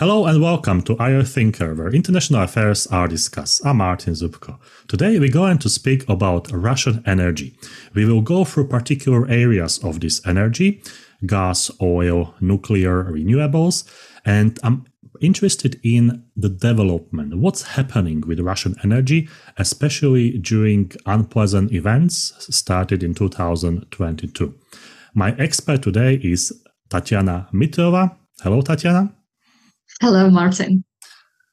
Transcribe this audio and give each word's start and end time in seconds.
Hello 0.00 0.24
and 0.24 0.40
welcome 0.40 0.80
to 0.80 0.96
IO 0.96 1.22
Thinker, 1.22 1.74
where 1.74 1.94
international 1.94 2.40
affairs 2.40 2.86
are 2.86 3.06
discussed. 3.06 3.60
I'm 3.66 3.76
Martin 3.76 4.14
Zubko. 4.14 4.58
Today 4.88 5.18
we're 5.18 5.30
going 5.30 5.58
to 5.58 5.68
speak 5.68 6.08
about 6.08 6.50
Russian 6.50 7.02
energy. 7.04 7.54
We 7.92 8.06
will 8.06 8.22
go 8.22 8.46
through 8.46 8.68
particular 8.68 9.28
areas 9.28 9.76
of 9.84 10.00
this 10.00 10.26
energy 10.26 10.82
gas, 11.26 11.70
oil, 11.82 12.34
nuclear, 12.40 13.04
renewables, 13.04 13.84
and 14.24 14.58
I'm 14.62 14.86
interested 15.20 15.78
in 15.84 16.24
the 16.34 16.48
development. 16.48 17.36
What's 17.36 17.76
happening 17.76 18.22
with 18.22 18.40
Russian 18.40 18.76
energy, 18.82 19.28
especially 19.58 20.38
during 20.38 20.92
unpleasant 21.04 21.72
events 21.72 22.32
started 22.48 23.02
in 23.02 23.12
2022. 23.12 24.54
My 25.12 25.32
expert 25.32 25.82
today 25.82 26.14
is 26.22 26.58
Tatiana 26.88 27.50
Mitrova. 27.52 28.16
Hello, 28.42 28.62
Tatiana. 28.62 29.14
Hello, 30.00 30.30
Martin. 30.30 30.82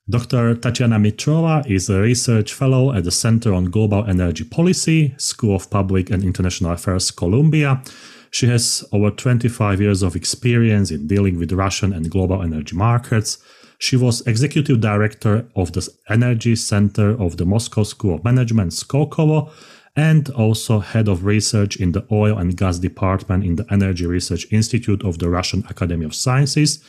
Dr. 0.09 0.55
Tatiana 0.55 0.97
Mitrova 0.97 1.69
is 1.69 1.89
a 1.89 1.99
research 1.99 2.53
fellow 2.53 2.93
at 2.93 3.03
the 3.03 3.11
Center 3.11 3.53
on 3.53 3.65
Global 3.65 4.05
Energy 4.05 4.45
Policy, 4.45 5.13
School 5.17 5.57
of 5.57 5.69
Public 5.69 6.09
and 6.09 6.23
International 6.23 6.71
Affairs, 6.71 7.11
Columbia. 7.11 7.83
She 8.31 8.47
has 8.47 8.85
over 8.93 9.11
25 9.11 9.81
years 9.81 10.01
of 10.01 10.15
experience 10.15 10.91
in 10.91 11.07
dealing 11.07 11.37
with 11.37 11.51
Russian 11.51 11.91
and 11.91 12.09
global 12.09 12.41
energy 12.41 12.73
markets. 12.73 13.37
She 13.79 13.97
was 13.97 14.25
executive 14.25 14.79
director 14.79 15.45
of 15.57 15.73
the 15.73 15.85
Energy 16.07 16.55
Center 16.55 17.21
of 17.21 17.35
the 17.35 17.45
Moscow 17.45 17.83
School 17.83 18.15
of 18.15 18.23
Management, 18.23 18.71
Skolkovo, 18.71 19.51
and 19.97 20.29
also 20.29 20.79
head 20.79 21.09
of 21.09 21.25
research 21.25 21.75
in 21.75 21.91
the 21.91 22.05
oil 22.13 22.37
and 22.37 22.55
gas 22.55 22.79
department 22.79 23.43
in 23.43 23.57
the 23.57 23.65
Energy 23.69 24.05
Research 24.05 24.47
Institute 24.51 25.03
of 25.03 25.19
the 25.19 25.29
Russian 25.29 25.65
Academy 25.69 26.05
of 26.05 26.15
Sciences. 26.15 26.81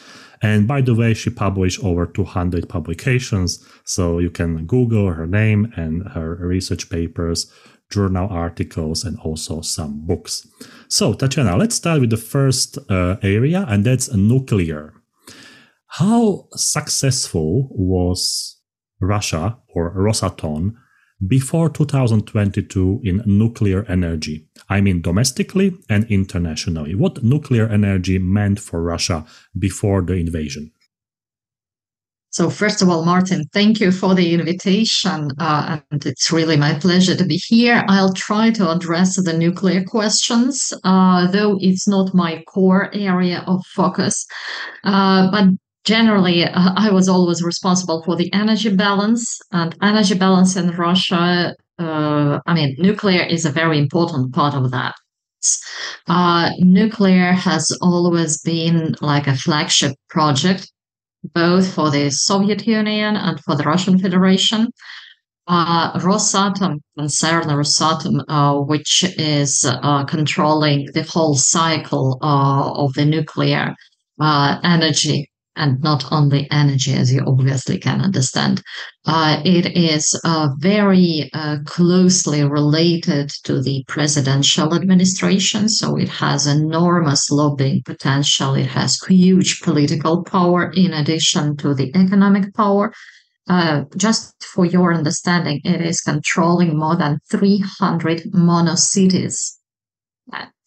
And 0.43 0.69
by 0.69 0.81
the 0.81 0.95
way, 0.95 1.15
she 1.15 1.31
published 1.31 1.83
over 1.83 2.07
200 2.07 2.69
publications. 2.69 3.65
So 3.85 4.19
you 4.19 4.31
can 4.31 4.67
Google 4.67 5.11
her 5.11 5.27
name 5.27 5.73
and 5.77 6.09
her 6.09 6.37
research 6.37 6.91
papers, 6.91 7.53
journal 7.91 8.29
articles, 8.31 9.05
and 9.05 9.19
also 9.21 9.61
some 9.61 10.07
books. 10.07 10.47
So, 10.89 11.15
Tatiana, 11.15 11.57
let's 11.57 11.75
start 11.75 12.01
with 12.01 12.11
the 12.11 12.17
first 12.17 12.79
uh, 12.91 13.17
area, 13.23 13.65
and 13.69 13.85
that's 13.85 14.13
nuclear. 14.13 14.95
How 15.87 16.49
successful 16.55 17.69
was 17.71 18.59
Russia 19.01 19.59
or 19.75 19.95
Rosatom 19.95 20.75
before 21.27 21.69
2022 21.69 23.01
in 23.03 23.23
nuclear 23.27 23.85
energy. 23.89 24.47
I 24.69 24.81
mean, 24.81 25.03
domestically 25.03 25.77
and 25.89 26.05
internationally. 26.11 26.95
What 26.95 27.23
nuclear 27.23 27.69
energy 27.69 28.19
meant 28.19 28.61
for 28.61 28.83
Russia 28.83 29.27
before 29.59 30.03
the 30.03 30.15
invasion? 30.15 30.73
So, 32.31 32.51
first 32.51 32.83
of 32.83 32.91
all, 32.91 33.07
Martin, 33.07 33.47
thank 33.55 33.81
you 33.81 33.91
for 33.91 34.15
the 34.15 34.35
invitation. 34.35 35.31
Uh, 35.39 35.81
and 35.91 36.05
it's 36.05 36.31
really 36.31 36.57
my 36.59 36.75
pleasure 36.75 37.17
to 37.17 37.25
be 37.25 37.37
here. 37.37 37.85
I'll 37.89 38.13
try 38.13 38.51
to 38.51 38.71
address 38.71 39.17
the 39.17 39.33
nuclear 39.33 39.83
questions, 39.83 40.73
uh, 40.85 41.27
though 41.29 41.57
it's 41.61 41.89
not 41.89 42.15
my 42.15 42.45
core 42.47 42.95
area 42.95 43.43
of 43.47 43.65
focus. 43.75 44.27
Uh, 44.85 45.31
but 45.31 45.49
generally, 45.89 46.45
uh, 46.45 46.73
I 46.77 46.91
was 46.91 47.09
always 47.09 47.43
responsible 47.43 48.03
for 48.03 48.15
the 48.15 48.31
energy 48.35 48.69
balance 48.69 49.41
and 49.53 49.75
energy 49.81 50.15
balance 50.15 50.55
in 50.55 50.77
Russia. 50.77 51.55
Uh, 51.79 52.41
I 52.45 52.53
mean, 52.53 52.77
nuclear 52.79 53.23
is 53.23 53.47
a 53.47 53.59
very 53.63 53.79
important 53.79 54.35
part 54.35 54.55
of 54.55 54.71
that. 54.71 54.95
Uh, 56.07 56.51
nuclear 56.59 57.33
has 57.33 57.65
always 57.81 58.43
been 58.43 58.97
like 59.01 59.27
a 59.27 59.37
flagship 59.45 59.95
project, 60.11 60.71
both 61.33 61.73
for 61.75 61.91
the 61.91 62.11
Soviet 62.11 62.67
Union 62.67 63.17
and 63.17 63.41
for 63.45 63.57
the 63.57 63.65
Russian 63.65 63.99
Federation. 63.99 64.69
Uh, 65.47 65.99
Rosatom 66.01 66.81
concern, 66.99 67.45
Rosatom, 67.45 68.23
uh, 68.29 68.61
which 68.73 68.93
is 69.17 69.65
uh, 69.65 70.05
controlling 70.05 70.81
the 70.93 71.05
whole 71.05 71.37
cycle 71.37 72.19
uh, 72.21 72.73
of 72.85 72.93
the 72.93 73.07
nuclear 73.07 73.75
uh, 74.21 74.61
energy 74.63 75.31
and 75.59 75.83
not 75.83 76.11
only 76.11 76.49
energy, 76.51 76.95
as 76.95 77.13
you 77.13 77.23
obviously 77.27 77.79
can 77.79 78.01
understand. 78.01 78.63
Uh, 79.05 79.43
it 79.45 79.77
is 79.77 80.19
uh, 80.25 80.49
very 80.59 81.29
uh, 81.35 81.59
closely 81.67 82.45
related 82.45 83.29
to 83.45 83.61
the 83.61 83.85
presidential 83.89 84.75
administration, 84.75 85.69
so 85.69 85.97
it 85.97 86.09
has 86.09 86.47
enormous 86.47 87.31
lobbying 87.31 87.83
potential. 87.85 88.55
It 88.55 88.69
has 88.69 88.99
huge 89.03 89.61
political 89.61 90.25
power 90.25 90.73
in 90.75 90.93
addition 90.93 91.57
to 91.59 91.75
the 91.75 91.91
economic 91.95 92.55
power. 92.55 92.93
Uh, 93.51 93.85
just 93.97 94.45
for 94.45 94.65
your 94.67 94.95
understanding, 94.95 95.61
it 95.65 95.81
is 95.81 96.01
controlling 96.01 96.79
more 96.79 96.97
than 96.97 97.19
300 97.31 98.23
mono 98.33 98.75
cities 98.75 99.59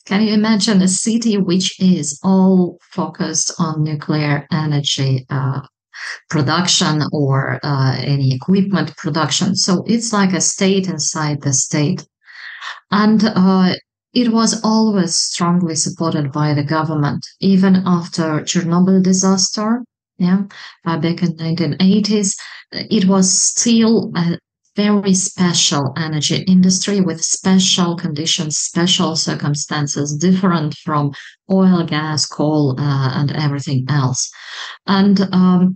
can 0.05 0.21
you 0.23 0.33
imagine 0.33 0.81
a 0.81 0.87
city 0.87 1.37
which 1.37 1.79
is 1.79 2.19
all 2.23 2.77
focused 2.81 3.53
on 3.59 3.83
nuclear 3.83 4.47
energy 4.51 5.25
uh, 5.29 5.61
production 6.29 7.03
or 7.11 7.59
uh, 7.63 7.95
any 7.97 8.33
equipment 8.33 8.95
production? 8.97 9.55
So 9.55 9.83
it's 9.85 10.11
like 10.11 10.33
a 10.33 10.41
state 10.41 10.87
inside 10.87 11.41
the 11.41 11.53
state. 11.53 12.05
And 12.89 13.23
uh, 13.23 13.75
it 14.13 14.31
was 14.31 14.61
always 14.63 15.15
strongly 15.15 15.75
supported 15.75 16.31
by 16.31 16.53
the 16.53 16.63
government, 16.63 17.25
even 17.39 17.83
after 17.85 18.41
Chernobyl 18.41 19.01
disaster. 19.01 19.83
Yeah, 20.17 20.43
uh, 20.85 20.99
back 20.99 21.23
in 21.23 21.35
1980s, 21.37 22.35
it 22.71 23.05
was 23.05 23.31
still 23.31 24.11
a 24.15 24.37
very 24.81 25.13
special 25.13 25.93
energy 25.95 26.37
industry 26.47 27.01
with 27.01 27.23
special 27.23 27.95
conditions, 27.95 28.57
special 28.57 29.15
circumstances, 29.15 30.17
different 30.17 30.73
from 30.85 31.11
oil, 31.51 31.83
gas, 31.83 32.25
coal, 32.25 32.75
uh, 32.79 33.11
and 33.19 33.31
everything 33.31 33.85
else. 33.89 34.31
And 34.87 35.17
um, 35.31 35.75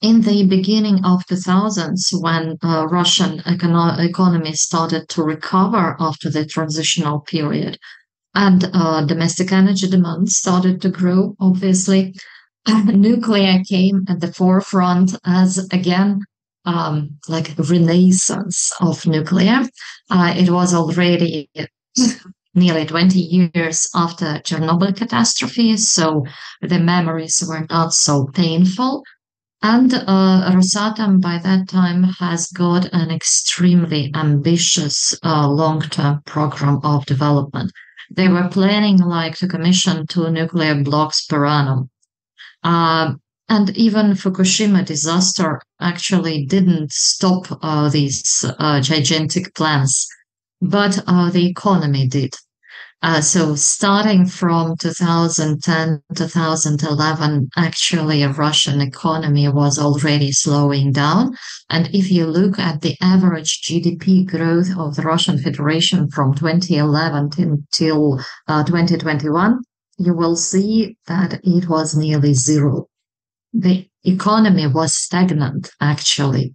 in 0.00 0.20
the 0.20 0.46
beginning 0.46 1.04
of 1.04 1.24
the 1.28 1.36
thousands, 1.36 2.10
when 2.12 2.56
uh, 2.62 2.86
Russian 2.86 3.40
econo- 3.40 3.98
economy 3.98 4.52
started 4.52 5.08
to 5.08 5.22
recover 5.24 5.96
after 5.98 6.30
the 6.30 6.44
transitional 6.46 7.20
period, 7.20 7.78
and 8.34 8.70
uh, 8.72 9.04
domestic 9.06 9.50
energy 9.50 9.88
demand 9.88 10.28
started 10.28 10.80
to 10.82 10.88
grow, 10.88 11.34
obviously, 11.40 12.14
nuclear 12.86 13.58
came 13.68 14.04
at 14.08 14.20
the 14.20 14.32
forefront 14.32 15.16
as 15.24 15.58
again 15.72 16.20
um, 16.64 17.18
like 17.28 17.54
renaissance 17.58 18.72
of 18.80 19.06
nuclear. 19.06 19.62
Uh, 20.10 20.34
it 20.36 20.50
was 20.50 20.74
already 20.74 21.48
nearly 22.54 22.86
20 22.86 23.18
years 23.18 23.88
after 23.94 24.40
Chernobyl 24.44 24.96
catastrophe, 24.96 25.76
so 25.76 26.24
the 26.60 26.78
memories 26.78 27.42
were 27.46 27.66
not 27.70 27.92
so 27.92 28.26
painful. 28.34 29.02
And 29.62 29.92
uh, 29.92 30.50
Rosatom 30.52 31.20
by 31.20 31.38
that 31.38 31.68
time 31.68 32.04
has 32.04 32.46
got 32.48 32.86
an 32.92 33.10
extremely 33.10 34.10
ambitious 34.14 35.14
uh, 35.22 35.48
long-term 35.48 36.22
program 36.24 36.80
of 36.82 37.04
development. 37.04 37.70
They 38.10 38.28
were 38.28 38.48
planning 38.48 38.98
like 38.98 39.36
to 39.36 39.48
commission 39.48 40.06
two 40.06 40.30
nuclear 40.30 40.82
blocks 40.82 41.26
per 41.26 41.44
annum. 41.44 41.90
Uh, 42.64 43.14
and 43.50 43.76
even 43.76 44.12
Fukushima 44.12 44.84
disaster 44.86 45.60
actually 45.80 46.46
didn't 46.46 46.92
stop 46.92 47.46
uh, 47.62 47.88
these 47.88 48.44
uh, 48.60 48.80
gigantic 48.80 49.52
plans, 49.56 50.06
but 50.62 51.02
uh, 51.08 51.30
the 51.30 51.48
economy 51.48 52.06
did. 52.06 52.32
Uh, 53.02 53.20
so 53.20 53.56
starting 53.56 54.24
from 54.24 54.76
2010, 54.76 56.00
2011, 56.14 57.50
actually 57.56 58.22
a 58.22 58.28
Russian 58.28 58.80
economy 58.80 59.48
was 59.48 59.80
already 59.80 60.30
slowing 60.30 60.92
down. 60.92 61.34
And 61.70 61.92
if 61.92 62.08
you 62.12 62.26
look 62.26 62.56
at 62.58 62.82
the 62.82 62.96
average 63.00 63.62
GDP 63.62 64.26
growth 64.26 64.68
of 64.78 64.94
the 64.94 65.02
Russian 65.02 65.38
Federation 65.38 66.08
from 66.10 66.34
2011 66.34 67.30
until 67.38 68.20
uh, 68.46 68.62
2021, 68.62 69.58
you 69.98 70.14
will 70.14 70.36
see 70.36 70.96
that 71.08 71.40
it 71.42 71.68
was 71.68 71.96
nearly 71.96 72.34
zero 72.34 72.89
the 73.52 73.88
economy 74.04 74.66
was 74.66 74.94
stagnant, 74.94 75.70
actually. 75.80 76.54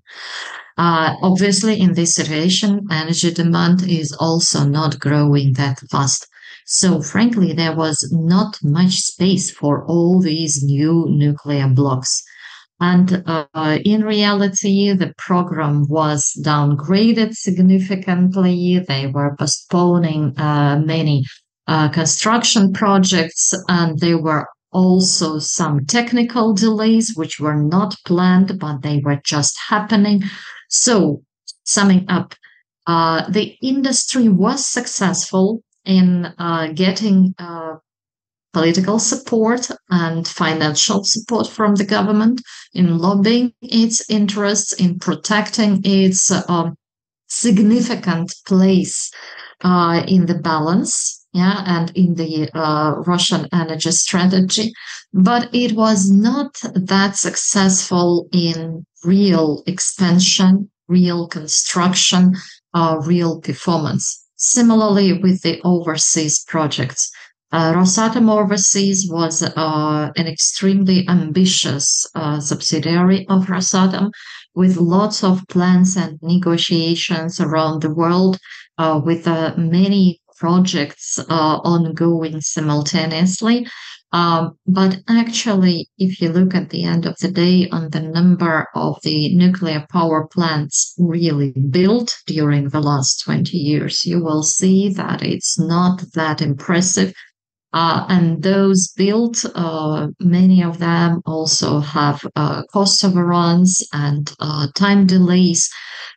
Uh, 0.78 1.16
obviously, 1.22 1.80
in 1.80 1.94
this 1.94 2.14
situation, 2.14 2.86
energy 2.92 3.32
demand 3.32 3.88
is 3.88 4.12
also 4.14 4.66
not 4.66 5.00
growing 5.00 5.54
that 5.54 5.80
fast. 5.92 6.28
So, 6.66 7.02
frankly, 7.02 7.54
there 7.54 7.76
was 7.76 8.10
not 8.12 8.58
much 8.64 8.96
space 8.98 9.52
for 9.52 9.86
all 9.86 10.20
these 10.20 10.64
new 10.64 11.06
nuclear 11.10 11.68
blocks. 11.68 12.24
And 12.82 13.24
uh, 13.26 13.78
in 13.86 14.04
reality, 14.04 14.92
the 14.92 15.14
program 15.18 15.88
was 15.88 16.34
downgraded 16.44 17.34
significantly. 17.36 18.80
They 18.80 19.08
were 19.08 19.36
postponing 19.38 20.38
uh, 20.38 20.82
many 20.84 21.24
uh, 21.68 21.90
construction 21.90 22.74
projects 22.74 23.54
and 23.70 23.98
they 24.00 24.16
were 24.16 24.48
also 24.76 25.40
some 25.40 25.86
technical 25.86 26.54
delays 26.54 27.14
which 27.16 27.40
were 27.40 27.56
not 27.56 27.96
planned, 28.06 28.60
but 28.60 28.82
they 28.82 29.00
were 29.00 29.22
just 29.24 29.58
happening. 29.70 30.22
So, 30.70 31.24
summing 31.64 32.06
up, 32.10 32.36
uh, 32.86 33.30
the 33.30 33.56
industry 33.62 34.28
was 34.28 34.66
successful 34.66 35.64
in 35.86 36.26
uh, 36.38 36.74
getting 36.74 37.34
uh, 37.40 37.76
political 38.52 39.00
support 39.00 39.70
and 39.90 40.28
financial 40.28 41.06
support 41.06 41.48
from 41.48 41.76
the 41.76 41.86
government 41.86 42.42
in 42.74 42.98
lobbying 42.98 43.54
its 43.62 44.10
interests, 44.10 44.74
in 44.74 45.00
protecting 45.00 45.82
its 45.86 46.32
um, 46.50 46.76
significant 47.28 48.36
place 48.46 49.10
uh, 49.64 50.04
in 50.06 50.26
the 50.26 50.36
balance 50.36 51.25
yeah, 51.36 51.64
and 51.66 51.92
in 51.96 52.16
the 52.16 52.50
uh, 52.54 52.96
Russian 53.06 53.48
energy 53.52 53.92
strategy. 53.92 54.72
But 55.14 55.50
it 55.54 55.74
was 55.76 56.10
not 56.10 56.62
that 56.74 57.18
successful 57.18 58.30
in 58.32 58.86
real 59.04 59.62
expansion, 59.68 60.70
real 60.88 61.28
construction, 61.28 62.36
uh, 62.74 63.02
real 63.04 63.42
performance. 63.42 64.24
Similarly, 64.38 65.20
with 65.22 65.42
the 65.42 65.60
overseas 65.66 66.42
projects, 66.48 67.12
uh, 67.52 67.74
Rosatom 67.74 68.30
Overseas 68.30 69.08
was 69.10 69.44
uh, 69.44 70.12
an 70.16 70.28
extremely 70.28 71.06
ambitious 71.10 72.08
uh, 72.16 72.40
subsidiary 72.40 73.26
of 73.28 73.48
Rosatom 73.48 74.12
with 74.54 74.78
lots 74.78 75.22
of 75.22 75.44
plans 75.50 75.98
and 75.98 76.18
negotiations 76.22 77.42
around 77.42 77.82
the 77.82 77.94
world 77.94 78.40
uh, 78.78 79.02
with 79.04 79.28
uh, 79.28 79.54
many 79.58 80.22
projects 80.38 81.20
uh, 81.20 81.58
ongoing 81.64 82.42
simultaneously. 82.42 83.68
Um, 84.12 84.58
but 84.66 85.02
actually, 85.10 85.90
if 85.98 86.22
you 86.22 86.30
look 86.30 86.56
at 86.56 86.70
the 86.70 86.84
end 86.84 87.06
of 87.06 87.18
the 87.20 87.30
day 87.30 87.68
on 87.70 87.90
the 87.90 88.00
number 88.00 88.68
of 88.74 88.98
the 89.04 89.36
nuclear 89.36 89.86
power 89.92 90.28
plants 90.28 90.94
really 90.98 91.52
built 91.52 92.16
during 92.26 92.70
the 92.70 92.80
last 92.80 93.24
20 93.26 93.58
years, 93.58 94.06
you 94.06 94.24
will 94.24 94.44
see 94.44 94.88
that 94.94 95.22
it's 95.22 95.60
not 95.60 96.02
that 96.14 96.42
impressive. 96.42 97.14
Uh, 97.74 98.06
and 98.08 98.42
those 98.42 98.88
built, 98.96 99.44
uh, 99.54 100.08
many 100.22 100.64
of 100.64 100.80
them 100.80 101.22
also 101.26 101.82
have 101.82 102.26
uh, 102.38 102.64
cost 102.72 103.04
overruns 103.04 103.86
and 103.92 104.34
uh, 104.40 104.68
time 104.76 105.06
delays. 105.06 105.70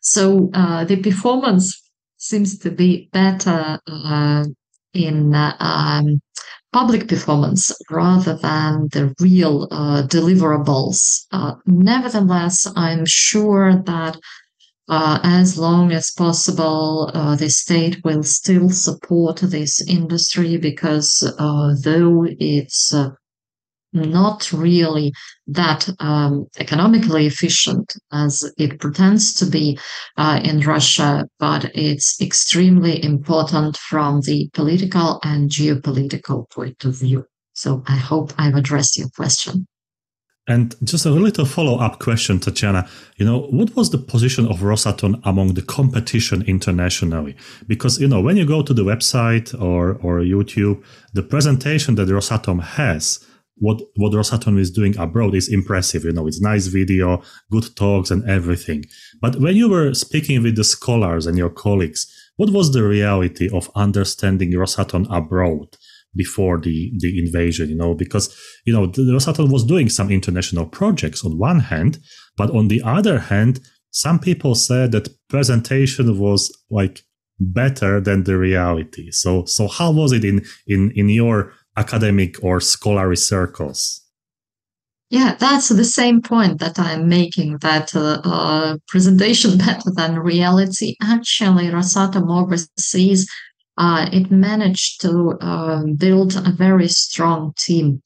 So 0.03 0.51
uh, 0.55 0.85
the 0.85 1.03
performance 1.03 1.88
seems 2.19 2.59
to 2.59 2.71
be 2.71 3.09
better 3.13 3.79
uh, 3.87 4.45
in 4.93 5.35
um, 5.35 6.21
public 6.73 7.09
performance 7.09 7.73
rather 7.91 8.37
than 8.37 8.89
the 8.93 9.15
real 9.21 9.69
deliverables. 9.69 11.27
nevertheless, 11.67 12.67
I'm 12.77 13.05
sure 13.07 13.75
that 13.87 14.19
uh, 14.89 15.21
as 15.23 15.59
long 15.59 15.93
as 15.93 16.11
possible, 16.11 17.11
uh, 17.13 17.37
the 17.37 17.51
state 17.51 18.03
will 18.05 18.23
still 18.23 18.71
support 18.71 19.37
this 19.37 19.87
industry 19.87 20.57
because 20.57 21.23
uh, 21.39 21.75
though 21.83 22.25
it's 22.39 22.95
uh, 22.95 23.11
not 23.93 24.53
really 24.53 25.13
that 25.47 25.89
um, 25.99 26.47
economically 26.59 27.27
efficient 27.27 27.95
as 28.13 28.51
it 28.59 28.79
pretends 28.81 29.35
to 29.35 29.47
be 29.47 29.79
uh, 30.17 30.41
in 30.45 30.61
Russia, 30.61 31.27
but 31.39 31.71
it's 31.75 32.21
extremely 32.21 33.03
important 33.03 33.77
from 33.77 34.21
the 34.23 34.51
political 34.53 35.21
and 35.23 35.51
geopolitical 35.51 36.49
point 36.51 36.85
of 36.85 36.99
view. 36.99 37.25
So 37.55 37.83
I 37.87 37.97
hope 37.97 38.33
I've 38.39 38.55
addressed 38.55 38.97
your 38.99 39.09
question. 39.11 39.67
And 40.49 40.75
just 40.83 41.05
a 41.05 41.11
little 41.11 41.45
follow 41.45 41.79
up 41.79 41.99
question, 41.99 42.41
Tatiana. 42.41 42.89
You 43.17 43.27
know, 43.27 43.41
what 43.51 43.77
was 43.77 43.91
the 43.91 43.99
position 43.99 44.47
of 44.47 44.61
Rosatom 44.61 45.21
among 45.25 45.53
the 45.55 45.63
competition 45.63 46.43
internationally? 46.47 47.37
Because, 47.67 48.01
you 48.01 48.09
know, 48.09 48.23
when 48.23 48.39
you 48.39 48.47
go 48.47 48.63
to 48.63 48.73
the 48.73 48.83
website 48.83 49.53
or, 49.61 49.97
or 49.97 50.21
YouTube, 50.21 50.83
the 51.13 51.23
presentation 51.23 51.97
that 51.97 52.09
Rosatom 52.09 52.63
has, 52.63 53.27
what, 53.61 53.81
what 53.97 54.13
Rosatom 54.13 54.59
is 54.59 54.71
doing 54.71 54.97
abroad 54.99 55.35
is 55.35 55.49
impressive. 55.49 56.05
You 56.05 56.13
know, 56.13 56.27
it's 56.27 56.41
nice 56.41 56.67
video, 56.67 57.23
good 57.51 57.75
talks 57.77 58.11
and 58.11 58.29
everything. 58.29 58.85
But 59.21 59.37
when 59.37 59.57
you 59.57 59.69
were 59.69 59.95
speaking 59.95 60.43
with 60.43 60.57
the 60.57 60.65
scholars 60.65 61.27
and 61.27 61.37
your 61.37 61.51
colleagues, 61.51 62.07
what 62.37 62.51
was 62.51 62.73
the 62.73 62.85
reality 62.85 63.49
of 63.53 63.71
understanding 63.75 64.53
Rosatom 64.53 65.07
abroad? 65.11 65.77
before 66.17 66.59
the 66.59 66.93
the 66.99 67.19
invasion 67.19 67.69
you 67.69 67.75
know 67.75 67.95
because 67.95 68.35
you 68.65 68.73
know 68.73 68.87
the 68.87 69.03
Rosatom 69.03 69.51
was 69.51 69.65
doing 69.65 69.89
some 69.89 70.11
international 70.11 70.67
projects 70.67 71.25
on 71.25 71.39
one 71.39 71.61
hand 71.61 71.99
but 72.37 72.51
on 72.51 72.69
the 72.69 72.83
other 72.83 73.19
hand 73.19 73.61
some 73.91 74.19
people 74.19 74.55
said 74.55 74.93
that 74.93 75.09
presentation 75.29 76.19
was 76.19 76.51
like 76.71 77.03
better 77.41 78.01
than 78.01 78.25
the 78.25 78.37
reality 78.37 79.11
so 79.11 79.45
so 79.45 79.69
how 79.69 79.91
was 79.91 80.13
it 80.13 80.25
in 80.25 80.45
in 80.67 80.91
in 80.93 81.09
your 81.09 81.53
academic 81.83 82.33
or 82.43 82.61
scholarly 82.61 83.17
circles 83.17 84.09
yeah, 85.11 85.37
that's 85.39 85.71
the 85.71 85.85
same 85.85 86.21
point 86.21 86.61
that 86.61 86.79
I'm 86.79 87.09
making 87.09 87.59
that 87.59 87.97
uh, 87.97 88.21
uh, 88.25 88.77
presentation 88.89 89.57
better 89.67 89.91
than 89.91 90.19
reality. 90.19 90.97
Actually, 91.03 91.69
Rosatom 91.69 92.29
overseas 92.31 93.27
uh, 93.79 94.09
it 94.13 94.31
managed 94.31 95.01
to 95.03 95.39
um, 95.41 95.95
build 95.95 96.37
a 96.37 96.51
very 96.51 96.89
strong 96.89 97.55
team. 97.57 98.03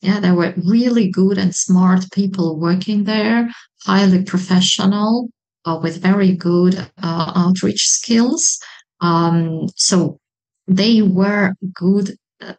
Yeah, 0.00 0.18
there 0.18 0.34
were 0.34 0.52
really 0.56 1.08
good 1.08 1.38
and 1.38 1.54
smart 1.54 2.10
people 2.12 2.58
working 2.58 3.04
there, 3.04 3.48
highly 3.86 4.24
professional, 4.24 5.28
uh, 5.64 5.78
with 5.80 6.02
very 6.02 6.32
good 6.32 6.76
uh, 7.02 7.32
outreach 7.36 7.86
skills. 7.86 8.58
Um, 9.00 9.68
so 9.76 10.18
they 10.66 11.02
were 11.02 11.54
good 11.72 12.16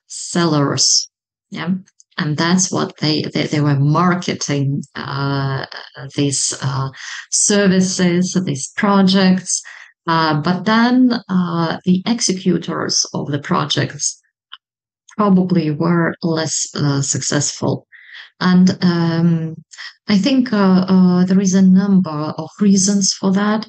sellers. 0.07 1.09
Yeah. 1.49 1.75
And 2.17 2.37
that's 2.37 2.71
what 2.71 2.97
they, 2.97 3.23
they, 3.23 3.47
they 3.47 3.61
were 3.61 3.79
marketing 3.79 4.83
uh, 4.95 5.65
these 6.15 6.53
uh, 6.61 6.89
services, 7.31 8.39
these 8.45 8.71
projects. 8.77 9.63
Uh, 10.05 10.39
but 10.41 10.65
then 10.65 11.13
uh, 11.29 11.77
the 11.85 12.03
executors 12.05 13.05
of 13.13 13.27
the 13.27 13.39
projects 13.39 14.21
probably 15.17 15.71
were 15.71 16.13
less 16.21 16.67
successful. 17.01 17.87
And 18.39 18.77
um, 18.81 19.55
I 20.07 20.17
think 20.17 20.51
uh, 20.51 20.85
uh, 20.87 21.25
there 21.25 21.39
is 21.39 21.53
a 21.53 21.61
number 21.61 22.33
of 22.37 22.49
reasons 22.59 23.13
for 23.13 23.31
that. 23.33 23.65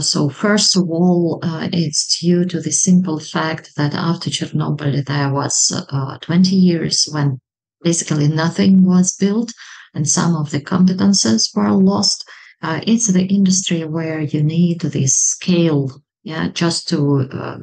So, 0.00 0.28
first 0.28 0.76
of 0.76 0.88
all, 0.90 1.40
it's 1.42 2.18
due 2.20 2.44
to 2.44 2.60
the 2.60 2.72
simple 2.72 3.18
fact 3.18 3.72
that 3.76 3.94
after 3.94 4.30
Chernobyl, 4.30 5.04
there 5.04 5.32
was 5.32 5.72
20 6.20 6.54
years 6.56 7.08
when 7.12 7.40
basically 7.82 8.28
nothing 8.28 8.84
was 8.84 9.16
built 9.16 9.52
and 9.94 10.08
some 10.08 10.36
of 10.36 10.50
the 10.50 10.60
competences 10.60 11.54
were 11.54 11.70
lost. 11.70 12.28
Uh, 12.62 12.80
it's 12.86 13.06
the 13.08 13.24
industry 13.24 13.84
where 13.84 14.20
you 14.20 14.42
need 14.42 14.80
this 14.80 15.16
scale 15.16 16.02
yeah 16.22 16.48
just 16.48 16.86
to 16.88 17.26
uh, 17.32 17.58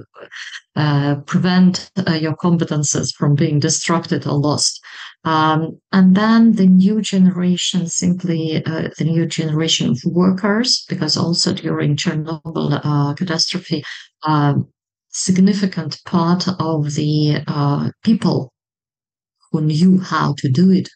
uh, 0.75 1.15
prevent 1.27 1.91
uh, 2.07 2.13
your 2.13 2.35
competences 2.35 3.13
from 3.15 3.35
being 3.35 3.59
destructed 3.59 4.25
or 4.25 4.33
lost 4.33 4.83
um, 5.27 5.79
and 5.91 6.15
then 6.15 6.53
the 6.53 6.65
new 6.65 7.01
generation 7.01 7.87
simply 7.87 8.63
uh, 8.65 8.89
the 8.97 9.05
new 9.05 9.25
generation 9.25 9.91
of 9.91 9.99
workers 10.05 10.85
because 10.89 11.17
also 11.17 11.53
during 11.53 11.95
chernobyl 11.95 12.79
uh, 12.83 13.13
catastrophe 13.13 13.83
um, 14.23 14.67
significant 15.09 15.99
part 16.05 16.47
of 16.59 16.93
the 16.95 17.43
people 18.03 18.51
who 19.51 19.61
knew 19.61 19.99
how 19.99 20.33
to 20.37 20.49
do 20.49 20.71
it 20.71 20.89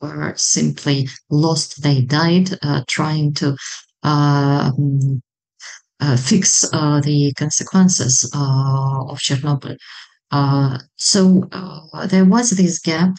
were 0.00 0.32
simply 0.36 1.08
lost. 1.30 1.82
They 1.82 2.02
died 2.02 2.50
uh, 2.62 2.82
trying 2.88 3.34
to 3.34 3.56
uh, 4.02 4.72
uh, 6.00 6.16
fix 6.16 6.64
uh, 6.72 7.00
the 7.00 7.32
consequences 7.34 8.30
uh, 8.34 9.04
of 9.08 9.18
Chernobyl. 9.18 9.76
Uh, 10.30 10.78
so 10.96 11.48
there 12.08 12.24
was 12.24 12.50
this 12.50 12.78
gap. 12.78 13.14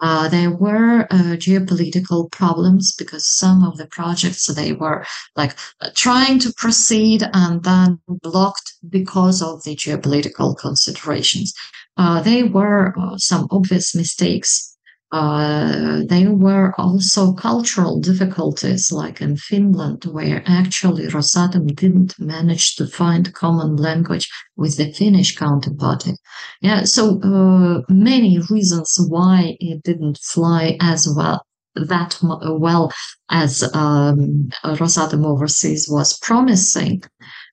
Uh, 0.00 0.28
there 0.28 0.50
were 0.50 1.06
uh, 1.10 1.36
geopolitical 1.36 2.30
problems 2.32 2.94
because 2.96 3.26
some 3.26 3.64
of 3.64 3.76
the 3.76 3.86
projects 3.86 4.46
they 4.46 4.72
were 4.72 5.04
like 5.36 5.56
uh, 5.80 5.90
trying 5.94 6.38
to 6.38 6.52
proceed 6.54 7.22
and 7.32 7.62
then 7.62 7.98
blocked 8.08 8.74
because 8.88 9.40
of 9.40 9.62
the 9.64 9.76
geopolitical 9.76 10.56
considerations. 10.58 11.54
there 12.24 12.46
were 12.46 12.92
some 13.18 13.46
obvious 13.50 13.94
mistakes 13.94 14.73
uh, 15.14 16.02
there 16.08 16.32
were 16.32 16.74
also 16.76 17.32
cultural 17.34 18.00
difficulties, 18.00 18.90
like 18.90 19.20
in 19.20 19.36
Finland, 19.36 20.04
where 20.06 20.42
actually 20.44 21.06
Rosatom 21.06 21.72
didn't 21.76 22.18
manage 22.18 22.74
to 22.76 22.86
find 22.88 23.32
common 23.32 23.76
language 23.76 24.28
with 24.56 24.76
the 24.76 24.92
Finnish 24.92 25.36
counterparty. 25.38 26.16
Yeah, 26.60 26.82
so 26.82 27.20
uh, 27.20 27.82
many 27.88 28.40
reasons 28.50 28.96
why 29.08 29.56
it 29.60 29.84
didn't 29.84 30.18
fly 30.18 30.76
as 30.80 31.08
well 31.16 31.46
that 31.76 32.18
well 32.22 32.92
as 33.30 33.62
um, 33.74 34.48
Rosatom 34.64 35.24
Overseas 35.24 35.88
was 35.88 36.18
promising. 36.18 37.02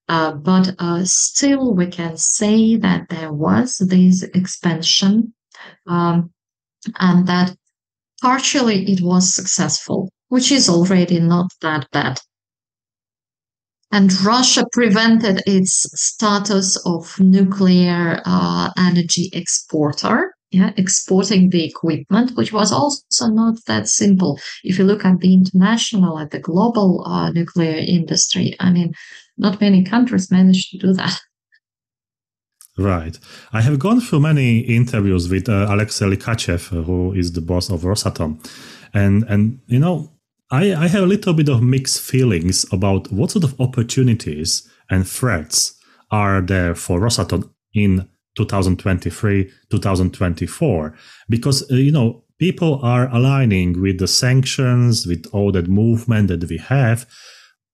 Uh, 0.10 0.34
but 0.34 0.74
uh, 0.80 1.03
still, 1.06 1.75
we 1.75 1.88
can 1.88 2.18
say 2.18 2.75
that 2.77 3.08
there 3.10 3.32
was 3.32 3.77
this 3.77 4.24
expansion. 4.24 5.34
Um, 5.88 6.32
and 7.00 7.28
that 7.28 7.56
partially 8.22 8.92
it 8.92 9.02
was 9.02 9.34
successful, 9.34 10.10
which 10.30 10.52
is 10.52 10.70
already 10.70 11.20
not 11.20 11.52
that 11.62 11.88
bad. 11.92 12.20
And 13.92 14.14
Russia 14.22 14.66
prevented 14.72 15.42
its 15.46 15.86
status 16.02 16.78
of 16.86 17.20
nuclear 17.20 18.22
uh, 18.26 18.70
energy 18.78 19.30
exporter, 19.34 20.34
yeah, 20.52 20.72
exporting 20.78 21.50
the 21.50 21.66
equipment, 21.66 22.32
which 22.38 22.54
was 22.54 22.72
also 22.72 23.28
not 23.28 23.56
that 23.68 23.90
simple. 23.90 24.40
If 24.64 24.80
you 24.80 24.86
look 24.86 25.04
at 25.04 25.20
the 25.20 25.34
international, 25.34 26.20
at 26.20 26.32
the 26.32 26.40
global 26.40 27.04
uh, 27.06 27.32
nuclear 27.32 27.76
industry, 27.86 28.56
I 28.62 28.72
mean, 28.72 28.94
not 29.38 29.60
many 29.60 29.84
countries 29.84 30.32
managed 30.32 30.72
to 30.72 30.78
do 30.78 30.94
that. 30.94 31.20
Right. 32.78 33.20
I 33.51 33.62
have 33.62 33.80
gone 33.80 34.00
through 34.00 34.22
many 34.22 34.60
interviews 34.60 35.30
with 35.30 35.50
uh, 35.50 35.68
Alexei 35.70 36.06
Likhachev, 36.06 36.86
who 36.86 37.13
is 37.13 37.34
the 37.34 37.42
boss 37.42 37.70
of 37.70 37.82
Rosatom. 37.82 38.40
And, 38.94 39.24
and 39.28 39.60
you 39.68 39.80
know, 39.80 40.12
I, 40.50 40.74
I 40.74 40.88
have 40.88 41.04
a 41.04 41.08
little 41.08 41.34
bit 41.34 41.50
of 41.50 41.62
mixed 41.62 42.01
feelings 42.01 42.66
about 42.72 43.12
what 43.12 43.32
sort 43.32 43.44
of 43.44 43.60
opportunities 43.60 44.70
and 44.90 45.08
threats 45.08 45.78
are 46.12 46.42
there 46.42 46.75
for 46.75 47.00
Rosatom 47.00 47.50
in 47.74 48.08
2023, 48.38 49.51
2024. 49.70 50.98
Because, 51.30 51.70
uh, 51.72 51.75
you 51.75 51.92
know, 51.92 52.24
people 52.40 52.80
are 52.84 53.10
aligning 53.13 53.82
with 53.82 54.00
the 54.00 54.08
sanctions, 54.08 55.06
with 55.06 55.25
all 55.34 55.51
that 55.51 55.68
movement 55.68 56.30
that 56.30 56.50
we 56.50 56.58
have 56.58 57.06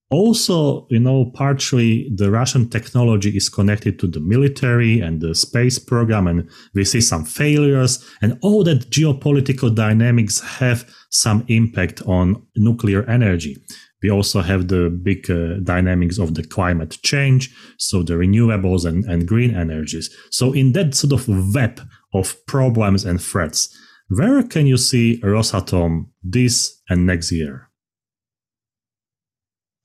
also, 0.09 0.87
you 0.89 0.99
know, 0.99 1.31
partially 1.33 2.09
the 2.15 2.31
Russian 2.31 2.69
technology 2.69 3.35
is 3.35 3.49
connected 3.49 3.99
to 3.99 4.07
the 4.07 4.21
military 4.21 5.01
and 5.01 5.19
the 5.19 5.35
space 5.35 5.79
program, 5.79 6.27
and 6.27 6.49
we 6.73 6.85
see 6.85 7.01
some 7.01 7.25
failures, 7.25 8.03
and 8.21 8.39
all 8.41 8.63
that 8.63 8.89
geopolitical 8.89 9.73
dynamics 9.73 10.39
have 10.59 10.89
some 11.09 11.43
impact 11.49 12.01
on 12.03 12.41
nuclear 12.55 13.03
energy. 13.09 13.57
We 14.01 14.09
also 14.09 14.41
have 14.41 14.69
the 14.69 14.89
big 14.89 15.29
uh, 15.29 15.59
dynamics 15.63 16.19
of 16.19 16.35
the 16.35 16.43
climate 16.43 16.97
change, 17.03 17.53
so 17.77 18.01
the 18.01 18.13
renewables 18.13 18.85
and, 18.85 19.03
and 19.05 19.27
green 19.27 19.55
energies. 19.55 20.09
So, 20.31 20.53
in 20.53 20.71
that 20.73 20.95
sort 20.95 21.13
of 21.13 21.53
web 21.53 21.81
of 22.13 22.45
problems 22.45 23.03
and 23.03 23.21
threats, 23.21 23.75
where 24.07 24.41
can 24.43 24.67
you 24.67 24.77
see 24.77 25.19
Rosatom 25.21 26.05
this 26.23 26.81
and 26.89 27.05
next 27.05 27.31
year? 27.31 27.66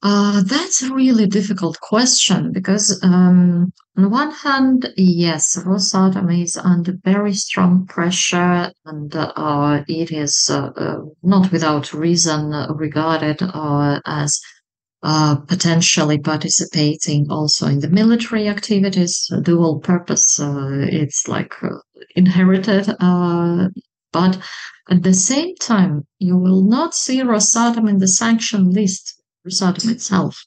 Uh, 0.05 0.43
that's 0.43 0.83
a 0.83 0.93
really 0.93 1.29
difficult 1.29 1.79
question 1.79 2.51
because, 2.51 2.99
um, 3.05 3.73
on 3.97 4.11
one 4.11 4.33
hand, 4.33 4.93
yes, 4.97 5.57
Rosatom 5.57 6.43
is 6.43 6.57
under 6.57 6.95
very 7.05 7.33
strong 7.35 7.87
pressure 7.87 8.73
and 8.85 9.15
uh, 9.15 9.85
it 9.87 10.11
is 10.11 10.49
uh, 10.51 10.71
uh 10.77 10.99
not 11.23 11.53
without 11.53 11.93
reason 11.93 12.51
regarded 12.75 13.43
uh, 13.43 14.01
as 14.05 14.41
uh, 15.05 15.37
potentially 15.37 16.19
participating 16.19 17.31
also 17.31 17.69
in 17.69 17.79
the 17.79 17.89
military 17.89 18.49
activities, 18.49 19.31
dual 19.43 19.79
purpose. 19.79 20.41
it's 20.41 21.29
like 21.29 21.55
inherited. 22.17 22.93
but 22.99 24.39
at 24.91 25.05
the 25.05 25.15
same 25.15 25.55
time, 25.57 26.05
you 26.19 26.37
will 26.37 26.63
not 26.65 26.93
see 26.93 27.21
Rosatom 27.21 27.89
in 27.89 27.99
the 27.99 28.09
sanction 28.09 28.71
list 28.71 29.12
Rosatom 29.47 29.91
itself. 29.91 30.45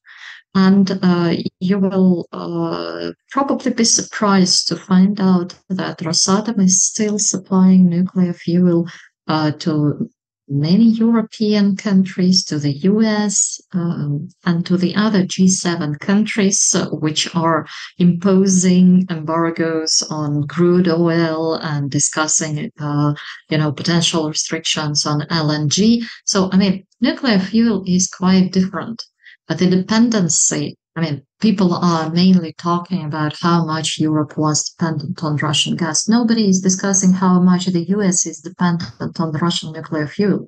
And 0.53 0.99
uh, 1.03 1.35
you 1.59 1.79
will 1.79 2.27
uh, 2.31 3.11
probably 3.29 3.73
be 3.73 3.83
surprised 3.83 4.69
to 4.69 4.77
find 4.77 5.19
out 5.19 5.53
that 5.69 5.99
Rosatom 5.99 6.61
is 6.61 6.81
still 6.81 7.19
supplying 7.19 7.89
nuclear 7.89 8.33
fuel 8.33 8.87
uh, 9.27 9.51
to 9.51 10.09
many 10.47 10.85
European 10.85 11.75
countries, 11.75 12.43
to 12.45 12.59
the 12.59 12.73
US, 12.89 13.59
um, 13.73 14.29
and 14.45 14.65
to 14.65 14.77
the 14.77 14.95
other 14.95 15.23
G7 15.23 15.99
countries, 15.99 16.73
uh, 16.75 16.87
which 16.89 17.33
are 17.35 17.65
imposing 17.97 19.05
embargoes 19.09 20.03
on 20.09 20.47
crude 20.47 20.87
oil 20.87 21.55
and 21.55 21.89
discussing, 21.89 22.71
uh, 22.79 23.13
you 23.49 23.57
know, 23.57 23.71
potential 23.71 24.27
restrictions 24.29 25.05
on 25.05 25.21
LNG. 25.31 26.03
So, 26.25 26.49
I 26.51 26.57
mean, 26.57 26.85
nuclear 27.01 27.39
fuel 27.39 27.83
is 27.87 28.07
quite 28.07 28.51
different. 28.51 29.03
But 29.47 29.59
the 29.59 29.69
dependency, 29.69 30.77
I 30.95 31.01
mean, 31.01 31.23
people 31.41 31.73
are 31.73 32.09
mainly 32.09 32.53
talking 32.53 33.03
about 33.03 33.35
how 33.41 33.65
much 33.65 33.99
Europe 33.99 34.37
was 34.37 34.69
dependent 34.69 35.21
on 35.23 35.35
Russian 35.35 35.75
gas. 35.75 36.07
Nobody 36.07 36.47
is 36.47 36.61
discussing 36.61 37.11
how 37.11 37.41
much 37.41 37.65
the 37.65 37.85
US 37.89 38.25
is 38.25 38.39
dependent 38.39 39.19
on 39.19 39.31
Russian 39.33 39.73
nuclear 39.73 40.07
fuel. 40.07 40.47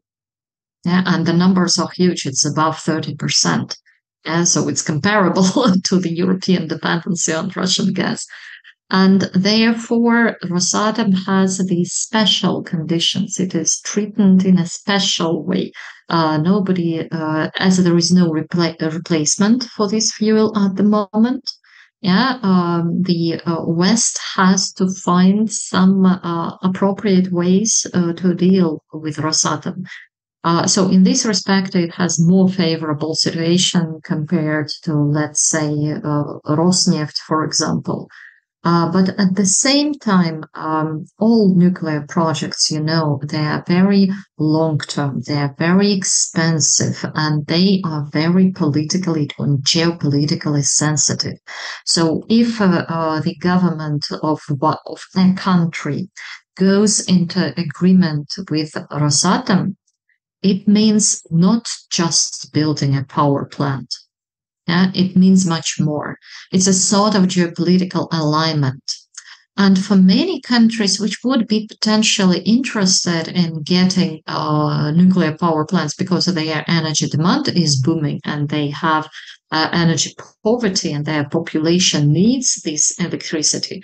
Yeah, 0.86 1.04
and 1.06 1.26
the 1.26 1.34
numbers 1.34 1.78
are 1.78 1.90
huge. 1.94 2.26
It's 2.26 2.46
above 2.46 2.78
30%. 2.78 3.76
Yeah, 4.26 4.46
so 4.46 4.70
it's 4.70 4.82
comparable 4.82 5.44
to 5.84 6.00
the 6.00 6.14
European 6.14 6.68
dependency 6.68 7.34
on 7.34 7.52
Russian 7.56 7.92
gas. 7.92 8.26
And 8.90 9.22
therefore, 9.34 10.38
Rosatom 10.46 11.26
has 11.26 11.58
these 11.58 11.92
special 11.92 12.64
conditions. 12.64 13.38
It 13.38 13.54
is 13.54 13.82
treated 13.82 14.46
in 14.46 14.58
a 14.58 14.66
special 14.66 15.44
way. 15.44 15.74
Uh, 16.10 16.38
nobody, 16.38 17.08
uh, 17.12 17.50
as 17.60 17.84
there 17.84 17.98
is 17.98 18.12
no 18.12 18.32
repla- 18.32 18.80
replacement 18.94 19.64
for 19.66 19.90
this 19.90 20.14
fuel 20.14 20.58
at 20.58 20.76
the 20.76 20.84
moment. 20.84 21.52
Yeah, 22.02 22.38
um, 22.44 23.02
the 23.04 23.42
uh, 23.46 23.64
West 23.66 24.20
has 24.36 24.72
to 24.74 24.88
find 24.88 25.52
some 25.52 26.06
uh, 26.06 26.56
appropriate 26.62 27.32
ways 27.32 27.88
uh, 27.94 28.14
to 28.14 28.36
deal 28.36 28.84
with 28.94 29.18
Rosatom. 29.18 29.84
Uh, 30.44 30.68
so 30.68 30.90
in 30.90 31.04
this 31.04 31.26
respect, 31.26 31.76
it 31.76 31.92
has 31.96 32.20
more 32.20 32.48
favorable 32.48 33.16
situation 33.16 34.00
compared 34.04 34.70
to, 34.84 34.94
let's 34.94 35.50
say, 35.50 35.68
Rosneft, 36.46 37.18
for 37.28 37.44
example. 37.44 38.08
Uh, 38.68 38.92
but 38.92 39.18
at 39.18 39.34
the 39.36 39.46
same 39.46 39.94
time, 39.94 40.44
um, 40.54 41.06
all 41.20 41.56
nuclear 41.56 42.06
projects, 42.10 42.70
you 42.70 42.82
know, 42.82 43.18
they 43.24 43.38
are 43.38 43.64
very 43.66 44.10
long 44.38 44.78
term, 44.78 45.22
they 45.26 45.38
are 45.38 45.56
very 45.58 45.94
expensive, 45.94 47.06
and 47.16 47.48
they 47.48 47.82
are 47.86 48.06
very 48.12 48.52
politically 48.52 49.30
and 49.40 49.64
geopolitically 49.64 50.66
sensitive. 50.66 51.38
So 51.86 52.26
if 52.28 52.60
uh, 52.60 52.84
uh, 52.90 53.22
the 53.22 53.38
government 53.38 54.06
of 54.22 54.42
of 54.86 55.02
their 55.16 55.34
country 55.36 56.10
goes 56.58 57.00
into 57.08 57.58
agreement 57.58 58.34
with 58.52 58.74
Rosatom, 58.92 59.78
it 60.42 60.68
means 60.68 61.22
not 61.32 61.70
just 61.90 62.52
building 62.52 62.98
a 62.98 63.06
power 63.06 63.46
plant 63.46 63.96
yeah, 64.68 64.92
it 64.94 65.16
means 65.16 65.46
much 65.46 65.80
more. 65.80 66.18
It's 66.52 66.68
a 66.68 66.74
sort 66.74 67.16
of 67.16 67.24
geopolitical 67.24 68.08
alignment. 68.12 68.84
And 69.60 69.84
for 69.84 69.96
many 69.96 70.40
countries 70.42 71.00
which 71.00 71.24
would 71.24 71.48
be 71.48 71.68
potentially 71.68 72.40
interested 72.42 73.28
in 73.28 73.64
getting 73.64 74.22
uh, 74.28 74.92
nuclear 74.92 75.36
power 75.36 75.66
plants 75.66 75.96
because 75.96 76.26
their 76.26 76.64
energy 76.68 77.08
demand 77.08 77.48
is 77.48 77.82
booming 77.82 78.22
and 78.24 78.50
they 78.50 78.70
have 78.70 79.10
uh, 79.52 79.70
energy 79.74 80.14
poverty 80.44 80.92
and 80.92 81.06
their 81.06 81.28
population 81.28 82.14
needs 82.14 82.62
this 82.64 82.92
electricity. 83.00 83.82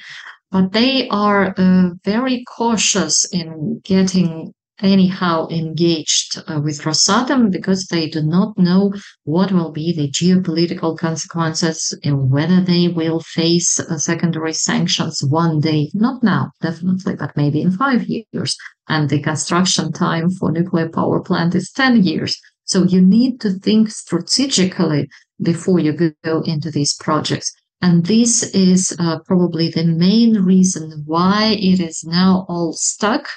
But 0.51 0.73
they 0.73 1.07
are 1.09 1.55
uh, 1.57 1.89
very 2.05 2.43
cautious 2.43 3.25
in 3.33 3.81
getting 3.83 4.53
anyhow 4.81 5.47
engaged 5.49 6.41
uh, 6.47 6.59
with 6.63 6.81
Rosatom 6.81 7.51
because 7.51 7.85
they 7.87 8.09
do 8.09 8.21
not 8.21 8.57
know 8.57 8.93
what 9.23 9.51
will 9.51 9.71
be 9.71 9.93
the 9.93 10.09
geopolitical 10.09 10.97
consequences 10.97 11.97
and 12.03 12.31
whether 12.31 12.59
they 12.61 12.87
will 12.87 13.19
face 13.19 13.79
uh, 13.79 13.97
secondary 13.97 14.53
sanctions 14.53 15.23
one 15.23 15.59
day. 15.59 15.91
Not 15.93 16.23
now, 16.23 16.51
definitely, 16.61 17.15
but 17.15 17.37
maybe 17.37 17.61
in 17.61 17.71
five 17.71 18.03
years. 18.05 18.57
And 18.87 19.09
the 19.09 19.21
construction 19.21 19.91
time 19.91 20.29
for 20.29 20.51
nuclear 20.51 20.89
power 20.89 21.21
plant 21.21 21.55
is 21.55 21.71
10 21.71 22.03
years. 22.03 22.39
So 22.65 22.83
you 22.83 23.01
need 23.01 23.39
to 23.41 23.51
think 23.51 23.91
strategically 23.91 25.09
before 25.41 25.79
you 25.79 26.13
go 26.23 26.41
into 26.41 26.71
these 26.71 26.95
projects. 26.95 27.53
And 27.81 28.05
this 28.05 28.43
is 28.53 28.95
uh, 28.97 29.19
probably 29.25 29.69
the 29.69 29.83
main 29.83 30.35
reason 30.35 31.03
why 31.05 31.57
it 31.59 31.81
is 31.81 32.03
now 32.05 32.45
all 32.47 32.71
stuck 32.71 33.27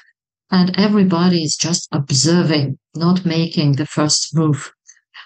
and 0.50 0.76
everybody 0.78 1.42
is 1.42 1.56
just 1.56 1.88
observing, 1.92 2.78
not 2.94 3.24
making 3.24 3.72
the 3.72 3.86
first 3.86 4.34
move. 4.34 4.72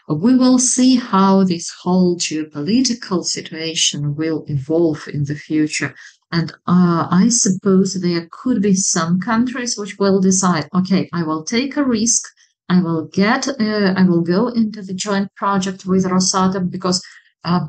We 0.09 0.37
will 0.37 0.59
see 0.59 0.97
how 0.97 1.45
this 1.45 1.71
whole 1.83 2.17
geopolitical 2.17 3.25
situation 3.25 4.17
will 4.17 4.45
evolve 4.49 5.07
in 5.09 5.25
the 5.25 5.37
future. 5.37 5.95
And 6.33 6.53
uh, 6.67 7.07
I 7.11 7.29
suppose 7.29 7.95
there 7.95 8.29
could 8.31 8.63
be 8.63 8.75
some 8.75 9.21
countries 9.21 9.77
which 9.77 9.99
will 9.99 10.21
decide, 10.21 10.69
okay, 10.75 11.09
I 11.13 11.23
will 11.23 11.45
take 11.45 11.77
a 11.77 11.85
risk. 11.85 12.25
I 12.69 12.81
will 12.83 13.07
get, 13.07 13.49
uh, 13.49 13.95
I 13.97 14.05
will 14.05 14.23
go 14.23 14.49
into 14.49 14.83
the 14.83 14.95
joint 14.95 15.35
project 15.35 15.87
with 15.87 16.05
Rosatom 16.05 16.71
because 16.71 17.03
uh, 17.45 17.67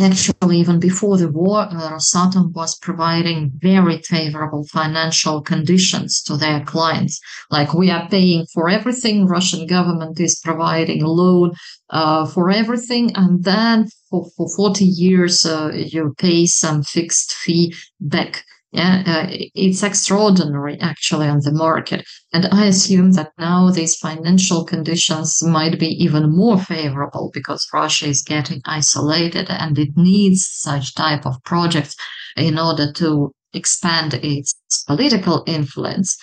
Actually, 0.00 0.58
even 0.58 0.78
before 0.78 1.16
the 1.16 1.28
war, 1.28 1.62
uh, 1.62 1.90
Rosatom 1.90 2.52
was 2.52 2.78
providing 2.78 3.50
very 3.56 4.00
favorable 4.02 4.64
financial 4.64 5.42
conditions 5.42 6.22
to 6.22 6.36
their 6.36 6.60
clients. 6.64 7.20
Like 7.50 7.74
we 7.74 7.90
are 7.90 8.08
paying 8.08 8.46
for 8.54 8.68
everything, 8.68 9.26
Russian 9.26 9.66
government 9.66 10.20
is 10.20 10.40
providing 10.44 11.04
loan 11.04 11.52
uh, 11.90 12.26
for 12.26 12.48
everything, 12.48 13.10
and 13.16 13.42
then 13.42 13.88
for, 14.08 14.28
for 14.36 14.48
40 14.48 14.84
years 14.84 15.44
uh, 15.44 15.72
you 15.74 16.14
pay 16.16 16.46
some 16.46 16.84
fixed 16.84 17.32
fee 17.32 17.74
back. 17.98 18.44
Yeah, 18.70 19.02
uh, 19.06 19.26
it's 19.54 19.82
extraordinary 19.82 20.78
actually 20.80 21.26
on 21.26 21.40
the 21.40 21.52
market. 21.52 22.04
And 22.34 22.46
I 22.52 22.66
assume 22.66 23.12
that 23.12 23.32
now 23.38 23.70
these 23.70 23.96
financial 23.96 24.64
conditions 24.64 25.42
might 25.42 25.78
be 25.78 25.88
even 26.02 26.36
more 26.36 26.58
favorable 26.58 27.30
because 27.32 27.66
Russia 27.72 28.06
is 28.06 28.22
getting 28.22 28.60
isolated 28.66 29.46
and 29.48 29.78
it 29.78 29.96
needs 29.96 30.46
such 30.46 30.94
type 30.94 31.24
of 31.24 31.42
projects 31.44 31.96
in 32.36 32.58
order 32.58 32.92
to 32.92 33.32
expand 33.54 34.14
its 34.22 34.54
political 34.86 35.44
influence. 35.46 36.18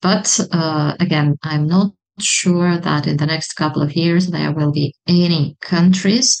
But 0.00 0.40
uh, 0.52 0.94
again, 1.00 1.36
I'm 1.42 1.66
not 1.66 1.92
sure 2.18 2.78
that 2.78 3.06
in 3.06 3.18
the 3.18 3.26
next 3.26 3.54
couple 3.54 3.82
of 3.82 3.94
years 3.94 4.28
there 4.28 4.52
will 4.52 4.72
be 4.72 4.94
any 5.06 5.58
countries 5.60 6.38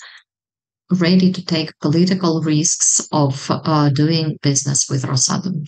ready 0.90 1.32
to 1.32 1.44
take 1.44 1.78
political 1.80 2.42
risks 2.42 3.06
of 3.12 3.46
uh, 3.50 3.90
doing 3.90 4.38
business 4.42 4.88
with 4.88 5.04
Rosatom. 5.04 5.66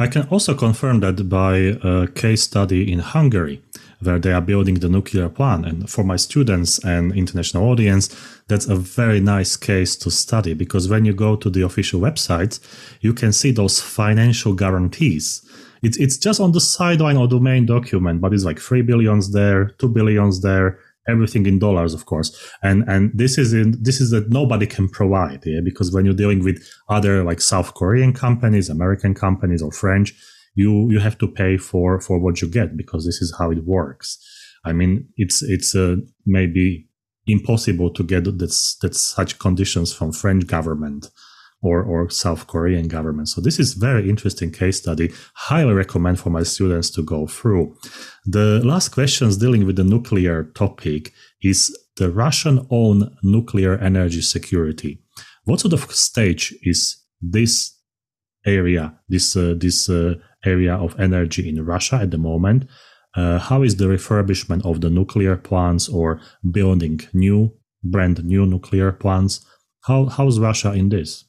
I 0.00 0.06
can 0.06 0.28
also 0.28 0.54
confirm 0.54 1.00
that 1.00 1.28
by 1.28 1.76
a 1.82 2.06
case 2.06 2.42
study 2.42 2.90
in 2.92 3.00
Hungary, 3.00 3.60
where 4.00 4.20
they 4.20 4.32
are 4.32 4.40
building 4.40 4.76
the 4.76 4.88
nuclear 4.88 5.28
plant. 5.28 5.66
And 5.66 5.90
for 5.90 6.04
my 6.04 6.14
students 6.14 6.78
and 6.84 7.12
international 7.16 7.68
audience, 7.68 8.14
that's 8.46 8.66
a 8.66 8.76
very 8.76 9.18
nice 9.18 9.56
case 9.56 9.96
to 9.96 10.10
study 10.10 10.54
because 10.54 10.88
when 10.88 11.04
you 11.04 11.12
go 11.12 11.34
to 11.34 11.50
the 11.50 11.62
official 11.62 12.00
website, 12.00 12.60
you 13.00 13.12
can 13.12 13.32
see 13.32 13.50
those 13.50 13.80
financial 13.80 14.54
guarantees. 14.54 15.44
It's, 15.82 15.96
it's 15.96 16.16
just 16.16 16.40
on 16.40 16.52
the 16.52 16.60
sideline 16.60 17.16
of 17.16 17.30
the 17.30 17.40
main 17.40 17.66
document, 17.66 18.20
but 18.20 18.32
it's 18.32 18.44
like 18.44 18.60
three 18.60 18.82
billions 18.82 19.32
there, 19.32 19.70
two 19.78 19.88
billions 19.88 20.42
there, 20.42 20.78
everything 21.08 21.46
in 21.46 21.58
dollars, 21.58 21.94
of 21.94 22.06
course. 22.06 22.36
And 22.62 22.84
and 22.88 23.10
this 23.14 23.38
is 23.38 23.52
in 23.52 23.76
this 23.82 24.00
is 24.00 24.10
that 24.10 24.30
nobody 24.30 24.66
can 24.66 24.88
provide, 24.88 25.42
yeah, 25.44 25.60
because 25.64 25.92
when 25.92 26.04
you're 26.04 26.14
dealing 26.14 26.44
with 26.44 26.62
other 26.88 27.24
like 27.24 27.40
South 27.40 27.74
Korean 27.74 28.12
companies, 28.12 28.68
American 28.68 29.14
companies, 29.14 29.62
or 29.62 29.72
French, 29.72 30.14
you 30.54 30.90
you 30.90 31.00
have 31.00 31.18
to 31.18 31.28
pay 31.28 31.56
for 31.56 32.00
for 32.00 32.18
what 32.18 32.40
you 32.42 32.48
get 32.48 32.76
because 32.76 33.04
this 33.04 33.20
is 33.22 33.34
how 33.38 33.50
it 33.50 33.64
works. 33.64 34.18
I 34.64 34.72
mean, 34.72 35.08
it's 35.16 35.42
it's 35.42 35.74
uh, 35.74 35.96
maybe 36.26 36.88
impossible 37.26 37.90
to 37.90 38.02
get 38.02 38.24
that 38.24 38.38
that 38.82 38.94
such 38.94 39.38
conditions 39.38 39.92
from 39.92 40.12
French 40.12 40.46
government 40.46 41.10
or, 41.60 41.82
or 41.82 42.08
South 42.10 42.46
Korean 42.46 42.88
government. 42.88 43.28
So 43.28 43.40
this 43.40 43.58
is 43.58 43.74
very 43.74 44.08
interesting 44.08 44.52
case 44.52 44.78
study. 44.78 45.12
Highly 45.34 45.74
recommend 45.74 46.20
for 46.20 46.30
my 46.30 46.42
students 46.44 46.90
to 46.90 47.02
go 47.02 47.26
through. 47.26 47.76
The 48.24 48.60
last 48.64 48.90
questions 48.90 49.36
dealing 49.36 49.66
with 49.66 49.76
the 49.76 49.84
nuclear 49.84 50.44
topic 50.54 51.12
is 51.42 51.76
the 51.96 52.10
Russian 52.10 52.66
own 52.70 53.16
nuclear 53.22 53.76
energy 53.78 54.22
security. 54.22 55.02
What 55.44 55.60
sort 55.60 55.72
of 55.72 55.90
stage 55.92 56.54
is 56.62 56.96
this 57.20 57.74
area, 58.46 58.94
this 59.08 59.36
uh, 59.36 59.54
this 59.56 59.88
uh, 59.88 60.14
area 60.44 60.76
of 60.76 60.98
energy 61.00 61.48
in 61.48 61.64
Russia 61.64 61.96
at 61.96 62.10
the 62.10 62.18
moment? 62.18 62.66
Uh, 63.16 63.38
how 63.38 63.62
is 63.62 63.76
the 63.76 63.86
refurbishment 63.86 64.64
of 64.64 64.80
the 64.80 64.90
nuclear 64.90 65.36
plants 65.36 65.88
or 65.88 66.20
building 66.48 67.00
new, 67.12 67.52
brand 67.82 68.24
new 68.24 68.46
nuclear 68.46 68.92
plants? 68.92 69.44
How 69.82 70.06
how's 70.06 70.38
Russia 70.38 70.72
in 70.72 70.90
this? 70.90 71.24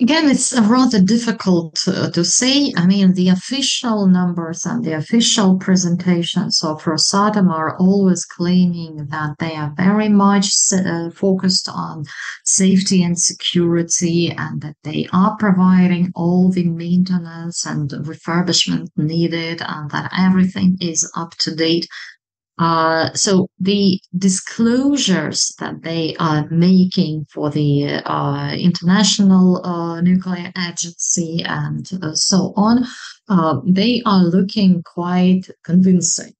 Again, 0.00 0.30
it's 0.30 0.58
rather 0.58 0.98
difficult 0.98 1.78
uh, 1.86 2.10
to 2.12 2.24
say. 2.24 2.72
I 2.74 2.86
mean, 2.86 3.12
the 3.12 3.28
official 3.28 4.06
numbers 4.06 4.64
and 4.64 4.82
the 4.82 4.94
official 4.94 5.58
presentations 5.58 6.64
of 6.64 6.82
Rosatom 6.84 7.50
are 7.50 7.76
always 7.76 8.24
claiming 8.24 9.08
that 9.10 9.36
they 9.38 9.54
are 9.56 9.74
very 9.76 10.08
much 10.08 10.46
uh, 10.72 11.10
focused 11.10 11.68
on 11.68 12.06
safety 12.46 13.02
and 13.02 13.18
security 13.18 14.30
and 14.30 14.62
that 14.62 14.76
they 14.84 15.06
are 15.12 15.36
providing 15.38 16.12
all 16.14 16.50
the 16.50 16.64
maintenance 16.64 17.66
and 17.66 17.90
refurbishment 17.90 18.88
needed 18.96 19.60
and 19.60 19.90
that 19.90 20.10
everything 20.18 20.78
is 20.80 21.10
up 21.14 21.34
to 21.40 21.54
date 21.54 21.86
uh, 22.60 23.10
so 23.14 23.48
the 23.58 23.98
disclosures 24.18 25.54
that 25.58 25.82
they 25.82 26.14
are 26.16 26.46
making 26.50 27.26
for 27.32 27.48
the 27.48 28.02
uh, 28.04 28.54
International 28.54 29.64
uh, 29.64 30.02
Nuclear 30.02 30.52
Agency 30.68 31.42
and 31.42 31.90
uh, 32.02 32.14
so 32.14 32.52
on, 32.56 32.84
uh, 33.30 33.60
they 33.64 34.02
are 34.04 34.22
looking 34.22 34.82
quite 34.82 35.48
convincing. 35.64 36.34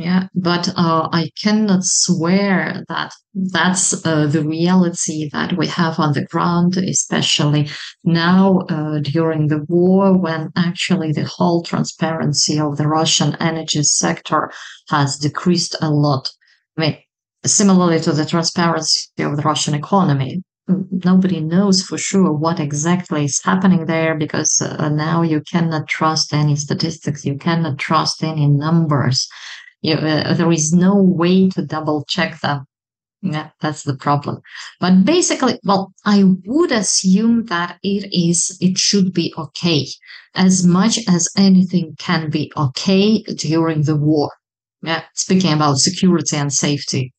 Yeah, 0.00 0.28
but 0.34 0.66
uh, 0.78 1.10
I 1.12 1.28
cannot 1.42 1.84
swear 1.84 2.82
that 2.88 3.12
that's 3.34 4.06
uh, 4.06 4.28
the 4.28 4.42
reality 4.42 5.28
that 5.34 5.58
we 5.58 5.66
have 5.66 5.98
on 5.98 6.14
the 6.14 6.24
ground, 6.24 6.78
especially 6.78 7.68
now 8.02 8.60
uh, 8.70 9.00
during 9.00 9.48
the 9.48 9.62
war, 9.68 10.16
when 10.16 10.52
actually 10.56 11.12
the 11.12 11.26
whole 11.26 11.62
transparency 11.62 12.58
of 12.58 12.78
the 12.78 12.88
Russian 12.88 13.36
energy 13.40 13.82
sector 13.82 14.50
has 14.88 15.18
decreased 15.18 15.76
a 15.82 15.90
lot. 15.90 16.30
I 16.78 16.80
mean, 16.80 16.98
similarly 17.44 18.00
to 18.00 18.12
the 18.12 18.24
transparency 18.24 19.10
of 19.18 19.36
the 19.36 19.42
Russian 19.42 19.74
economy, 19.74 20.42
nobody 21.04 21.40
knows 21.40 21.82
for 21.82 21.98
sure 21.98 22.32
what 22.32 22.58
exactly 22.58 23.26
is 23.26 23.42
happening 23.44 23.84
there 23.84 24.16
because 24.16 24.62
uh, 24.62 24.88
now 24.88 25.20
you 25.20 25.42
cannot 25.42 25.88
trust 25.88 26.32
any 26.32 26.56
statistics, 26.56 27.26
you 27.26 27.36
cannot 27.36 27.78
trust 27.78 28.22
any 28.24 28.46
numbers 28.46 29.28
you, 29.82 29.94
uh, 29.94 30.34
there 30.34 30.52
is 30.52 30.72
no 30.72 30.94
way 30.94 31.48
to 31.50 31.62
double 31.62 32.04
check 32.08 32.40
them. 32.40 32.66
Yeah, 33.22 33.50
that's 33.60 33.82
the 33.82 33.96
problem. 33.96 34.40
But 34.80 35.04
basically, 35.04 35.58
well, 35.62 35.92
I 36.06 36.24
would 36.46 36.72
assume 36.72 37.44
that 37.46 37.78
it 37.82 38.08
is, 38.12 38.56
it 38.60 38.78
should 38.78 39.12
be 39.12 39.34
okay 39.36 39.86
as 40.34 40.64
much 40.64 40.98
as 41.06 41.28
anything 41.36 41.96
can 41.98 42.30
be 42.30 42.50
okay 42.56 43.22
during 43.22 43.82
the 43.82 43.96
war. 43.96 44.32
Yeah, 44.82 45.02
speaking 45.14 45.52
about 45.52 45.76
security 45.76 46.36
and 46.36 46.50
safety. 46.50 47.12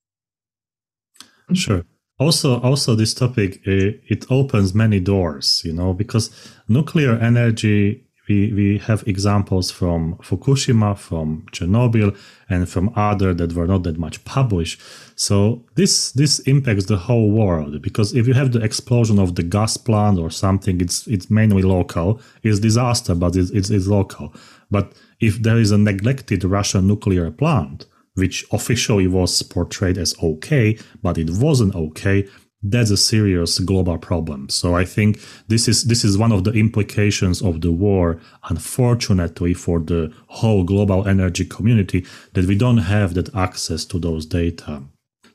Sure. 1.54 1.84
Also, 2.18 2.60
also 2.62 2.96
this 2.96 3.14
topic 3.14 3.66
it, 3.66 4.02
it 4.08 4.26
opens 4.32 4.74
many 4.74 5.00
doors, 5.00 5.62
you 5.66 5.74
know, 5.74 5.94
because 5.94 6.32
nuclear 6.68 7.14
energy 7.18 8.08
we, 8.28 8.54
we 8.54 8.78
have 8.78 9.04
examples 9.08 9.72
from 9.72 10.16
Fukushima, 10.18 10.98
from 10.98 11.46
Chernobyl, 11.52 12.18
and 12.50 12.70
from 12.70 12.92
other 12.96 13.34
that 13.34 13.54
were 13.54 13.68
not 13.68 13.84
that 13.84 13.98
much 13.98 14.24
published. 14.26 14.80
So 15.16 15.64
this 15.76 16.12
this 16.12 16.40
impacts 16.40 16.86
the 16.86 16.98
whole 16.98 17.32
world 17.32 17.82
because 17.82 18.14
if 18.14 18.28
you 18.28 18.34
have 18.34 18.52
the 18.52 18.62
explosion 18.62 19.20
of 19.20 19.36
the 19.36 19.44
gas 19.44 19.78
plant 19.78 20.20
or 20.20 20.30
something, 20.30 20.82
it's 20.82 21.08
it's 21.08 21.30
mainly 21.30 21.64
local. 21.64 22.22
It's 22.44 22.60
disaster, 22.60 23.16
but 23.16 23.36
it's, 23.36 23.52
it's, 23.52 23.70
it's 23.70 23.88
local. 23.88 24.34
But 24.70 24.94
if 25.20 25.42
there 25.42 25.58
is 25.58 25.72
a 25.72 25.78
neglected 25.78 26.44
Russian 26.44 26.88
nuclear 26.88 27.32
plant, 27.32 27.86
which 28.16 28.46
officially 28.52 29.08
was 29.08 29.42
portrayed 29.42 29.98
as 29.98 30.16
okay, 30.22 30.78
but 31.02 31.18
it 31.18 31.30
wasn't 31.30 31.76
okay, 31.76 32.28
that's 32.64 32.92
a 32.92 32.98
serious 32.98 33.58
global 33.60 33.98
problem. 33.98 34.50
So 34.50 34.76
I 34.76 34.86
think 34.86 35.20
this 35.48 35.68
is 35.68 35.86
this 35.86 36.04
is 36.04 36.18
one 36.18 36.32
of 36.32 36.44
the 36.44 36.52
implications 36.52 37.42
of 37.42 37.62
the 37.62 37.72
war, 37.72 38.20
unfortunately 38.50 39.54
for 39.54 39.80
the 39.80 40.14
whole 40.28 40.64
global 40.64 41.08
energy 41.08 41.46
community, 41.46 42.06
that 42.34 42.46
we 42.46 42.56
don't 42.56 42.78
have 42.78 43.16
that 43.16 43.34
access 43.36 43.86
to 43.86 44.00
those 44.00 44.26
data. 44.26 44.84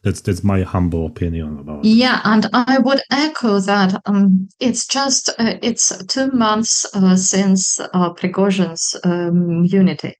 That's 0.05 0.21
that's 0.21 0.45
my 0.45 0.63
humble 0.63 1.07
opinion 1.07 1.59
about 1.59 1.85
it. 1.85 1.89
Yeah, 1.89 2.21
and 2.25 2.47
I 2.53 2.79
would 2.79 3.01
echo 3.11 3.59
that. 3.59 4.01
Um, 4.07 4.49
it's 4.61 4.87
just 4.87 5.29
uh, 5.31 5.57
it's 5.63 5.93
two 6.07 6.31
months 6.31 6.87
uh, 6.95 7.17
since 7.17 7.81
uh, 7.81 8.13
Prigozhin's 8.15 8.95
um, 9.03 9.65
unity. 9.65 10.15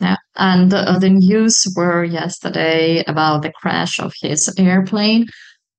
Yeah, 0.00 0.16
and 0.36 0.72
uh, 0.72 0.98
the 0.98 1.10
news 1.10 1.66
were 1.76 2.02
yesterday 2.02 3.04
about 3.06 3.42
the 3.42 3.52
crash 3.52 4.00
of 4.00 4.14
his 4.22 4.52
airplane 4.58 5.26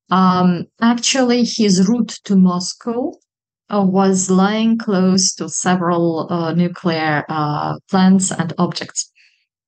um, 0.09 0.65
actually, 0.81 1.43
his 1.43 1.87
route 1.87 2.19
to 2.25 2.35
Moscow 2.35 3.13
uh, 3.73 3.81
was 3.81 4.29
lying 4.29 4.77
close 4.77 5.33
to 5.35 5.49
several 5.49 6.27
uh, 6.31 6.53
nuclear 6.53 7.25
uh, 7.29 7.77
plants 7.89 8.31
and 8.31 8.53
objects. 8.57 9.11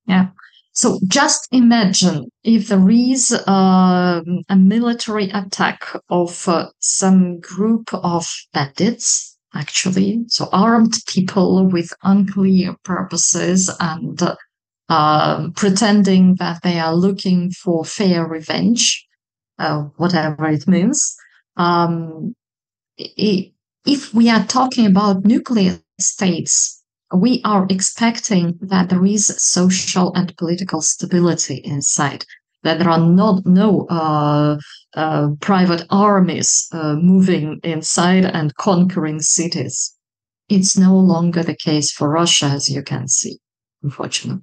Yeah. 0.06 0.28
So 0.72 1.00
just 1.08 1.48
imagine 1.50 2.30
if 2.44 2.68
there 2.68 2.88
is 2.88 3.32
uh, 3.32 4.20
a 4.48 4.56
military 4.56 5.28
attack 5.30 5.84
of 6.08 6.48
uh, 6.48 6.68
some 6.78 7.40
group 7.40 7.92
of 7.92 8.24
bandits, 8.52 9.36
actually, 9.54 10.22
so 10.28 10.48
armed 10.52 10.94
people 11.08 11.66
with 11.66 11.92
unclear 12.04 12.76
purposes 12.84 13.68
and 13.80 14.22
uh, 14.88 15.48
pretending 15.56 16.36
that 16.38 16.62
they 16.62 16.78
are 16.78 16.94
looking 16.94 17.50
for 17.50 17.84
fair 17.84 18.24
revenge, 18.24 19.04
uh, 19.58 19.82
whatever 19.96 20.48
it 20.48 20.66
means. 20.66 21.16
Um, 21.56 22.34
if 22.96 24.12
we 24.14 24.28
are 24.28 24.44
talking 24.44 24.86
about 24.86 25.24
nuclear 25.24 25.80
states, 26.00 26.82
we 27.14 27.40
are 27.44 27.66
expecting 27.70 28.58
that 28.60 28.90
there 28.90 29.04
is 29.04 29.26
social 29.38 30.12
and 30.14 30.36
political 30.36 30.82
stability 30.82 31.56
inside, 31.64 32.24
that 32.62 32.78
there 32.78 32.90
are 32.90 33.00
not 33.00 33.46
no 33.46 33.86
uh, 33.86 34.58
uh, 34.94 35.28
private 35.40 35.86
armies 35.90 36.68
uh, 36.72 36.94
moving 36.96 37.60
inside 37.62 38.24
and 38.24 38.54
conquering 38.56 39.20
cities. 39.20 39.94
It's 40.48 40.76
no 40.76 40.96
longer 40.96 41.42
the 41.42 41.56
case 41.56 41.92
for 41.92 42.08
Russia, 42.10 42.46
as 42.46 42.68
you 42.68 42.82
can 42.82 43.08
see, 43.08 43.38
unfortunately. 43.82 44.42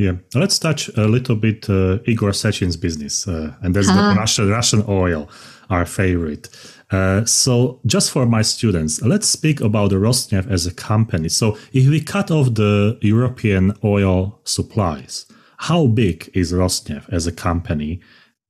Yeah, 0.00 0.12
let's 0.34 0.58
touch 0.58 0.88
a 0.96 1.06
little 1.06 1.36
bit 1.36 1.68
uh, 1.68 1.98
Igor 2.06 2.30
Sechin's 2.30 2.78
business, 2.78 3.28
uh, 3.28 3.52
and 3.60 3.76
that's 3.76 3.88
the 3.88 4.14
Russian 4.16 4.48
Russian 4.48 4.82
oil, 4.88 5.28
our 5.68 5.84
favorite. 5.84 6.48
Uh, 6.90 7.26
so, 7.26 7.80
just 7.84 8.10
for 8.10 8.24
my 8.24 8.40
students, 8.40 9.02
let's 9.02 9.28
speak 9.28 9.60
about 9.60 9.90
the 9.90 9.96
Rosneft 9.96 10.50
as 10.50 10.66
a 10.66 10.72
company. 10.72 11.28
So, 11.28 11.58
if 11.74 11.86
we 11.86 12.00
cut 12.00 12.30
off 12.30 12.54
the 12.54 12.96
European 13.02 13.74
oil 13.84 14.40
supplies, 14.44 15.26
how 15.58 15.86
big 15.86 16.30
is 16.32 16.50
Rosneft 16.50 17.12
as 17.12 17.26
a 17.26 17.32
company, 17.32 18.00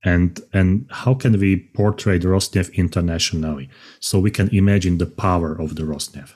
and 0.05 0.41
and 0.53 0.87
how 0.91 1.15
can 1.15 1.37
we 1.41 1.57
portray 1.75 2.19
the 2.19 2.29
Rosneft 2.29 2.73
internationally 2.75 3.69
so 3.99 4.21
we 4.21 4.31
can 4.31 4.55
imagine 4.55 4.99
the 4.99 5.07
power 5.27 5.61
of 5.61 5.75
the 5.75 5.83
Rosneft? 5.83 6.35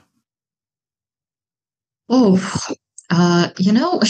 Oh, 2.09 2.37
uh, 3.11 3.51
you 3.59 3.73
know, 3.73 4.01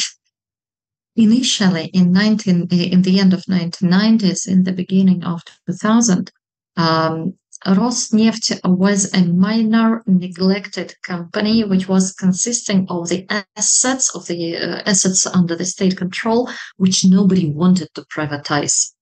initially 1.16 1.86
in 1.86 2.12
19 2.12 2.68
in 2.70 3.02
the 3.02 3.20
end 3.20 3.32
of 3.32 3.42
1990s, 3.42 4.48
in 4.48 4.64
the 4.64 4.72
beginning 4.72 5.24
of 5.24 5.42
2000. 5.66 6.30
Um, 6.76 7.34
Rosneft 7.64 8.60
was 8.64 9.14
a 9.14 9.24
minor 9.24 10.02
neglected 10.06 10.94
company 11.02 11.64
which 11.64 11.88
was 11.88 12.12
consisting 12.12 12.86
of 12.90 13.08
the 13.08 13.26
assets 13.56 14.14
of 14.14 14.26
the 14.26 14.56
uh, 14.56 14.82
assets 14.84 15.26
under 15.26 15.56
the 15.56 15.64
state 15.64 15.96
control 15.96 16.50
which 16.76 17.06
nobody 17.06 17.50
wanted 17.50 17.88
to 17.94 18.02
privatize 18.02 18.92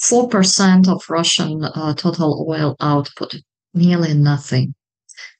4% 0.00 0.88
of 0.88 1.02
russian 1.08 1.64
uh, 1.64 1.94
total 1.94 2.46
oil 2.48 2.76
output 2.80 3.34
nearly 3.74 4.14
nothing 4.14 4.74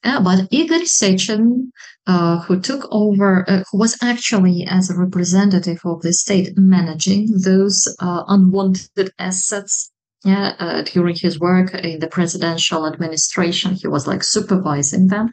uh, 0.03 0.21
but 0.21 0.47
igor 0.51 0.85
sechin 0.85 1.71
uh, 2.05 2.41
who 2.41 2.59
took 2.59 2.85
over 2.91 3.49
uh, 3.49 3.63
who 3.71 3.77
was 3.77 3.97
actually 4.01 4.65
as 4.69 4.89
a 4.89 4.97
representative 4.97 5.79
of 5.85 6.01
the 6.01 6.11
state 6.11 6.49
managing 6.57 7.27
those 7.45 7.87
uh, 7.99 8.23
unwanted 8.27 9.11
assets 9.19 9.89
yeah, 10.25 10.53
uh, 10.59 10.81
during 10.83 11.15
his 11.17 11.37
work 11.37 11.73
in 11.73 11.99
the 11.99 12.07
presidential 12.07 12.87
administration, 12.87 13.73
he 13.73 13.89
was 13.89 14.07
like 14.07 14.23
supervising 14.23 15.07
them. 15.07 15.29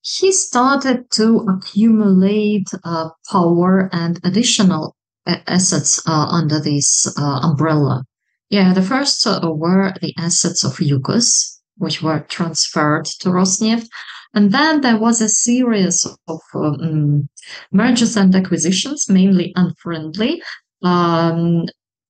He 0.00 0.30
started 0.30 1.10
to 1.12 1.44
accumulate 1.48 2.68
uh, 2.84 3.10
power 3.28 3.88
and 3.92 4.20
additional 4.22 4.94
assets 5.26 6.00
under 6.06 6.60
this 6.60 7.12
umbrella. 7.16 8.04
Yeah, 8.48 8.72
the 8.72 8.82
first 8.82 9.26
were 9.26 9.92
the 10.00 10.14
assets 10.16 10.64
of 10.64 10.76
Yukos, 10.76 11.57
which 11.78 12.02
were 12.02 12.20
transferred 12.28 13.06
to 13.06 13.28
Rosneft. 13.30 13.88
And 14.34 14.52
then 14.52 14.82
there 14.82 14.98
was 14.98 15.20
a 15.20 15.28
series 15.28 16.06
of 16.26 16.40
um, 16.54 17.28
mergers 17.72 18.16
and 18.16 18.34
acquisitions, 18.34 19.08
mainly 19.08 19.52
unfriendly, 19.56 20.42
um, 20.82 21.66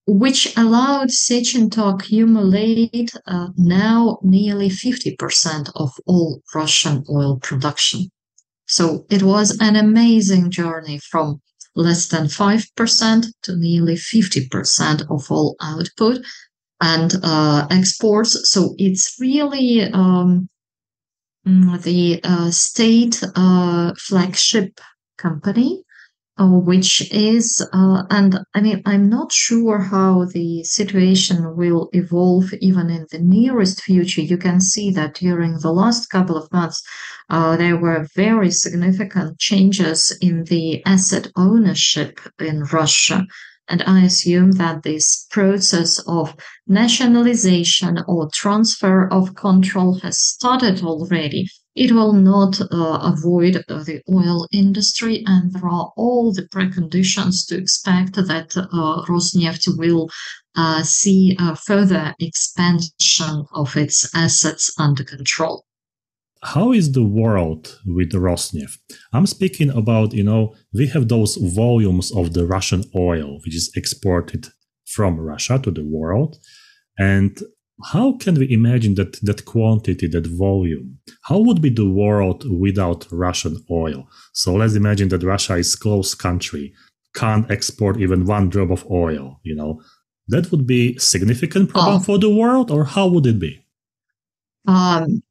which 0.07 0.57
allowed 0.57 1.11
Sechin 1.11 1.71
to 1.73 1.85
accumulate 1.85 3.13
uh, 3.27 3.49
now 3.57 4.19
nearly 4.23 4.69
50% 4.69 5.71
of 5.77 5.93
all 6.07 6.43
Russian 6.55 7.05
oil 7.11 7.39
production. 7.41 8.11
So 8.67 9.07
it 9.11 9.23
was 9.23 9.57
an 9.61 9.77
amazing 9.77 10.51
journey 10.51 10.99
from 10.99 11.41
less 11.75 12.09
than 12.09 12.27
5% 12.27 13.27
to 13.43 13.57
nearly 13.57 13.95
50% 13.95 15.11
of 15.11 15.31
all 15.31 15.57
output 15.61 16.25
and 16.81 17.15
uh, 17.23 17.67
exports. 17.71 18.51
So 18.51 18.75
it's 18.79 19.17
really 19.21 19.83
um, 19.83 20.49
mm, 21.47 21.83
the 21.83 22.21
uh, 22.25 22.51
state 22.51 23.23
uh, 23.35 23.95
flagship 23.97 24.81
company 25.17 25.83
which 26.41 27.11
is, 27.13 27.67
and 27.73 28.39
I 28.55 28.61
mean, 28.61 28.83
I'm 28.87 29.09
not 29.09 29.33
sure 29.33 29.79
how 29.79 30.25
the 30.25 30.63
situation 30.63 31.57
will 31.57 31.89
evolve 31.93 32.53
even 32.61 32.91
in 32.91 33.07
the 33.11 33.19
nearest 33.19 33.83
future. 33.83 34.21
You 34.21 34.37
can 34.39 34.61
see 34.61 34.91
that 34.93 35.15
during 35.15 35.59
the 35.59 35.73
last 35.73 36.11
couple 36.11 36.37
of 36.37 36.51
months, 36.53 36.81
uh, 37.29 37.57
there 37.57 37.77
were 37.77 38.07
very 38.15 38.51
significant 38.51 39.39
changes 39.39 40.17
in 40.21 40.45
the 40.45 40.85
asset 40.87 41.29
ownership 41.37 42.21
in 42.39 42.63
Russia. 42.65 43.27
And 43.69 43.83
I 43.87 44.05
assume 44.05 44.53
that 44.53 44.83
this 44.83 45.27
process 45.31 45.99
of 46.07 46.35
nationalization 46.67 47.99
or 48.09 48.31
transfer 48.33 49.09
of 49.13 49.35
control 49.35 49.99
has 50.01 50.19
started 50.19 50.83
already 50.83 51.49
it 51.79 51.93
will 51.93 52.13
not 52.13 52.61
uh, 52.61 52.99
avoid 53.03 53.57
uh, 53.69 53.85
the 53.85 54.03
oil 54.13 54.49
industry, 54.51 55.23
and 55.27 55.53
there 55.53 55.69
are 55.69 55.93
all 55.97 56.33
the 56.33 56.43
preconditions 56.43 57.47
to 57.47 57.57
expect 57.57 58.17
that 58.17 58.57
uh, 58.57 59.05
Rosneft 59.07 59.79
will 59.79 60.11
uh, 60.57 60.83
see 60.83 61.37
a 61.39 61.55
further 61.55 62.17
expansion 62.19 63.45
of 63.55 63.77
its 63.77 64.13
assets 64.13 64.75
under 64.77 65.05
control. 65.05 65.65
How 66.43 66.73
is 66.73 66.93
the 66.93 67.05
world 67.05 67.81
with 67.85 68.13
Rosneft? 68.13 68.79
I'm 69.13 69.27
speaking 69.27 69.71
about, 69.71 70.13
you 70.13 70.23
know, 70.23 70.55
we 70.73 70.87
have 70.89 71.09
those 71.09 71.37
volumes 71.37 72.13
of 72.13 72.33
the 72.33 72.47
Russian 72.47 72.85
oil, 72.95 73.41
which 73.45 73.57
is 73.57 73.73
exported 73.75 74.49
from 74.87 75.19
Russia 75.19 75.59
to 75.59 75.71
the 75.71 75.85
world. 75.85 76.39
And 76.97 77.41
how 77.85 78.13
can 78.13 78.35
we 78.35 78.51
imagine 78.53 78.95
that 78.95 79.21
that 79.23 79.45
quantity 79.45 80.07
that 80.09 80.27
volume 80.27 80.99
how 81.23 81.39
would 81.39 81.63
be 81.63 81.71
the 81.71 81.89
world 81.89 82.45
without 82.51 83.07
russian 83.11 83.57
oil 83.71 84.09
so 84.33 84.55
let's 84.55 84.75
imagine 84.75 85.09
that 85.09 85.23
russia 85.23 85.55
is 85.55 85.77
closed 85.77 86.19
country 86.19 86.75
can't 87.15 87.51
export 87.51 88.01
even 88.01 88.27
one 88.27 88.49
drop 88.49 88.71
of 88.71 88.85
oil 88.91 89.39
you 89.45 89.55
know 89.55 89.81
that 90.27 90.51
would 90.51 90.67
be 90.67 90.99
significant 90.99 91.71
problem 91.71 91.97
oh. 91.97 92.01
for 92.01 92.19
the 92.19 92.35
world 92.35 92.71
or 92.71 92.85
how 92.85 93.07
would 93.07 93.27
it 93.27 93.39
be 93.39 93.65
um, 94.67 95.23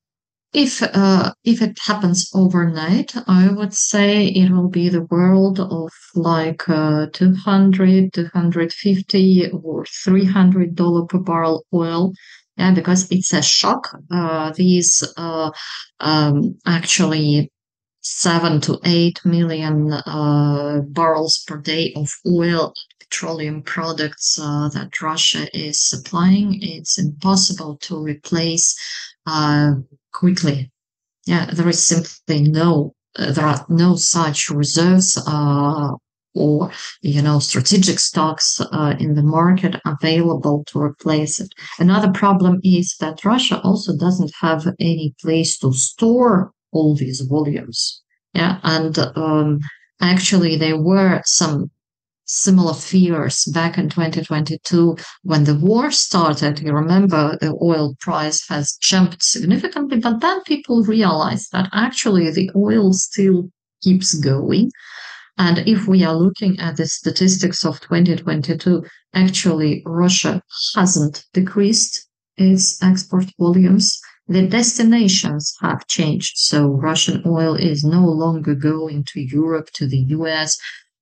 if 0.53 0.81
uh, 0.81 1.33
if 1.43 1.61
it 1.61 1.77
happens 1.79 2.29
overnight, 2.33 3.13
I 3.27 3.49
would 3.51 3.73
say 3.73 4.27
it 4.27 4.49
will 4.51 4.69
be 4.69 4.89
the 4.89 5.03
world 5.03 5.59
of 5.59 5.91
like 6.15 6.67
uh, 6.69 7.07
200, 7.13 8.13
250 8.13 9.51
or 9.51 9.85
300 9.85 10.75
dollar 10.75 11.05
per 11.05 11.19
barrel 11.19 11.65
oil. 11.73 12.13
Yeah, 12.57 12.73
because 12.73 13.11
it's 13.11 13.33
a 13.33 13.41
shock. 13.43 13.89
Uh, 14.11 14.51
these 14.55 15.03
uh, 15.17 15.51
um, 15.99 16.57
actually 16.65 17.51
seven 18.01 18.61
to 18.61 18.79
eight 18.85 19.19
million 19.25 19.91
uh, 19.93 20.81
barrels 20.87 21.43
per 21.45 21.57
day 21.57 21.93
of 21.95 22.09
oil 22.25 22.73
petroleum 22.99 23.61
products 23.61 24.39
uh, 24.41 24.69
that 24.69 25.01
Russia 25.01 25.47
is 25.57 25.81
supplying. 25.81 26.57
It's 26.61 26.97
impossible 26.97 27.77
to 27.81 28.01
replace 28.01 28.75
uh, 29.25 29.73
quickly. 30.13 30.71
Yeah, 31.25 31.49
there 31.51 31.67
is 31.67 31.83
simply 31.83 32.41
no, 32.41 32.93
uh, 33.17 33.31
there 33.31 33.45
are 33.45 33.65
no 33.69 33.95
such 33.95 34.49
reserves 34.49 35.17
uh, 35.27 35.91
or 36.37 36.71
you 37.01 37.21
know 37.21 37.39
strategic 37.39 37.99
stocks 37.99 38.61
uh, 38.61 38.95
in 38.99 39.15
the 39.15 39.23
market 39.23 39.75
available 39.85 40.63
to 40.67 40.79
replace 40.79 41.39
it. 41.39 41.51
Another 41.79 42.11
problem 42.11 42.59
is 42.63 42.95
that 42.99 43.25
Russia 43.25 43.59
also 43.61 43.97
doesn't 43.97 44.31
have 44.39 44.67
any 44.79 45.15
place 45.21 45.57
to 45.59 45.73
store 45.73 46.51
all 46.71 46.95
these 46.95 47.21
volumes. 47.21 48.01
Yeah, 48.33 48.59
and 48.63 48.97
um, 49.15 49.59
actually 50.01 50.55
there 50.57 50.79
were 50.79 51.21
some 51.25 51.71
similar 52.27 52.73
fears 52.73 53.45
back 53.45 53.77
in 53.77 53.89
2022 53.89 54.95
when 55.23 55.45
the 55.45 55.55
war 55.55 55.89
started. 55.91 56.59
You 56.59 56.73
remember 56.73 57.37
the 57.39 57.57
oil 57.61 57.95
price 57.99 58.47
has 58.49 58.77
jumped 58.81 59.23
significantly, 59.23 59.99
but 59.99 60.19
then 60.19 60.41
people 60.43 60.83
realized 60.83 61.51
that 61.53 61.69
actually 61.73 62.29
the 62.29 62.51
oil 62.55 62.93
still 62.93 63.49
keeps 63.81 64.13
going. 64.13 64.71
And 65.37 65.59
if 65.67 65.87
we 65.87 66.03
are 66.03 66.15
looking 66.15 66.59
at 66.59 66.77
the 66.77 66.87
statistics 66.87 67.63
of 67.63 67.79
2022, 67.81 68.83
actually 69.13 69.83
Russia 69.85 70.41
hasn't 70.75 71.25
decreased 71.33 72.07
its 72.37 72.81
export 72.83 73.25
volumes. 73.39 73.99
The 74.27 74.47
destinations 74.47 75.53
have 75.61 75.87
changed. 75.87 76.33
So 76.37 76.67
Russian 76.67 77.23
oil 77.25 77.55
is 77.55 77.83
no 77.83 78.05
longer 78.05 78.55
going 78.55 79.05
to 79.13 79.21
Europe, 79.21 79.69
to 79.75 79.87
the 79.87 80.05
US. 80.09 80.57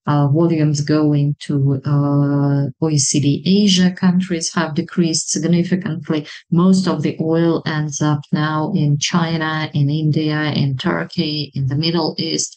Uh, 0.07 0.27
volumes 0.27 0.81
going 0.81 1.35
to 1.39 1.81
uh, 1.83 2.69
OECD 2.79 3.41
Asia 3.43 3.91
countries 3.91 4.53
have 4.53 4.75
decreased 4.75 5.31
significantly. 5.31 6.27
Most 6.51 6.87
of 6.87 7.01
the 7.01 7.17
oil 7.19 7.63
ends 7.65 8.01
up 8.01 8.21
now 8.31 8.71
in 8.75 8.99
China, 8.99 9.69
in 9.73 9.89
India, 9.89 10.51
in 10.51 10.77
Turkey, 10.77 11.51
in 11.55 11.67
the 11.67 11.75
Middle 11.75 12.13
East. 12.19 12.55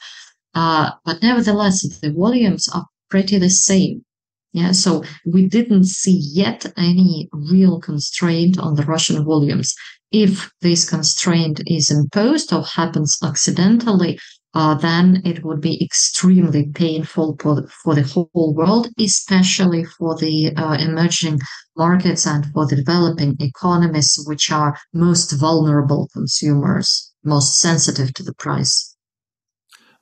Uh, 0.55 0.91
but 1.07 1.23
nevertheless, 1.23 1.81
the 2.01 2.13
volumes 2.13 2.69
are 2.69 2.87
pretty 3.09 3.39
the 3.39 3.51
same. 3.51 4.05
Yeah, 4.53 4.73
so 4.73 5.05
we 5.27 5.47
didn't 5.47 5.85
see 5.85 6.19
yet 6.33 6.67
any 6.77 7.29
real 7.33 7.81
constraint 7.81 8.59
on 8.59 8.75
the 8.75 8.83
Russian 8.83 9.25
volumes. 9.25 9.75
If 10.11 10.51
this 10.63 10.89
constraint 10.89 11.61
is 11.67 11.91
imposed 11.91 12.53
or 12.53 12.63
happens 12.63 13.19
accidentally, 13.23 14.19
uh, 14.59 14.75
then 14.75 15.23
it 15.25 15.45
would 15.45 15.61
be 15.61 15.81
extremely 15.81 16.67
painful 16.75 17.37
for, 17.41 17.65
for 17.85 17.95
the 17.95 18.03
whole 18.03 18.53
world, 18.57 18.89
especially 18.99 19.85
for 19.85 20.17
the 20.17 20.53
uh, 20.57 20.77
emerging 20.81 21.39
markets 21.77 22.27
and 22.27 22.45
for 22.47 22.67
the 22.67 22.75
developing 22.75 23.37
economies, 23.39 24.19
which 24.27 24.51
are 24.51 24.77
most 24.93 25.31
vulnerable 25.39 26.09
consumers, 26.13 27.13
most 27.23 27.61
sensitive 27.61 28.13
to 28.15 28.25
the 28.25 28.35
price. 28.35 28.97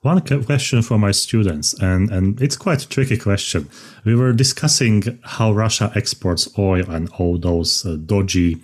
One 0.01 0.21
question 0.21 0.81
for 0.81 0.97
my 0.97 1.11
students, 1.11 1.75
and, 1.79 2.09
and 2.09 2.41
it's 2.41 2.57
quite 2.57 2.83
a 2.83 2.89
tricky 2.89 3.17
question. 3.17 3.69
We 4.05 4.15
were 4.15 4.33
discussing 4.33 5.19
how 5.23 5.51
Russia 5.51 5.91
exports 5.95 6.49
oil 6.57 6.89
and 6.89 7.09
all 7.19 7.37
those 7.37 7.85
uh, 7.85 7.97
dodgy 8.03 8.57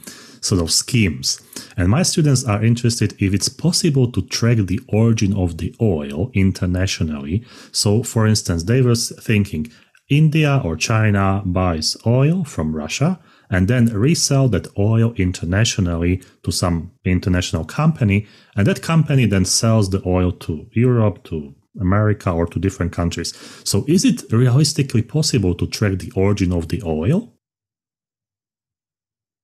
sort 0.43 0.62
of 0.62 0.71
schemes. 0.71 1.41
And 1.77 1.89
my 1.89 2.03
students 2.03 2.43
are 2.43 2.63
interested 2.63 3.15
if 3.19 3.34
it's 3.34 3.49
possible 3.49 4.12
to 4.12 4.21
track 4.21 4.58
the 4.58 4.79
origin 4.88 5.34
of 5.34 5.58
the 5.58 5.73
oil 5.82 6.32
internationally. 6.34 7.45
So, 7.71 8.03
for 8.03 8.27
instance, 8.27 8.63
they 8.63 8.82
were 8.82 8.95
thinking 8.95 9.71
India 10.10 10.62
or 10.63 10.75
China 10.75 11.41
buys 11.45 11.97
oil 12.06 12.43
from 12.43 12.75
Russia 12.75 13.19
and 13.49 13.67
then 13.67 13.86
resell 13.86 14.49
that 14.49 14.67
oil 14.77 15.13
internationally 15.15 16.21
to 16.43 16.51
some 16.51 16.91
international 17.06 17.65
company. 17.65 18.27
And 18.56 18.67
that 18.67 18.82
company 18.82 19.25
then 19.25 19.45
sells 19.45 19.89
the 19.89 20.01
oil 20.06 20.32
to 20.32 20.67
Europe, 20.73 21.23
to 21.25 21.56
America, 21.79 22.32
or 22.32 22.45
to 22.47 22.60
different 22.60 22.91
countries. 22.91 23.34
So, 23.63 23.86
is 23.88 24.06
it 24.06 24.23
realistically 24.32 25.03
possible 25.03 25.56
to 25.56 25.67
track 25.67 25.99
the 25.99 26.12
origin 26.15 26.51
of 26.51 26.67
the 26.67 26.82
oil? 26.86 27.32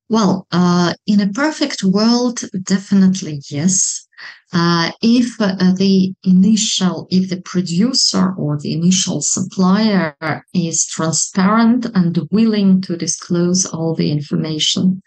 Well, 0.10 0.48
uh, 0.52 0.95
in 1.06 1.22
a 1.22 1.30
perfect 1.30 1.84
world, 1.84 2.41
definitely 2.63 3.41
yes. 3.50 4.08
Uh, 4.52 4.91
if 5.04 5.39
uh, 5.39 5.56
the 5.74 6.15
initial, 6.24 7.08
if 7.12 7.30
the 7.30 7.41
producer 7.41 8.34
or 8.36 8.58
the 8.58 8.74
initial 8.74 9.22
supplier 9.22 10.15
is 10.52 10.88
transparent 10.88 11.86
and 11.93 12.19
willing 12.32 12.82
to 12.82 12.98
disclose 12.98 13.67
all 13.67 13.93
the 13.93 14.12
information. 14.12 15.02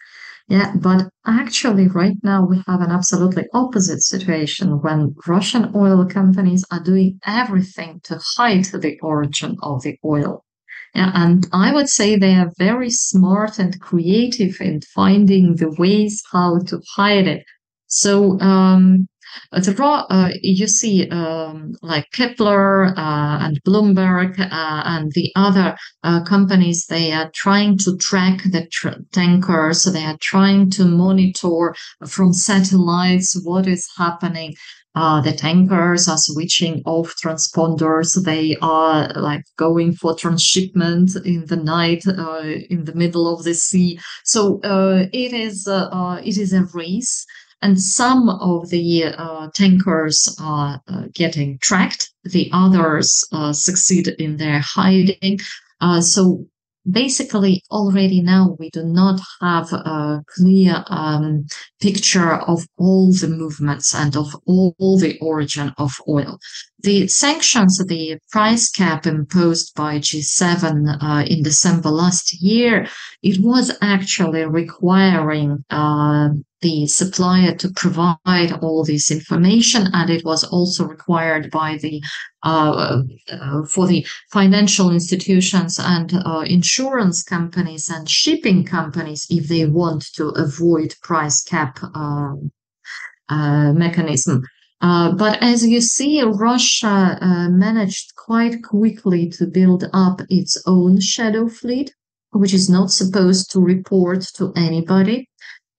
Yeah, 0.47 0.73
but 0.75 1.09
actually, 1.25 1.87
right 1.89 2.17
now 2.23 2.45
we 2.45 2.63
have 2.67 2.79
an 2.79 2.91
absolutely 2.91 3.43
opposite 3.53 4.01
situation 4.03 4.81
when 4.81 5.15
Russian 5.27 5.71
oil 5.75 6.05
companies 6.05 6.63
are 6.71 6.83
doing 6.83 7.19
everything 7.25 7.99
to 8.05 8.21
hide 8.37 8.65
the 8.65 8.97
origin 9.01 9.57
of 9.61 9.83
the 9.83 9.97
oil. 10.05 10.45
And 10.95 11.47
I 11.51 11.73
would 11.73 11.89
say 11.89 12.15
they 12.15 12.35
are 12.35 12.51
very 12.57 12.89
smart 12.89 13.57
and 13.57 13.79
creative 13.81 14.61
in 14.61 14.81
finding 14.81 15.55
the 15.55 15.71
ways 15.77 16.21
how 16.31 16.59
to 16.59 16.81
hide 16.95 17.27
it. 17.27 17.43
So, 17.87 18.39
um, 18.39 19.07
the 19.51 19.73
raw, 19.73 20.05
uh, 20.09 20.29
you 20.41 20.67
see, 20.67 21.09
um, 21.09 21.73
like 21.81 22.09
Kpler 22.11 22.91
uh, 22.97 23.45
and 23.45 23.61
Bloomberg 23.63 24.39
uh, 24.39 24.83
and 24.85 25.11
the 25.13 25.31
other 25.35 25.75
companies, 26.25 26.85
they 26.87 27.11
are 27.11 27.29
trying 27.33 27.77
to 27.79 27.97
track 27.97 28.43
the 28.51 28.67
tr- 28.71 29.01
tankers. 29.11 29.83
They 29.83 30.03
are 30.03 30.17
trying 30.21 30.69
to 30.71 30.85
monitor 30.85 31.75
from 32.07 32.33
satellites 32.33 33.39
what 33.43 33.67
is 33.67 33.87
happening. 33.97 34.55
Uh, 34.95 35.21
the 35.21 35.31
tankers 35.31 36.07
are 36.07 36.19
switching 36.19 36.83
off 36.85 37.15
transponders. 37.23 38.23
They 38.23 38.55
are 38.61 39.11
like 39.15 39.43
going 39.57 39.93
for 39.93 40.15
transshipment 40.15 41.15
in 41.25 41.45
the 41.47 41.55
night, 41.55 42.05
uh, 42.07 42.41
in 42.69 42.85
the 42.85 42.93
middle 42.93 43.33
of 43.33 43.43
the 43.43 43.55
sea. 43.55 43.99
So 44.23 44.61
uh, 44.61 45.07
it 45.11 45.33
is 45.33 45.67
it 45.67 46.37
is 46.37 46.53
a 46.53 46.65
race, 46.73 47.25
and 47.63 47.81
some 47.81 48.29
of 48.29 48.69
the 48.69 49.05
uh, 49.05 49.47
tankers 49.55 50.35
are 50.39 50.81
getting 51.13 51.57
tracked. 51.59 52.11
The 52.23 52.49
others 52.53 53.23
succeed 53.51 54.07
in 54.07 54.37
their 54.37 54.59
hiding. 54.59 55.39
so 56.01 56.45
basically 56.89 57.63
already 57.71 58.21
now 58.21 58.55
we 58.59 58.69
do 58.69 58.83
not 58.83 59.19
have 59.41 59.71
a 59.71 60.23
clear 60.35 60.83
um, 60.87 61.45
picture 61.81 62.33
of 62.33 62.65
all 62.77 63.11
the 63.13 63.27
movements 63.27 63.95
and 63.95 64.15
of 64.17 64.35
all, 64.45 64.75
all 64.79 64.97
the 64.97 65.17
origin 65.19 65.73
of 65.77 65.93
oil. 66.07 66.37
The 66.79 67.07
sanctions, 67.07 67.77
the 67.87 68.17
price 68.31 68.69
cap 68.69 69.05
imposed 69.05 69.73
by 69.75 69.99
G7 69.99 70.97
uh, 71.01 71.25
in 71.25 71.43
December 71.43 71.89
last 71.89 72.41
year, 72.41 72.87
it 73.21 73.41
was 73.41 73.71
actually 73.81 74.45
requiring 74.45 75.63
uh, 75.69 76.29
the 76.63 76.87
supplier 76.87 77.53
to 77.55 77.69
provide 77.75 78.51
all 78.61 78.83
this 78.83 79.11
information, 79.11 79.87
and 79.93 80.09
it 80.09 80.25
was 80.25 80.43
also 80.43 80.85
required 80.85 81.51
by 81.51 81.77
the 81.77 82.01
uh, 82.43 83.03
uh, 83.31 83.63
for 83.65 83.85
the 83.87 84.05
financial 84.31 84.91
institutions 84.91 85.79
and 85.79 86.13
uh, 86.13 86.43
insurance 86.47 87.21
companies 87.23 87.87
and 87.89 88.09
shipping 88.09 88.65
companies 88.65 89.27
if 89.29 89.47
they 89.47 89.65
want 89.65 90.03
to 90.15 90.29
avoid 90.29 90.95
price 91.03 91.43
cap 91.43 91.77
um, 91.93 92.51
uh, 93.29 93.71
mechanism. 93.73 94.43
Uh, 94.81 95.13
but 95.13 95.41
as 95.41 95.65
you 95.65 95.79
see, 95.79 96.21
Russia 96.21 97.17
uh, 97.21 97.49
managed 97.49 98.13
quite 98.17 98.61
quickly 98.63 99.29
to 99.29 99.45
build 99.45 99.85
up 99.93 100.19
its 100.29 100.61
own 100.65 100.99
shadow 100.99 101.47
fleet, 101.47 101.95
which 102.31 102.53
is 102.53 102.69
not 102.69 102.91
supposed 102.91 103.49
to 103.51 103.61
report 103.61 104.21
to 104.35 104.51
anybody. 104.57 105.29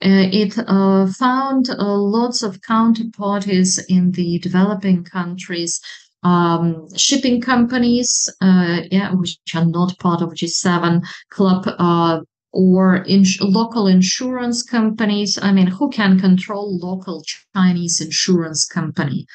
Uh, 0.04 0.28
it 0.30 0.58
uh, 0.58 1.06
found 1.06 1.70
uh, 1.70 1.76
lots 1.78 2.42
of 2.42 2.60
counterparties 2.60 3.80
in 3.88 4.12
the 4.12 4.38
developing 4.40 5.02
countries, 5.02 5.80
um, 6.24 6.86
shipping 6.94 7.40
companies, 7.40 8.28
yeah, 8.42 9.14
which 9.14 9.38
are 9.54 9.64
not 9.64 9.98
part 9.98 10.20
of 10.20 10.34
G7 10.34 11.02
club, 11.30 11.66
or 12.52 13.02
ins- 13.04 13.40
local 13.40 13.86
insurance 13.86 14.62
companies. 14.62 15.38
I 15.40 15.52
mean, 15.52 15.68
who 15.68 15.88
can 15.88 16.20
control 16.20 16.78
local 16.78 17.24
Chinese 17.54 18.02
insurance 18.02 18.66
company? 18.66 19.26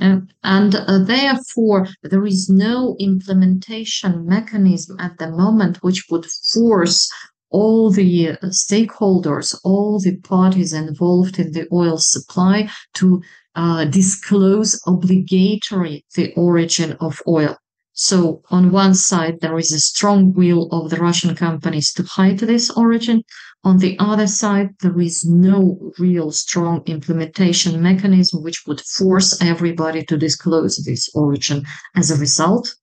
And, 0.00 0.32
and 0.42 0.74
uh, 0.74 0.98
therefore, 1.04 1.88
there 2.02 2.26
is 2.26 2.48
no 2.48 2.96
implementation 2.98 4.26
mechanism 4.26 4.98
at 4.98 5.18
the 5.18 5.30
moment 5.30 5.82
which 5.82 6.06
would 6.10 6.26
force 6.26 7.10
all 7.56 7.90
the 7.90 8.36
stakeholders, 8.64 9.58
all 9.64 9.98
the 9.98 10.16
parties 10.18 10.74
involved 10.74 11.38
in 11.38 11.52
the 11.52 11.66
oil 11.72 11.96
supply 11.96 12.68
to 12.92 13.22
uh, 13.54 13.86
disclose 13.86 14.78
obligatory 14.86 16.04
the 16.16 16.34
origin 16.34 16.92
of 17.00 17.22
oil. 17.26 17.56
So 17.94 18.42
on 18.50 18.72
one 18.72 18.94
side, 18.94 19.40
there 19.40 19.58
is 19.58 19.72
a 19.72 19.80
strong 19.80 20.34
will 20.34 20.68
of 20.70 20.90
the 20.90 20.98
Russian 20.98 21.34
companies 21.34 21.94
to 21.94 22.02
hide 22.02 22.40
this 22.40 22.68
origin. 22.70 23.22
On 23.64 23.78
the 23.78 23.98
other 23.98 24.26
side, 24.26 24.68
there 24.82 25.00
is 25.00 25.24
no 25.24 25.92
real 25.98 26.30
strong 26.32 26.82
implementation 26.84 27.82
mechanism 27.82 28.42
which 28.42 28.64
would 28.66 28.82
force 28.82 29.40
everybody 29.40 30.04
to 30.04 30.18
disclose 30.18 30.76
this 30.84 31.08
origin. 31.14 31.64
As 31.94 32.10
a 32.10 32.18
result, 32.18 32.76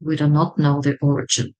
we 0.00 0.16
do 0.16 0.28
not 0.28 0.58
know 0.58 0.80
the 0.82 0.96
origin. 1.00 1.54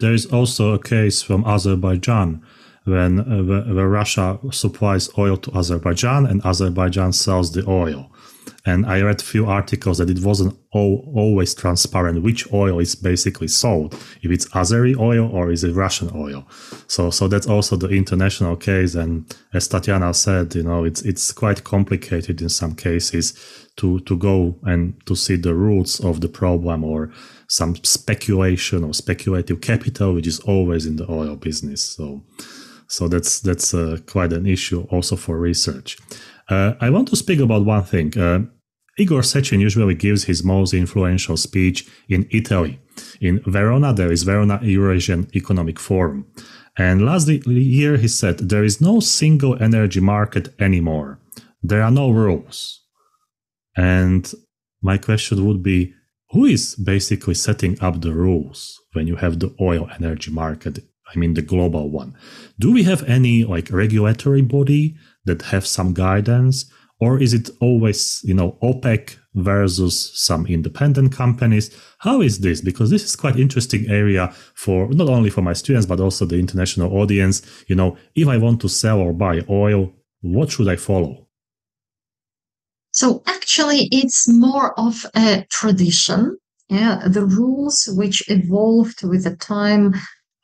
There 0.00 0.14
is 0.14 0.26
also 0.26 0.72
a 0.72 0.78
case 0.78 1.22
from 1.22 1.44
Azerbaijan 1.44 2.42
when 2.84 3.20
uh, 3.20 3.74
where 3.74 3.88
Russia 3.88 4.38
supplies 4.50 5.10
oil 5.18 5.36
to 5.36 5.50
Azerbaijan 5.56 6.26
and 6.26 6.44
Azerbaijan 6.44 7.12
sells 7.12 7.52
the 7.52 7.64
oil. 7.68 8.10
And 8.66 8.84
I 8.84 9.00
read 9.00 9.20
a 9.20 9.24
few 9.24 9.46
articles 9.46 9.98
that 9.98 10.10
it 10.10 10.20
wasn't 10.20 10.56
always 10.72 11.54
transparent 11.54 12.22
which 12.22 12.50
oil 12.52 12.78
is 12.78 12.94
basically 12.94 13.48
sold, 13.48 13.94
if 14.22 14.30
it's 14.30 14.46
Azeri 14.48 14.96
oil 14.98 15.30
or 15.32 15.50
is 15.50 15.64
it 15.64 15.74
Russian 15.74 16.10
oil. 16.14 16.46
So, 16.86 17.10
so 17.10 17.26
that's 17.26 17.46
also 17.46 17.76
the 17.76 17.88
international 17.88 18.56
case. 18.56 18.94
And 18.94 19.34
as 19.54 19.66
Tatiana 19.68 20.12
said, 20.14 20.54
you 20.54 20.62
know, 20.62 20.84
it's 20.84 21.02
it's 21.02 21.32
quite 21.32 21.64
complicated 21.64 22.42
in 22.42 22.48
some 22.48 22.74
cases 22.74 23.34
to 23.76 24.00
to 24.00 24.16
go 24.16 24.56
and 24.64 24.94
to 25.06 25.14
see 25.16 25.36
the 25.36 25.54
roots 25.54 25.98
of 26.00 26.20
the 26.20 26.28
problem 26.28 26.84
or 26.84 27.10
some 27.48 27.74
speculation 27.76 28.84
or 28.84 28.94
speculative 28.94 29.60
capital, 29.60 30.14
which 30.14 30.26
is 30.26 30.40
always 30.40 30.86
in 30.86 30.96
the 30.96 31.10
oil 31.10 31.34
business. 31.34 31.82
So, 31.82 32.22
so 32.86 33.08
that's 33.08 33.40
that's 33.40 33.72
uh, 33.72 33.98
quite 34.06 34.32
an 34.32 34.46
issue 34.46 34.86
also 34.90 35.16
for 35.16 35.38
research. 35.38 35.98
Uh, 36.50 36.74
I 36.80 36.90
want 36.90 37.08
to 37.08 37.16
speak 37.16 37.38
about 37.38 37.64
one 37.64 37.84
thing. 37.84 38.18
Uh, 38.18 38.40
Igor 38.98 39.22
Sechin 39.22 39.60
usually 39.60 39.94
gives 39.94 40.24
his 40.24 40.42
most 40.44 40.74
influential 40.74 41.36
speech 41.36 41.88
in 42.08 42.26
Italy. 42.30 42.80
In 43.20 43.40
Verona, 43.46 43.94
there 43.94 44.12
is 44.12 44.24
Verona 44.24 44.58
Eurasian 44.62 45.28
Economic 45.34 45.78
Forum. 45.78 46.26
And 46.76 47.06
last 47.06 47.28
year 47.28 47.96
he 47.96 48.08
said, 48.08 48.38
there 48.38 48.64
is 48.64 48.80
no 48.80 49.00
single 49.00 49.56
energy 49.62 50.00
market 50.00 50.48
anymore. 50.60 51.20
There 51.62 51.82
are 51.82 51.90
no 51.90 52.10
rules. 52.10 52.80
And 53.76 54.30
my 54.82 54.98
question 54.98 55.46
would 55.46 55.62
be, 55.62 55.94
who 56.30 56.44
is 56.44 56.74
basically 56.74 57.34
setting 57.34 57.80
up 57.80 58.00
the 58.00 58.12
rules 58.12 58.80
when 58.92 59.06
you 59.06 59.16
have 59.16 59.38
the 59.38 59.54
oil 59.60 59.88
energy 59.98 60.30
market? 60.30 60.80
I 61.12 61.18
mean, 61.18 61.34
the 61.34 61.42
global 61.42 61.90
one. 61.90 62.16
Do 62.58 62.72
we 62.72 62.84
have 62.84 63.02
any 63.04 63.44
like 63.44 63.70
regulatory 63.70 64.42
body 64.42 64.96
that 65.24 65.42
have 65.42 65.66
some 65.66 65.92
guidance 65.92 66.70
or 67.00 67.18
is 67.20 67.32
it 67.32 67.50
always 67.60 68.20
you 68.24 68.34
know 68.34 68.58
opec 68.62 69.16
versus 69.34 70.10
some 70.14 70.46
independent 70.46 71.12
companies? 71.12 71.74
How 71.98 72.20
is 72.20 72.40
this? 72.40 72.60
Because 72.60 72.90
this 72.90 73.04
is 73.04 73.16
quite 73.16 73.36
interesting 73.36 73.88
area 73.88 74.32
for 74.54 74.88
not 74.92 75.08
only 75.08 75.30
for 75.30 75.42
my 75.42 75.54
students 75.54 75.86
but 75.86 76.00
also 76.00 76.26
the 76.26 76.38
international 76.38 76.92
audience. 76.96 77.42
You 77.66 77.76
know 77.76 77.96
if 78.14 78.28
i 78.28 78.36
want 78.36 78.60
to 78.60 78.68
sell 78.68 78.98
or 78.98 79.12
buy 79.12 79.40
oil 79.48 79.92
what 80.22 80.50
should 80.50 80.68
i 80.68 80.76
follow? 80.76 81.26
So 82.92 83.22
actually 83.26 83.88
it's 83.90 84.28
more 84.28 84.78
of 84.78 85.06
a 85.16 85.46
tradition. 85.50 86.36
Yeah 86.68 87.08
the 87.08 87.24
rules 87.24 87.88
which 87.96 88.22
evolved 88.28 89.02
with 89.02 89.24
the 89.24 89.36
time 89.36 89.94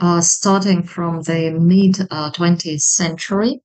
uh, 0.00 0.20
starting 0.20 0.82
from 0.82 1.22
the 1.22 1.50
mid 1.58 2.00
uh, 2.10 2.30
20th 2.30 2.82
century 2.82 3.62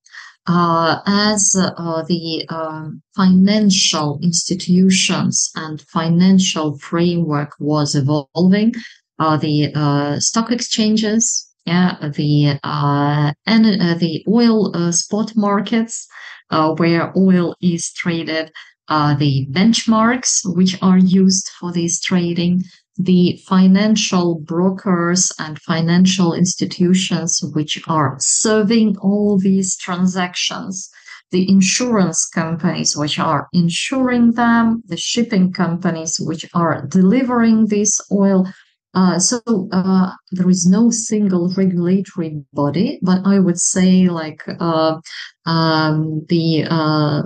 uh, 0.48 1.00
as 1.06 1.56
uh, 1.56 2.04
the 2.04 2.46
um, 2.50 3.02
financial 3.16 4.20
institutions 4.24 5.52
and 5.56 5.82
financial 5.82 6.78
framework 6.80 7.54
was 7.60 7.96
evolving, 7.96 8.74
uh, 9.20 9.38
the 9.38 9.72
uh, 9.76 10.20
stock 10.20 10.52
exchanges, 10.52 11.48
yeah, 11.66 11.96
the 12.16 12.60
uh, 12.64 13.32
and 13.46 13.66
uh, 13.82 13.94
the 13.94 14.26
oil 14.28 14.92
spot 14.92 15.32
markets 15.36 16.08
where 16.50 17.16
oil 17.16 17.56
is 17.62 17.92
traded, 17.94 18.52
the 18.90 19.48
benchmarks 19.52 20.42
which 20.56 20.82
are 20.82 20.98
used 20.98 21.50
for 21.60 21.72
this 21.72 22.00
trading, 22.02 22.64
the 23.04 23.42
financial 23.48 24.40
brokers 24.40 25.32
and 25.40 25.60
financial 25.62 26.34
institutions 26.34 27.42
which 27.54 27.82
are 27.88 28.18
serving 28.20 28.98
all 28.98 29.38
these 29.38 29.76
transactions, 29.78 30.90
the 31.32 31.50
insurance 31.50 32.28
companies 32.28 32.96
which 32.96 33.18
are 33.18 33.48
insuring 33.54 34.34
them, 34.34 34.84
the 34.86 34.98
shipping 34.98 35.52
companies 35.52 36.20
which 36.20 36.46
are 36.54 36.86
delivering 36.88 37.68
this 37.68 38.00
oil. 38.12 38.48
Uh, 38.94 39.18
so 39.18 39.40
uh, 39.72 40.12
there 40.32 40.50
is 40.50 40.66
no 40.66 40.90
single 40.90 41.54
regulatory 41.56 42.44
body, 42.54 43.00
but 43.02 43.22
I 43.26 43.40
would 43.40 43.60
say 43.60 44.10
like 44.10 44.44
uh, 44.60 45.00
um, 45.46 46.26
the 46.28 46.66
uh, 46.70 47.22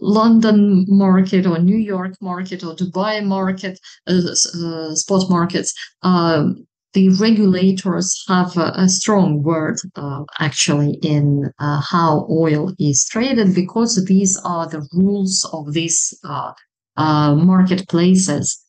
London 0.00 0.86
market 0.88 1.46
or 1.46 1.58
New 1.58 1.76
York 1.76 2.14
market 2.20 2.64
or 2.64 2.74
Dubai 2.74 3.24
market, 3.24 3.78
uh, 4.06 4.12
uh, 4.14 4.94
spot 4.94 5.28
markets, 5.28 5.74
um, 6.02 6.66
the 6.94 7.10
regulators 7.10 8.24
have 8.26 8.56
a, 8.56 8.72
a 8.74 8.88
strong 8.88 9.42
word 9.42 9.76
uh, 9.96 10.24
actually 10.40 10.98
in 11.02 11.50
uh, 11.58 11.80
how 11.82 12.26
oil 12.30 12.72
is 12.78 13.04
traded 13.10 13.54
because 13.54 14.02
these 14.06 14.38
are 14.44 14.66
the 14.66 14.88
rules 14.94 15.46
of 15.52 15.74
these 15.74 16.18
uh, 16.24 16.52
uh, 16.96 17.34
marketplaces 17.34 18.64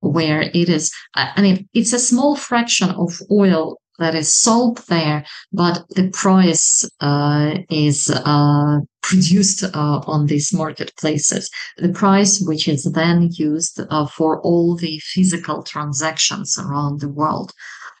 where 0.00 0.42
it 0.42 0.68
is. 0.68 0.92
I 1.16 1.42
mean, 1.42 1.68
it's 1.74 1.92
a 1.92 1.98
small 1.98 2.36
fraction 2.36 2.90
of 2.90 3.20
oil 3.32 3.79
that 4.00 4.14
is 4.14 4.34
sold 4.34 4.78
there, 4.88 5.24
but 5.52 5.84
the 5.90 6.08
price 6.10 6.88
uh, 7.00 7.58
is 7.70 8.10
uh, 8.10 8.78
produced 9.02 9.62
uh, 9.62 10.00
on 10.06 10.26
these 10.26 10.52
marketplaces. 10.52 11.50
The 11.76 11.90
price, 11.90 12.40
which 12.40 12.66
is 12.66 12.84
then 12.84 13.28
used 13.32 13.78
uh, 13.78 14.06
for 14.06 14.40
all 14.40 14.74
the 14.74 14.98
physical 15.00 15.62
transactions 15.62 16.58
around 16.58 17.00
the 17.00 17.08
world. 17.08 17.52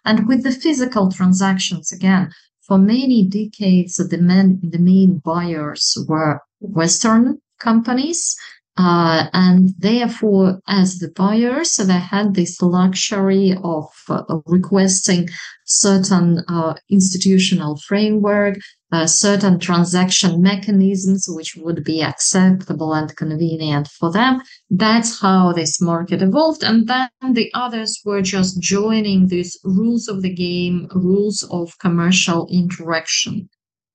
And 0.04 0.26
with 0.26 0.42
the 0.42 0.52
physical 0.52 1.12
transactions, 1.12 1.92
again, 1.92 2.30
for 2.62 2.78
many 2.78 3.26
decades, 3.26 3.96
the 3.96 4.18
main, 4.18 4.58
the 4.62 4.78
main 4.78 5.18
buyers 5.18 5.96
were 6.08 6.40
Western 6.60 7.40
companies 7.58 8.36
uh, 8.76 9.26
and 9.32 9.70
therefore, 9.78 10.60
as 10.68 10.98
the 10.98 11.10
buyers, 11.14 11.76
they 11.76 11.98
had 11.98 12.34
this 12.34 12.62
luxury 12.62 13.54
of, 13.62 13.86
uh, 14.08 14.22
requesting 14.46 15.28
certain 15.66 16.42
uh, 16.48 16.74
institutional 16.88 17.76
framework, 17.76 18.56
uh, 18.92 19.06
certain 19.06 19.58
transaction 19.58 20.40
mechanisms 20.40 21.26
which 21.28 21.56
would 21.56 21.84
be 21.84 22.02
acceptable 22.02 22.92
and 22.94 23.14
convenient 23.16 23.88
for 23.88 24.10
them. 24.10 24.40
That's 24.70 25.20
how 25.20 25.52
this 25.52 25.80
market 25.80 26.22
evolved. 26.22 26.62
And 26.62 26.88
then 26.88 27.10
the 27.32 27.50
others 27.54 28.00
were 28.04 28.22
just 28.22 28.60
joining 28.60 29.26
these 29.26 29.58
rules 29.64 30.08
of 30.08 30.22
the 30.22 30.34
game, 30.34 30.88
rules 30.94 31.42
of 31.50 31.78
commercial 31.78 32.48
interaction. 32.50 33.48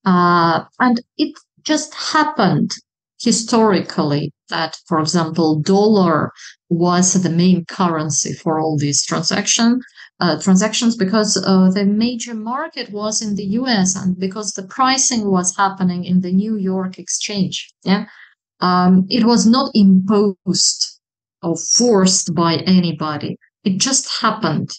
Uh, 0.05 0.65
and 0.79 1.01
it 1.17 1.33
just 1.63 1.93
happened 1.95 2.71
historically 3.21 4.31
that, 4.49 4.77
for 4.87 4.99
example, 4.99 5.59
dollar 5.59 6.31
was 6.69 7.13
the 7.13 7.29
main 7.29 7.65
currency 7.65 8.33
for 8.33 8.59
all 8.59 8.77
these 8.77 9.03
transaction 9.05 9.81
uh, 10.19 10.39
transactions 10.39 10.95
because 10.95 11.37
uh, 11.37 11.69
the 11.71 11.85
major 11.85 12.33
market 12.33 12.89
was 12.91 13.21
in 13.21 13.35
the 13.35 13.45
U.S. 13.59 13.95
and 13.95 14.17
because 14.17 14.51
the 14.53 14.63
pricing 14.67 15.29
was 15.29 15.55
happening 15.55 16.05
in 16.05 16.21
the 16.21 16.31
New 16.31 16.55
York 16.55 16.97
Exchange. 16.97 17.73
Yeah, 17.83 18.05
um, 18.61 19.05
it 19.09 19.25
was 19.25 19.45
not 19.45 19.71
imposed 19.73 20.99
or 21.41 21.57
forced 21.57 22.33
by 22.33 22.55
anybody. 22.65 23.37
It 23.63 23.77
just 23.77 24.21
happened. 24.21 24.71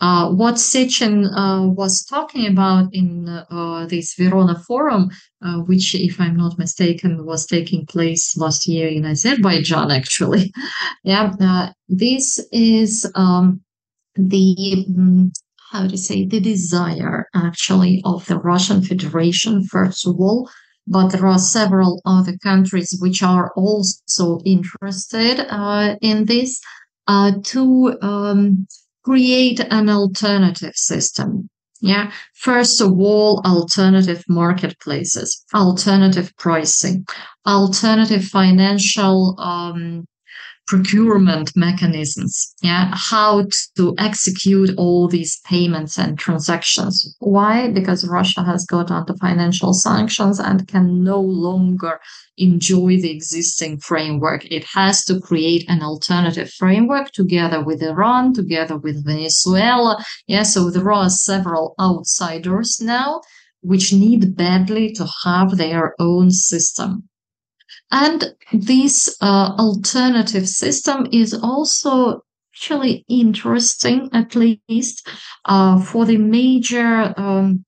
Uh, 0.00 0.28
what 0.30 0.56
Sechin 0.56 1.26
uh, 1.34 1.68
was 1.68 2.04
talking 2.04 2.46
about 2.46 2.92
in 2.92 3.28
uh, 3.28 3.86
this 3.86 4.14
Verona 4.14 4.58
forum, 4.66 5.08
uh, 5.42 5.58
which, 5.60 5.94
if 5.94 6.20
I'm 6.20 6.36
not 6.36 6.58
mistaken, 6.58 7.24
was 7.24 7.46
taking 7.46 7.86
place 7.86 8.36
last 8.36 8.66
year 8.66 8.88
in 8.88 9.06
Azerbaijan, 9.06 9.90
actually. 9.90 10.52
yeah, 11.04 11.32
uh, 11.40 11.68
this 11.88 12.40
is 12.50 13.10
um, 13.14 13.60
the 14.16 14.84
um, 14.88 15.32
how 15.70 15.86
to 15.86 15.96
say 15.96 16.26
the 16.26 16.40
desire 16.40 17.28
actually 17.34 18.02
of 18.04 18.26
the 18.26 18.38
Russian 18.38 18.82
Federation, 18.82 19.64
first 19.64 20.06
of 20.06 20.16
all, 20.20 20.50
but 20.88 21.08
there 21.08 21.26
are 21.26 21.38
several 21.38 22.02
other 22.04 22.36
countries 22.42 22.96
which 23.00 23.22
are 23.22 23.52
also 23.56 24.40
interested 24.44 25.40
uh, 25.48 25.96
in 26.02 26.24
this 26.24 26.60
to. 27.44 27.96
Um, 28.02 28.66
create 29.04 29.60
an 29.60 29.88
alternative 29.88 30.74
system. 30.74 31.48
Yeah. 31.80 32.12
First 32.34 32.80
of 32.80 32.98
all, 32.98 33.42
alternative 33.44 34.24
marketplaces, 34.28 35.44
alternative 35.54 36.32
pricing, 36.38 37.06
alternative 37.46 38.24
financial 38.24 39.38
um, 39.38 40.06
procurement 40.66 41.52
mechanisms. 41.54 42.54
Yeah. 42.62 42.90
How 42.94 43.46
to 43.76 43.94
execute 43.98 44.70
all 44.76 45.08
these 45.08 45.40
payments 45.44 45.98
and 45.98 46.18
transactions. 46.18 47.16
Why? 47.18 47.70
Because 47.70 48.08
Russia 48.08 48.42
has 48.42 48.64
got 48.64 48.90
under 48.90 49.14
financial 49.16 49.74
sanctions 49.74 50.38
and 50.40 50.66
can 50.66 51.04
no 51.04 51.20
longer 51.20 52.00
enjoy 52.36 53.00
the 53.00 53.10
existing 53.10 53.78
framework. 53.78 54.44
It 54.50 54.64
has 54.74 55.04
to 55.04 55.20
create 55.20 55.64
an 55.68 55.82
alternative 55.82 56.50
framework 56.50 57.12
together 57.12 57.62
with 57.62 57.82
Iran, 57.82 58.32
together 58.32 58.76
with 58.76 59.04
Venezuela. 59.04 60.02
Yeah, 60.26 60.42
so 60.42 60.70
there 60.70 60.90
are 60.90 61.10
several 61.10 61.74
outsiders 61.78 62.80
now 62.80 63.20
which 63.60 63.94
need 63.94 64.36
badly 64.36 64.92
to 64.92 65.06
have 65.24 65.56
their 65.56 65.94
own 65.98 66.30
system. 66.30 67.08
And 67.90 68.34
this 68.52 69.16
uh, 69.20 69.54
alternative 69.58 70.48
system 70.48 71.06
is 71.12 71.34
also 71.34 72.22
actually 72.52 73.04
interesting, 73.08 74.08
at 74.12 74.34
least 74.34 75.08
uh, 75.44 75.80
for 75.80 76.04
the 76.04 76.16
major 76.16 77.12
um, 77.16 77.64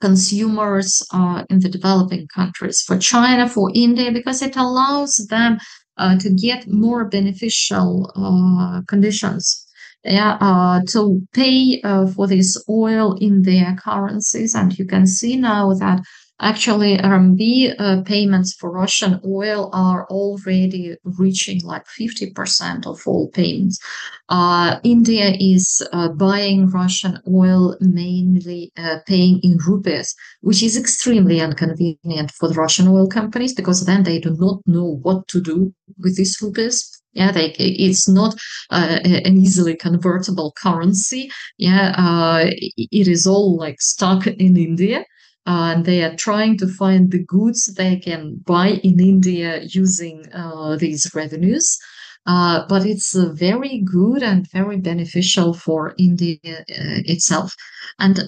consumers 0.00 1.02
uh, 1.12 1.44
in 1.50 1.60
the 1.60 1.68
developing 1.68 2.28
countries, 2.28 2.82
for 2.82 2.98
China, 2.98 3.48
for 3.48 3.70
India, 3.74 4.12
because 4.12 4.42
it 4.42 4.56
allows 4.56 5.16
them 5.30 5.58
uh, 5.96 6.16
to 6.18 6.30
get 6.30 6.68
more 6.68 7.06
beneficial 7.06 8.12
uh, 8.16 8.82
conditions. 8.86 9.64
Yeah, 10.04 10.38
uh, 10.40 10.80
to 10.90 11.20
pay 11.32 11.80
uh, 11.82 12.06
for 12.06 12.28
this 12.28 12.56
oil 12.68 13.14
in 13.20 13.42
their 13.42 13.74
currencies, 13.74 14.54
and 14.54 14.78
you 14.78 14.86
can 14.86 15.06
see 15.06 15.36
now 15.36 15.74
that 15.74 16.00
Actually, 16.40 16.96
RMB 16.98 17.74
uh, 17.80 18.02
payments 18.02 18.54
for 18.54 18.70
Russian 18.70 19.20
oil 19.26 19.70
are 19.72 20.06
already 20.06 20.96
reaching 21.02 21.60
like 21.64 21.84
50% 21.88 22.86
of 22.86 23.02
all 23.06 23.28
payments. 23.30 23.80
Uh, 24.28 24.78
India 24.84 25.34
is 25.40 25.84
uh, 25.92 26.10
buying 26.10 26.70
Russian 26.70 27.18
oil 27.26 27.76
mainly 27.80 28.70
uh, 28.76 28.98
paying 29.04 29.40
in 29.42 29.58
rupees, 29.66 30.14
which 30.42 30.62
is 30.62 30.76
extremely 30.76 31.40
inconvenient 31.40 32.30
for 32.30 32.48
the 32.48 32.54
Russian 32.54 32.86
oil 32.86 33.08
companies 33.08 33.52
because 33.52 33.84
then 33.84 34.04
they 34.04 34.20
do 34.20 34.36
not 34.38 34.60
know 34.64 35.00
what 35.02 35.26
to 35.28 35.40
do 35.40 35.74
with 35.98 36.16
these 36.16 36.40
rupees. 36.40 36.88
Yeah 37.14 37.32
they, 37.32 37.46
it's 37.58 38.08
not 38.08 38.36
uh, 38.70 39.00
an 39.02 39.38
easily 39.38 39.74
convertible 39.74 40.52
currency. 40.56 41.32
Yeah 41.56 41.94
uh, 41.98 42.48
it 42.76 43.08
is 43.08 43.26
all 43.26 43.56
like 43.56 43.80
stuck 43.80 44.28
in 44.28 44.56
india 44.56 45.04
and 45.48 45.86
they 45.86 46.04
are 46.04 46.14
trying 46.14 46.58
to 46.58 46.68
find 46.68 47.10
the 47.10 47.24
goods 47.24 47.74
they 47.74 47.96
can 47.96 48.36
buy 48.44 48.68
in 48.84 49.00
India 49.00 49.62
using 49.62 50.22
uh, 50.34 50.76
these 50.76 51.10
revenues. 51.14 51.78
Uh, 52.26 52.66
but 52.68 52.84
it's 52.84 53.16
uh, 53.16 53.32
very 53.32 53.80
good 53.80 54.22
and 54.22 54.46
very 54.52 54.76
beneficial 54.76 55.54
for 55.54 55.94
India 55.98 56.36
itself. 56.68 57.56
And 57.98 58.20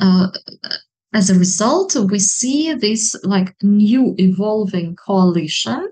as 1.12 1.28
a 1.28 1.38
result, 1.38 1.94
we 1.94 2.18
see 2.18 2.72
this 2.72 3.14
like 3.22 3.54
new 3.62 4.14
evolving 4.16 4.96
coalition 4.96 5.90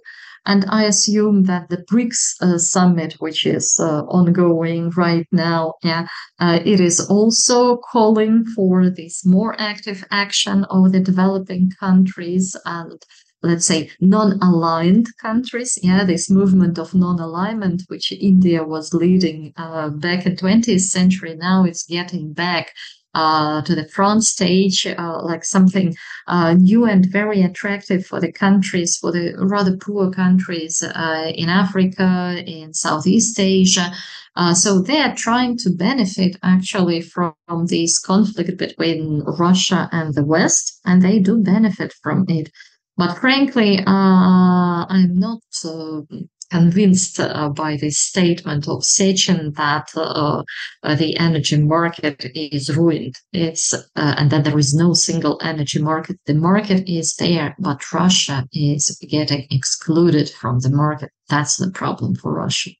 and 0.49 0.65
I 0.71 0.85
assume 0.85 1.45
that 1.45 1.69
the 1.69 1.85
BRICS 1.93 2.37
uh, 2.41 2.59
summit, 2.59 3.13
which 3.19 3.47
is 3.47 3.79
uh, 3.79 4.05
ongoing 4.05 4.91
right 4.97 5.27
now, 5.31 5.75
yeah, 5.85 6.07
uh, 6.41 6.59
it 6.65 6.81
is 6.81 6.99
also 7.01 7.77
calling 7.77 8.47
for 8.57 8.89
this 8.89 9.27
more 9.27 9.55
active 9.61 10.03
action 10.11 10.65
of 10.65 10.93
the 10.93 11.01
developing 11.01 11.71
countries 11.79 12.57
and 12.65 13.01
let's 13.43 13.67
say 13.67 13.89
non-aligned 14.01 15.07
countries 15.21 15.79
yeah 15.81 16.03
this 16.03 16.29
movement 16.29 16.77
of 16.77 16.93
non-alignment 16.93 17.83
which 17.87 18.11
india 18.21 18.65
was 18.65 18.93
leading 18.93 19.53
uh, 19.57 19.89
back 19.91 20.27
in 20.27 20.35
20th 20.35 20.81
century 20.81 21.37
now 21.37 21.65
it's 21.65 21.85
getting 21.85 22.33
back 22.33 22.73
uh, 23.15 23.63
to 23.63 23.75
the 23.75 23.89
front 23.89 24.23
stage, 24.23 24.87
uh, 24.87 25.23
like 25.23 25.45
something 25.45 25.95
uh, 26.27 26.55
new 26.55 26.85
and 26.85 27.07
very 27.07 27.43
attractive 27.43 28.07
for 28.07 28.21
the 28.21 28.31
countries, 28.31 28.97
for 28.97 29.13
the 29.13 29.35
rather 29.39 29.77
poor 29.77 30.11
countries 30.11 30.83
uh, 30.83 31.33
in 31.35 31.49
Africa, 31.49 32.43
in 32.47 32.75
Southeast 32.75 33.39
Asia. 33.41 33.93
Uh, 34.37 34.55
so 34.55 34.81
they 34.81 35.01
are 35.01 35.15
trying 35.17 35.57
to 35.57 35.71
benefit 35.71 36.37
actually 36.43 37.01
from, 37.01 37.35
from 37.49 37.67
this 37.67 37.99
conflict 37.99 38.57
between 38.57 39.23
Russia 39.39 39.89
and 39.91 40.15
the 40.15 40.25
West, 40.25 40.81
and 40.85 41.03
they 41.03 41.19
do 41.19 41.39
benefit 41.39 41.93
from 42.03 42.25
it. 42.29 42.51
But 42.97 43.19
frankly, 43.19 43.79
I'm 43.87 45.19
not 45.19 45.41
convinced 46.51 47.21
uh, 47.21 47.49
by 47.51 47.77
the 47.77 47.91
statement 47.91 48.69
of 48.69 48.83
Sechin 48.83 49.55
that 49.57 49.91
uh, 49.97 50.43
uh, 50.83 50.95
the 50.95 51.17
energy 51.19 51.57
market 51.57 52.25
is 52.35 52.75
ruined. 52.75 53.15
It's 53.33 53.75
and 53.97 54.31
that 54.31 54.45
there 54.45 54.59
is 54.59 54.75
no 54.75 54.95
single 54.95 55.39
energy 55.43 55.81
market. 55.81 56.19
The 56.27 56.35
market 56.35 56.89
is 56.89 57.15
there, 57.17 57.55
but 57.59 57.93
Russia 57.93 58.47
is 58.53 58.99
getting 59.09 59.47
excluded 59.51 60.31
from 60.31 60.61
the 60.61 60.71
market. 60.71 61.11
That's 61.29 61.57
the 61.57 61.71
problem 61.71 62.15
for 62.15 62.33
Russia. 62.33 62.71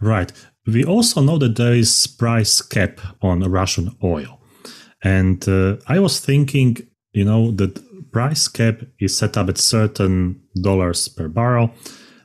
Right. 0.00 0.32
We 0.66 0.84
also 0.84 1.20
know 1.20 1.38
that 1.38 1.56
there 1.56 1.74
is 1.74 2.06
price 2.06 2.62
cap 2.62 3.00
on 3.22 3.40
Russian 3.40 3.96
oil, 4.02 4.40
and 5.02 5.46
uh, 5.48 5.76
I 5.88 5.98
was 5.98 6.20
thinking, 6.20 6.76
you 7.12 7.24
know, 7.24 7.50
that 7.52 7.80
price 8.12 8.48
cap 8.48 8.82
is 9.00 9.16
set 9.16 9.36
up 9.36 9.48
at 9.48 9.58
certain 9.58 10.40
dollars 10.62 11.08
per 11.08 11.28
barrel 11.28 11.72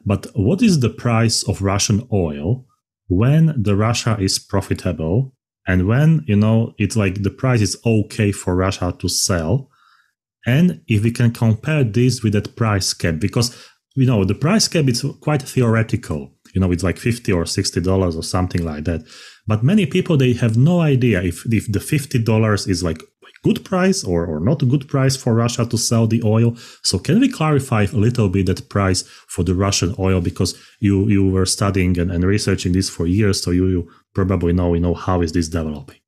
but 0.06 0.28
what 0.36 0.62
is 0.62 0.80
the 0.80 0.90
price 0.90 1.44
of 1.44 1.62
Russian 1.62 2.08
oil 2.12 2.66
when 3.08 3.54
the 3.62 3.76
Russia 3.76 4.18
is 4.20 4.40
profitable 4.40 5.34
and 5.68 5.88
when, 5.88 6.24
you 6.28 6.36
know, 6.36 6.74
it's 6.78 6.96
like 6.96 7.24
the 7.24 7.30
price 7.30 7.62
is 7.62 7.78
okay 7.86 8.32
for 8.32 8.56
Russia 8.56 8.96
to 9.00 9.08
sell? 9.08 9.70
And 10.46 10.82
if 10.88 11.04
we 11.04 11.12
can 11.12 11.32
compare 11.32 11.84
this 11.84 12.22
with 12.22 12.34
that 12.34 12.56
price 12.56 12.94
cap, 12.94 13.16
because, 13.20 13.56
you 13.96 14.06
know, 14.06 14.26
the 14.26 14.36
price 14.36 14.68
cap 14.68 14.88
is 14.90 15.06
quite 15.22 15.42
theoretical. 15.42 16.34
You 16.54 16.60
know, 16.60 16.72
it's 16.72 16.84
like 16.84 16.98
50 16.98 17.32
or 17.32 17.46
$60 17.46 18.18
or 18.18 18.24
something 18.24 18.64
like 18.64 18.84
that. 18.84 19.04
But 19.48 19.64
many 19.64 19.86
people, 19.86 20.18
they 20.18 20.34
have 20.34 20.58
no 20.58 20.82
idea 20.82 21.22
if, 21.22 21.46
if 21.52 21.72
the 21.72 21.80
$50 21.80 22.68
is 22.68 22.84
like 22.84 23.02
good 23.44 23.64
price 23.64 24.04
or, 24.04 24.26
or 24.26 24.40
not 24.40 24.62
a 24.62 24.66
good 24.66 24.88
price 24.88 25.16
for 25.16 25.34
Russia 25.34 25.66
to 25.66 25.78
sell 25.78 26.08
the 26.08 26.22
oil. 26.24 26.56
So 26.84 26.98
can 26.98 27.20
we 27.20 27.30
clarify 27.30 27.84
a 27.84 27.98
little 27.98 28.30
bit 28.30 28.46
that 28.48 28.70
price 28.70 29.04
for 29.28 29.44
the 29.44 29.56
Russian 29.56 29.94
oil 30.00 30.22
because 30.22 30.56
you 30.80 31.10
you 31.10 31.30
were 31.30 31.46
studying 31.46 32.00
and, 32.00 32.12
and 32.12 32.24
researching 32.24 32.74
this 32.74 32.90
for 32.90 33.06
years, 33.06 33.42
so 33.44 33.52
you, 33.52 33.68
you 33.68 33.92
probably 34.14 34.54
know 34.54 34.74
you 34.74 34.82
know 34.82 34.94
how 34.94 35.22
is 35.22 35.32
this 35.32 35.50
developing. 35.50 36.00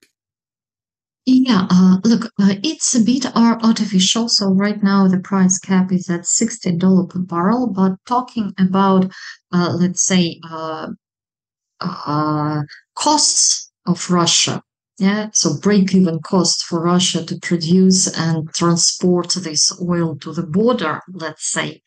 Yeah, 1.28 1.66
uh, 1.72 1.98
look, 2.04 2.26
uh, 2.40 2.54
it's 2.62 2.94
a 2.94 3.04
bit 3.04 3.26
artificial. 3.36 4.30
So 4.30 4.52
right 4.52 4.82
now 4.84 5.08
the 5.08 5.18
price 5.18 5.58
cap 5.58 5.92
is 5.92 6.08
at 6.08 6.26
sixty 6.26 6.72
dollar 6.78 7.08
per 7.08 7.20
barrel. 7.20 7.74
But 7.74 7.94
talking 8.06 8.54
about, 8.60 9.12
uh, 9.52 9.74
let's 9.74 10.04
say, 10.04 10.40
uh, 10.48 10.90
uh, 11.82 12.62
costs 12.94 13.72
of 13.88 14.10
Russia, 14.12 14.62
yeah, 14.98 15.30
so 15.34 15.58
break-even 15.60 16.20
cost 16.22 16.64
for 16.64 16.82
Russia 16.82 17.26
to 17.26 17.38
produce 17.40 18.08
and 18.18 18.50
transport 18.54 19.30
this 19.32 19.72
oil 19.82 20.16
to 20.18 20.32
the 20.32 20.44
border, 20.44 21.02
let's 21.12 21.52
say. 21.52 21.82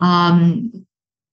Um, 0.00 0.86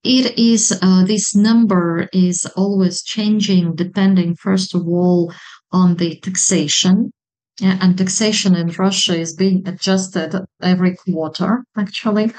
it 0.03 0.37
is 0.37 0.77
uh, 0.81 1.05
this 1.05 1.35
number 1.35 2.07
is 2.13 2.45
always 2.55 3.01
changing 3.01 3.75
depending 3.75 4.35
first 4.35 4.75
of 4.75 4.87
all 4.87 5.33
on 5.71 5.95
the 5.95 6.19
taxation 6.19 7.11
yeah, 7.59 7.77
and 7.81 7.97
taxation 7.97 8.55
in 8.55 8.67
Russia 8.69 9.17
is 9.17 9.33
being 9.33 9.67
adjusted 9.67 10.45
every 10.61 10.95
quarter, 10.95 11.63
actually, 11.75 12.31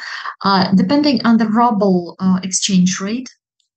uh, 0.44 0.72
depending 0.74 1.24
on 1.26 1.38
the 1.38 1.48
ruble 1.48 2.14
uh, 2.20 2.38
exchange 2.44 3.00
rate, 3.00 3.28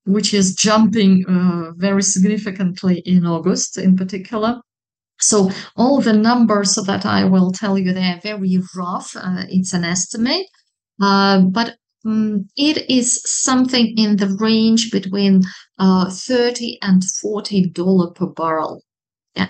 which 0.06 0.36
is 0.36 0.54
jumping 0.54 1.26
uh, 1.28 1.72
very 1.78 2.04
significantly 2.04 3.00
in 3.06 3.26
August, 3.26 3.80
in 3.80 3.98
particular. 3.98 4.62
So 5.22 5.52
all 5.76 6.02
the 6.02 6.14
numbers 6.14 6.76
that 6.76 7.06
I 7.06 7.24
will 7.26 7.52
tell 7.52 7.78
you, 7.78 7.94
they 7.94 8.12
are 8.12 8.20
very 8.22 8.60
rough. 8.76 9.16
Uh, 9.16 9.46
it's 9.50 9.74
an 9.74 9.84
estimate, 9.84 10.48
uh, 11.00 11.42
but 11.42 11.78
um, 12.06 12.48
it 12.58 12.90
is 12.90 13.22
something 13.26 13.96
in 13.98 14.18
the 14.18 14.36
range 14.40 14.92
between 14.92 15.44
uh, 15.78 16.10
30 16.10 16.80
and 16.82 17.04
40 17.04 17.70
dollar 17.70 18.12
per 18.12 18.28
barrel, 18.28 18.82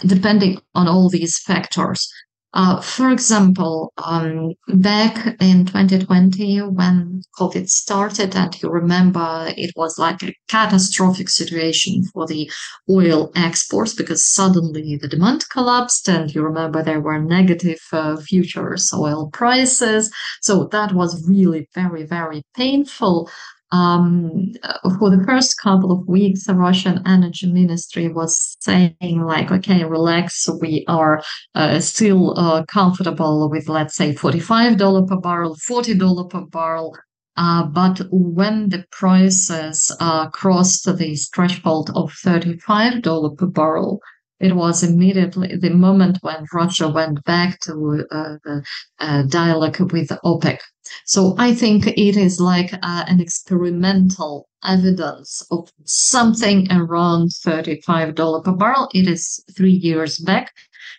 depending 0.06 0.60
on 0.76 0.88
all 0.88 1.10
these 1.10 1.40
factors. 1.40 2.12
Uh, 2.54 2.82
for 2.82 3.10
example, 3.12 3.94
um, 3.98 4.52
back 4.68 5.38
in 5.40 5.66
2020, 5.66 6.60
when 6.60 7.22
COVID 7.40 7.70
started, 7.70 8.36
and 8.36 8.62
you 8.62 8.70
remember 8.70 9.54
it 9.56 9.72
was 9.78 9.98
like 9.98 10.22
a 10.22 10.36
catastrophic 10.50 11.30
situation 11.30 12.04
for 12.14 12.28
the 12.28 12.52
oil 12.90 13.32
exports 13.36 13.94
because 13.94 14.26
suddenly 14.26 14.98
the 14.98 15.08
demand 15.08 15.46
collapsed, 15.50 16.10
and 16.10 16.36
you 16.36 16.42
remember 16.44 16.84
there 16.84 17.00
were 17.00 17.20
negative 17.20 17.80
uh, 17.94 18.18
futures 18.18 18.92
oil 18.94 19.30
prices. 19.32 20.12
So 20.42 20.66
that 20.74 20.92
was 20.92 21.26
really 21.30 21.70
very, 21.74 22.04
very 22.04 22.44
painful 22.54 23.30
um, 23.72 24.54
for 25.00 25.10
the 25.10 25.24
first 25.26 25.60
couple 25.62 25.92
of 25.92 26.08
weeks, 26.08 26.46
the 26.46 26.54
Russian 26.56 27.02
energy 27.06 27.52
ministry 27.52 28.10
was 28.10 28.58
saying 28.60 29.24
like, 29.26 29.52
okay, 29.52 29.84
relax, 29.86 30.48
we 30.60 30.84
are 30.88 31.24
uh, 31.56 31.80
still 31.80 32.38
uh, 32.38 32.66
comfortable 32.66 33.50
with, 33.50 33.70
let's 33.70 33.96
say, 33.96 34.14
$45 34.14 35.08
per 35.08 35.18
barrel, 35.18 35.56
$40 35.56 36.30
per 36.30 36.42
barrel. 36.42 36.98
Uh, 37.38 37.64
but 37.66 38.02
when 38.12 38.70
the 38.70 38.84
prices 38.92 39.90
uh, 40.02 40.30
crossed 40.30 40.86
the 40.86 41.16
threshold 41.34 41.90
of 41.96 42.12
$35 42.12 43.38
per 43.38 43.46
barrel, 43.48 44.02
it 44.42 44.56
was 44.56 44.84
immediately 44.84 45.56
the 45.56 45.70
moment 45.70 46.18
when 46.22 46.46
Russia 46.54 46.90
went 46.90 47.24
back 47.26 47.60
to 47.62 48.06
uh, 48.12 48.36
the 48.44 48.64
uh, 49.00 49.24
dialogue 49.24 49.80
with 49.94 50.10
OPEC. 50.26 50.58
So 51.06 51.36
I 51.38 51.54
think 51.54 51.88
it 51.88 52.18
is 52.18 52.40
like 52.40 52.74
uh, 52.74 53.06
an 53.08 53.20
experimental 53.20 54.48
evidence 54.64 55.46
of 55.52 55.70
something 55.86 56.68
around 56.72 57.30
$35 57.30 58.44
per 58.44 58.52
barrel. 58.54 58.90
It 58.94 59.08
is 59.08 59.44
three 59.56 59.72
years 59.72 60.18
back. 60.18 60.52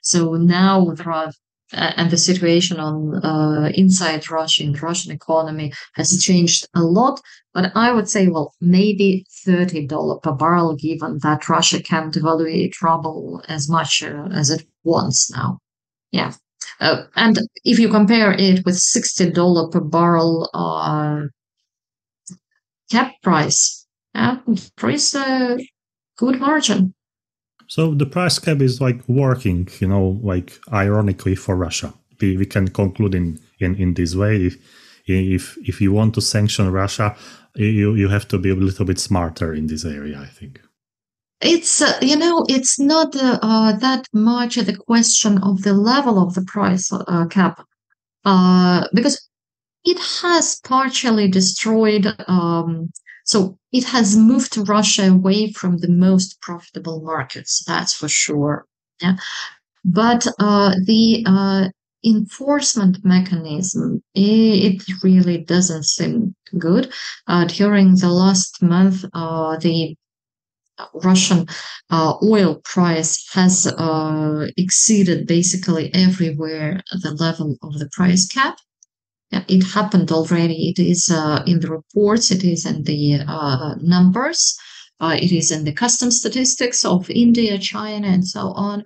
So 0.03 0.35
now 0.35 0.93
there 0.95 1.11
are 1.11 1.33
and 1.73 2.11
the 2.11 2.17
situation 2.17 2.79
on 2.79 3.25
uh, 3.25 3.71
inside 3.75 4.31
Russia 4.31 4.63
in 4.65 4.73
Russian 4.75 5.13
economy 5.13 5.73
has 5.95 6.23
changed 6.23 6.69
a 6.75 6.83
lot. 6.83 7.21
But 7.55 7.73
I 7.75 7.93
would 7.93 8.09
say, 8.09 8.29
well, 8.29 8.55
maybe 8.61 9.27
thirty 9.45 9.87
dollar 9.87 10.19
per 10.21 10.33
barrel, 10.33 10.77
given 10.77 11.19
that 11.23 11.49
Russia 11.49 11.83
can 11.83 12.11
devaluate 12.11 12.81
ruble 12.83 13.43
as 13.49 13.69
much 13.69 14.03
uh, 14.03 14.29
as 14.33 14.51
it 14.51 14.67
wants 14.85 15.31
now. 15.31 15.59
Yeah, 16.13 16.33
uh, 16.81 17.05
and 17.17 17.39
if 17.65 17.79
you 17.79 17.89
compare 17.89 18.33
it 18.33 18.65
with 18.65 18.77
sixty 18.77 19.31
dollar 19.31 19.69
per 19.69 19.81
barrel 19.81 20.51
uh, 20.55 21.23
cap 22.91 23.13
price, 23.23 23.87
yeah, 24.15 24.39
there 24.81 24.91
is 24.91 25.15
a 25.15 25.59
good 26.17 26.41
margin. 26.41 26.95
So 27.75 27.95
the 27.95 28.05
price 28.05 28.39
cap 28.39 28.61
is 28.61 28.83
like 28.83 29.01
working, 29.09 29.67
you 29.81 29.89
know, 29.89 30.21
like 30.23 30.59
ironically 30.71 31.35
for 31.35 31.57
Russia. 31.57 31.95
We, 32.21 32.37
we 32.37 32.45
can 32.45 32.69
conclude 32.69 33.15
in, 33.15 33.41
in, 33.61 33.77
in 33.77 33.95
this 33.95 34.15
way. 34.15 34.45
If, 34.45 34.59
if 35.07 35.57
if 35.67 35.81
you 35.81 35.91
want 35.91 36.15
to 36.15 36.21
sanction 36.21 36.71
Russia, 36.71 37.17
you 37.55 37.95
you 37.95 38.09
have 38.09 38.29
to 38.29 38.39
be 38.39 38.51
a 38.51 38.55
little 38.55 38.85
bit 38.85 38.99
smarter 38.99 39.55
in 39.55 39.69
this 39.69 39.87
area. 39.87 40.21
I 40.21 40.27
think 40.27 40.61
it's 41.41 41.81
uh, 41.81 41.99
you 42.03 42.17
know 42.17 42.45
it's 42.47 42.79
not 42.79 43.17
uh, 43.17 43.39
uh, 43.41 43.73
that 43.79 44.07
much 44.13 44.57
the 44.57 44.77
question 44.77 45.39
of 45.39 45.63
the 45.63 45.73
level 45.73 46.19
of 46.23 46.35
the 46.35 46.43
price 46.43 46.93
uh, 46.93 47.27
cap 47.31 47.65
uh, 48.27 48.87
because 48.93 49.17
it 49.85 49.99
has 50.21 50.61
partially 50.63 51.27
destroyed 51.27 52.07
um, 52.29 52.91
so 53.25 53.59
it 53.73 53.85
has 53.85 54.17
moved 54.17 54.57
Russia 54.69 55.09
away 55.11 55.53
from 55.53 55.79
the 55.79 55.89
most 55.89 56.41
profitable 56.41 57.03
markets, 57.03 57.65
that's 57.67 57.95
for 57.95 58.09
sure. 58.09 58.67
Yeah. 59.01 59.17
But 59.85 60.27
uh, 60.39 60.75
the 60.85 61.25
uh, 61.27 61.69
enforcement 62.05 63.05
mechanism, 63.05 64.03
it 64.15 64.83
really 65.03 65.39
doesn't 65.39 65.85
seem 65.85 66.35
good. 66.59 66.93
Uh, 67.27 67.45
during 67.47 67.97
the 67.97 68.11
last 68.11 68.63
month, 68.63 69.05
uh, 69.13 69.57
the 69.59 69.97
Russian 70.95 71.47
uh, 71.91 72.15
oil 72.23 72.57
price 72.65 73.29
has 73.33 73.67
uh, 73.67 74.47
exceeded 74.57 75.27
basically 75.27 75.93
everywhere 75.95 76.83
the 77.03 77.13
level 77.13 77.57
of 77.63 77.79
the 77.79 77.89
price 77.91 78.27
cap 78.27 78.59
it 79.33 79.65
happened 79.65 80.13
already. 80.13 80.69
It 80.71 80.81
is 80.81 81.09
uh, 81.11 81.43
in 81.47 81.61
the 81.61 81.71
reports, 81.71 82.31
it 82.31 82.45
is 82.45 82.67
in 82.67 82.85
the 82.85 83.21
uh, 83.27 83.75
numbers, 83.81 84.57
uh, 85.01 85.17
it 85.21 85.33
is 85.33 85.51
in 85.51 85.65
the 85.65 85.73
custom 85.73 86.11
statistics 86.11 86.85
of 86.85 87.11
India, 87.11 87.59
China, 87.59 88.07
and 88.07 88.27
so 88.27 88.53
on. 88.53 88.85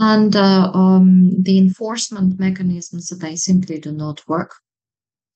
And 0.00 0.34
uh, 0.34 0.70
um, 0.72 1.30
the 1.40 1.58
enforcement 1.58 2.40
mechanisms, 2.40 3.08
they 3.08 3.36
simply 3.36 3.78
do 3.78 3.92
not 3.92 4.26
work. 4.26 4.54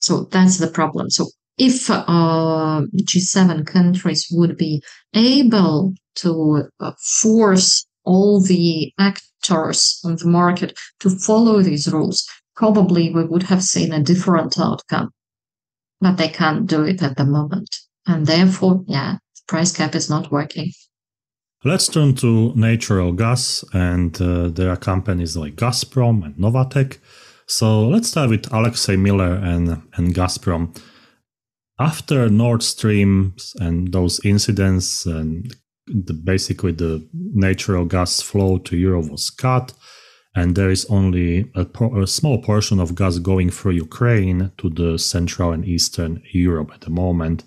So 0.00 0.24
that's 0.24 0.59
the 0.59 0.68
problem. 0.68 1.11
So 1.11 1.28
if 1.59 1.88
uh, 1.90 2.82
G7 2.94 3.66
countries 3.66 4.26
would 4.30 4.57
be 4.57 4.82
able 5.14 5.94
to 6.16 6.64
uh, 6.80 6.92
force 7.22 7.86
all 8.04 8.40
the 8.40 8.92
actors 8.98 10.00
on 10.04 10.16
the 10.16 10.26
market 10.26 10.78
to 11.00 11.11
follow 11.11 11.62
these 11.62 11.90
rules, 11.92 12.26
probably 12.57 13.12
we 13.12 13.24
would 13.24 13.44
have 13.44 13.62
seen 13.62 13.92
a 13.92 14.02
different 14.02 14.59
outcome. 14.59 15.11
But 16.00 16.16
they 16.16 16.28
can't 16.28 16.66
do 16.66 16.82
it 16.82 17.02
at 17.02 17.16
the 17.16 17.24
moment. 17.24 17.76
And 18.07 18.26
therefore, 18.26 18.84
yeah, 18.86 19.14
the 19.14 19.42
price 19.46 19.76
cap 19.76 19.94
is 19.94 20.11
not 20.11 20.30
working. 20.30 20.72
Let's 21.64 21.88
turn 21.88 22.14
to 22.16 22.52
natural 22.54 23.12
gas, 23.12 23.64
and 23.72 24.20
uh, 24.20 24.48
there 24.48 24.70
are 24.70 24.76
companies 24.76 25.36
like 25.36 25.57
Gazprom 25.57 26.24
and 26.24 26.36
Novatek. 26.36 26.98
So 27.48 27.88
let's 27.88 28.09
start 28.09 28.30
with 28.30 28.52
Alexei 28.52 28.96
Miller 28.96 29.34
and, 29.34 29.82
and 29.94 30.14
Gazprom. 30.14 30.78
After 31.78 32.28
Nord 32.28 32.62
Stream 32.62 33.34
and 33.59 33.92
those 33.92 34.20
incidents, 34.24 35.07
and 35.07 35.57
the, 35.86 36.12
basically 36.12 36.72
the 36.72 37.07
natural 37.12 37.84
gas 37.84 38.20
flow 38.20 38.59
to 38.59 38.76
Europe 38.76 39.11
was 39.11 39.30
cut, 39.30 39.72
and 40.37 40.55
there 40.55 40.70
is 40.70 40.84
only 40.91 41.51
a, 41.55 41.66
a, 42.03 42.07
small 42.07 42.43
portion 42.43 42.78
of 42.78 42.95
gas 42.95 43.18
going 43.18 43.51
through 43.51 43.72
Ukraine 43.72 44.53
to 44.59 44.68
the 44.68 44.99
Central 44.99 45.51
and 45.51 45.64
Eastern 45.64 46.22
Europe 46.30 46.70
at 46.74 46.82
the 46.82 46.91
moment 46.91 47.43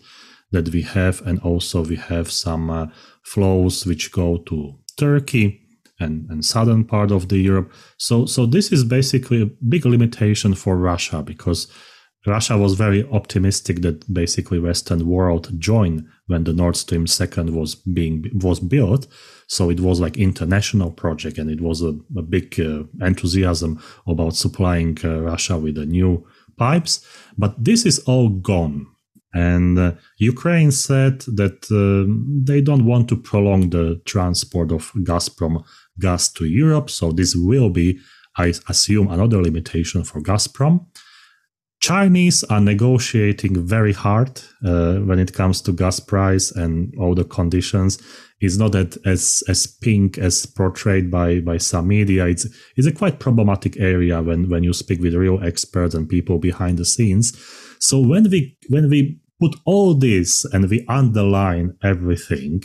that 0.51 0.69
we 0.69 0.81
have, 0.81 1.21
and 1.27 1.39
also 1.41 1.85
we 1.85 1.95
have 1.95 2.31
some 2.31 2.71
uh, 2.71 2.87
flows 3.21 3.85
which 3.85 4.11
go 4.11 4.39
to 4.39 4.73
Turkey 4.97 5.61
and, 5.99 6.27
and 6.31 6.43
southern 6.43 6.83
part 6.83 7.11
of 7.11 7.29
the 7.29 7.37
Europe. 7.37 7.71
So 7.97 8.25
so 8.25 8.47
this 8.47 8.71
is 8.71 8.83
basically 8.83 9.43
a 9.43 9.51
big 9.73 9.85
limitation 9.85 10.55
for 10.55 10.75
Russia 10.75 11.21
because 11.21 11.67
Russia 12.27 12.57
was 12.57 12.73
very 12.73 13.07
optimistic 13.11 13.81
that 13.81 14.11
basically 14.13 14.59
Western 14.59 15.07
world 15.07 15.57
joined 15.57 16.05
when 16.27 16.43
the 16.43 16.53
Nord 16.53 16.75
Stream 16.75 17.07
second 17.07 17.55
was 17.55 17.75
being 17.75 18.25
was 18.33 18.59
built. 18.59 19.07
So 19.47 19.69
it 19.69 19.79
was 19.79 19.99
like 19.99 20.17
international 20.17 20.91
project, 20.91 21.37
and 21.37 21.49
it 21.49 21.61
was 21.61 21.81
a, 21.81 21.97
a 22.17 22.21
big 22.21 22.59
uh, 22.59 22.83
enthusiasm 23.01 23.81
about 24.05 24.35
supplying 24.35 24.97
uh, 25.03 25.21
Russia 25.21 25.57
with 25.57 25.75
the 25.75 25.85
new 25.85 26.27
pipes. 26.57 27.05
But 27.37 27.63
this 27.63 27.85
is 27.85 27.99
all 27.99 28.29
gone, 28.29 28.85
and 29.33 29.79
uh, 29.79 29.93
Ukraine 30.17 30.71
said 30.71 31.21
that 31.21 31.71
uh, 31.71 32.11
they 32.43 32.61
don't 32.61 32.85
want 32.85 33.07
to 33.09 33.15
prolong 33.15 33.69
the 33.69 34.01
transport 34.05 34.71
of 34.71 34.91
Gazprom 35.03 35.63
gas 35.99 36.31
to 36.33 36.45
Europe. 36.45 36.89
So 36.89 37.11
this 37.11 37.33
will 37.35 37.69
be, 37.69 37.99
I 38.37 38.53
assume, 38.67 39.09
another 39.09 39.41
limitation 39.41 40.03
for 40.03 40.21
Gazprom. 40.21 40.85
Chinese 41.79 42.43
are 42.43 42.59
negotiating 42.59 43.65
very 43.65 43.93
hard 43.93 44.41
uh, 44.65 44.95
when 44.95 45.17
it 45.17 45.33
comes 45.33 45.61
to 45.61 45.71
gas 45.71 45.99
price 45.99 46.51
and 46.51 46.93
all 46.99 47.15
the 47.15 47.23
conditions. 47.23 47.97
It's 48.41 48.57
not 48.57 48.73
that 48.73 48.97
as 49.05 49.43
as 49.47 49.65
pink 49.65 50.17
as 50.17 50.45
portrayed 50.45 51.09
by 51.09 51.39
by 51.39 51.57
some 51.57 51.87
media. 51.87 52.27
It's 52.27 52.47
it's 52.75 52.87
a 52.87 52.91
quite 52.91 53.19
problematic 53.19 53.77
area 53.77 54.21
when 54.21 54.49
when 54.49 54.63
you 54.63 54.73
speak 54.73 54.99
with 54.99 55.13
real 55.13 55.41
experts 55.41 55.95
and 55.95 56.07
people 56.07 56.37
behind 56.37 56.79
the 56.79 56.85
scenes. 56.85 57.33
So 57.79 57.99
when 57.99 58.29
we 58.29 58.57
when 58.67 58.89
we 58.89 59.21
put 59.39 59.55
all 59.63 59.93
this 59.93 60.43
and 60.45 60.69
we 60.69 60.85
underline 60.89 61.77
everything, 61.81 62.63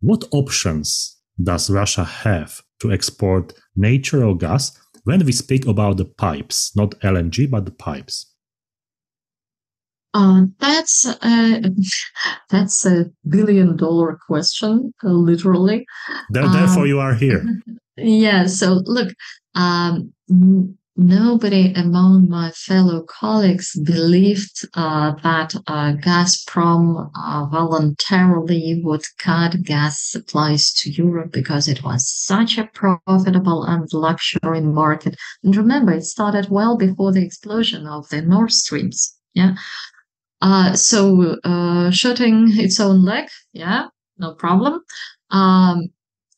what 0.00 0.24
options 0.32 1.18
does 1.42 1.68
Russia 1.68 2.04
have 2.04 2.62
to 2.80 2.92
export 2.92 3.52
natural 3.76 4.34
gas 4.34 4.72
when 5.04 5.22
we 5.26 5.32
speak 5.32 5.66
about 5.66 5.98
the 5.98 6.06
pipes, 6.06 6.74
not 6.74 6.98
LNG 7.00 7.50
but 7.50 7.66
the 7.66 7.72
pipes? 7.72 8.33
Uh, 10.14 10.44
that's 10.60 11.06
a, 11.06 11.62
that's 12.48 12.86
a 12.86 13.06
billion 13.28 13.76
dollar 13.76 14.18
question, 14.26 14.94
uh, 15.02 15.08
literally. 15.08 15.84
Therefore, 16.30 16.82
um, 16.82 16.86
you 16.86 17.00
are 17.00 17.14
here. 17.14 17.44
Yeah. 17.96 18.46
So 18.46 18.82
look, 18.86 19.14
um, 19.54 20.12
nobody 20.96 21.72
among 21.74 22.28
my 22.28 22.50
fellow 22.52 23.02
colleagues 23.02 23.78
believed 23.80 24.66
uh, 24.74 25.12
that 25.22 25.54
uh, 25.66 25.94
Gazprom 25.94 27.10
uh, 27.16 27.46
voluntarily 27.46 28.80
would 28.84 29.04
cut 29.18 29.62
gas 29.62 30.00
supplies 30.00 30.72
to 30.74 30.90
Europe 30.90 31.32
because 31.32 31.68
it 31.68 31.82
was 31.82 32.08
such 32.08 32.58
a 32.58 32.68
profitable 32.72 33.64
and 33.64 33.88
luxury 33.92 34.60
market. 34.60 35.16
And 35.42 35.56
remember, 35.56 35.92
it 35.92 36.04
started 36.04 36.48
well 36.50 36.76
before 36.76 37.12
the 37.12 37.24
explosion 37.24 37.86
of 37.86 38.08
the 38.08 38.22
Nord 38.22 38.52
Streams. 38.52 39.16
Yeah. 39.34 39.54
Uh, 40.40 40.74
so 40.74 41.36
uh, 41.44 41.90
shooting 41.90 42.48
its 42.58 42.78
own 42.80 43.04
leg, 43.04 43.28
yeah, 43.52 43.86
no 44.18 44.34
problem. 44.34 44.80
Um, 45.30 45.88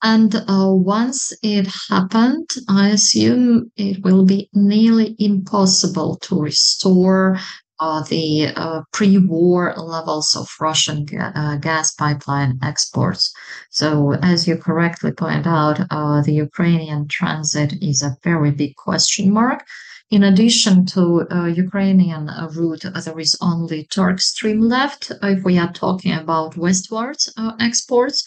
and 0.03 0.35
uh, 0.35 0.71
once 0.71 1.33
it 1.43 1.67
happened, 1.89 2.49
I 2.69 2.91
assume 2.91 3.73
it 3.77 4.05
will 4.05 4.25
be 4.25 4.49
nearly 4.53 5.17
impossible 5.19 6.19
to 6.23 6.39
restore 6.41 7.39
uh, 7.81 8.03
the 8.05 8.53
uh, 8.57 8.83
pre-war 8.93 9.75
levels 9.77 10.35
of 10.37 10.49
Russian 10.61 11.05
ga- 11.05 11.33
uh, 11.35 11.57
gas 11.57 11.93
pipeline 11.95 12.59
exports. 12.63 13.33
So, 13.71 14.13
as 14.23 14.47
you 14.47 14.57
correctly 14.57 15.13
point 15.13 15.47
out, 15.47 15.81
uh, 15.91 16.23
the 16.23 16.33
Ukrainian 16.35 17.09
transit 17.09 17.75
is 17.83 18.03
a 18.03 18.17
very 18.23 18.51
big 18.51 18.77
question 18.77 19.33
mark. 19.33 19.65
In 20.09 20.23
addition 20.23 20.87
to 20.87 21.27
uh, 21.33 21.47
Ukrainian 21.47 22.29
uh, 22.29 22.49
route, 22.55 22.85
uh, 22.85 23.01
there 23.01 23.19
is 23.19 23.37
only 23.41 23.87
Turk 23.87 24.21
Stream 24.21 24.61
left. 24.61 25.11
If 25.21 25.43
we 25.43 25.59
are 25.59 25.73
talking 25.73 26.13
about 26.13 26.57
westward 26.57 27.17
uh, 27.37 27.55
exports, 27.59 28.25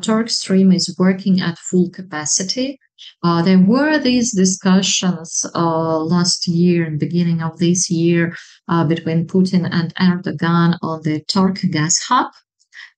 Turk 0.00 0.30
Stream 0.30 0.72
is 0.72 0.96
working 0.98 1.42
at 1.42 1.58
full 1.58 1.90
capacity. 1.90 2.78
Uh, 3.22 3.42
there 3.42 3.58
were 3.58 3.98
these 3.98 4.32
discussions 4.32 5.44
uh, 5.54 5.98
last 5.98 6.48
year 6.48 6.86
and 6.86 6.98
beginning 6.98 7.42
of 7.42 7.58
this 7.58 7.90
year 7.90 8.34
uh, 8.68 8.84
between 8.84 9.26
Putin 9.26 9.68
and 9.70 9.94
Erdogan 9.96 10.78
on 10.80 11.02
the 11.02 11.20
Turk 11.28 11.60
gas 11.70 11.98
hub. 11.98 12.32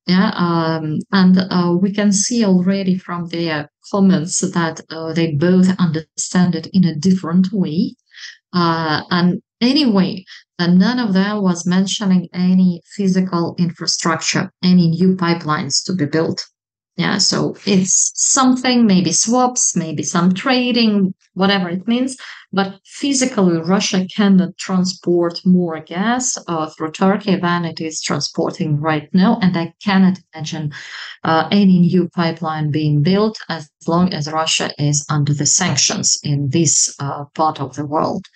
Yeah, 0.07 0.31
um, 0.37 1.01
and 1.11 1.81
we 1.83 1.93
can 1.93 2.13
see 2.13 2.45
already 2.45 2.97
from 2.97 3.27
their 3.27 3.69
comments 3.91 4.39
that 4.41 4.81
they 5.17 5.33
both 5.33 5.77
understand 5.81 6.55
it 6.55 6.69
in 6.73 6.85
a 6.85 6.95
different 6.95 7.53
way. 7.53 7.97
Uh, 8.53 9.03
and 9.11 9.43
anyway, 9.61 10.25
and 10.59 10.79
none 10.79 10.99
of 10.99 11.13
them 11.13 11.43
was 11.43 11.67
mentioning 11.67 12.29
any 12.33 12.83
physical 12.87 13.55
infrastructure, 13.59 14.53
any 14.63 14.89
new 14.89 15.17
pipelines 15.17 15.85
to 15.85 15.93
be 15.93 16.07
built. 16.07 16.45
Yeah, 16.97 17.19
so 17.19 17.57
it's 17.65 18.13
something, 18.15 18.87
maybe 18.87 19.13
swaps, 19.13 19.75
maybe 19.75 20.03
some 20.03 20.35
trading, 20.35 21.15
whatever 21.33 21.71
it 21.71 21.89
means. 21.89 22.19
But 22.53 22.81
physically, 22.85 23.57
Russia 23.57 24.07
cannot 24.15 24.59
transport 24.59 25.41
more 25.47 25.81
gas 25.81 26.37
uh, 26.47 26.69
through 26.69 26.93
Turkey 26.93 27.37
than 27.37 27.65
it 27.65 27.81
is 27.81 28.03
transporting 28.03 28.79
right 28.79 29.09
now. 29.15 29.39
And 29.41 29.57
I 29.57 29.73
cannot 29.83 30.19
imagine 30.35 30.73
uh, 31.25 31.49
any 31.51 31.79
new 31.79 32.11
pipeline 32.11 32.71
being 32.71 33.03
built 33.03 33.39
as 33.49 33.71
long 33.89 34.13
as 34.13 34.31
Russia 34.31 34.71
is 34.79 35.07
under 35.09 35.33
the 35.33 35.47
sanctions 35.47 36.19
in 36.23 36.51
this 36.51 36.95
uh, 37.01 37.25
part 37.35 37.59
of 37.59 37.75
the 37.75 37.87
world. 37.87 38.27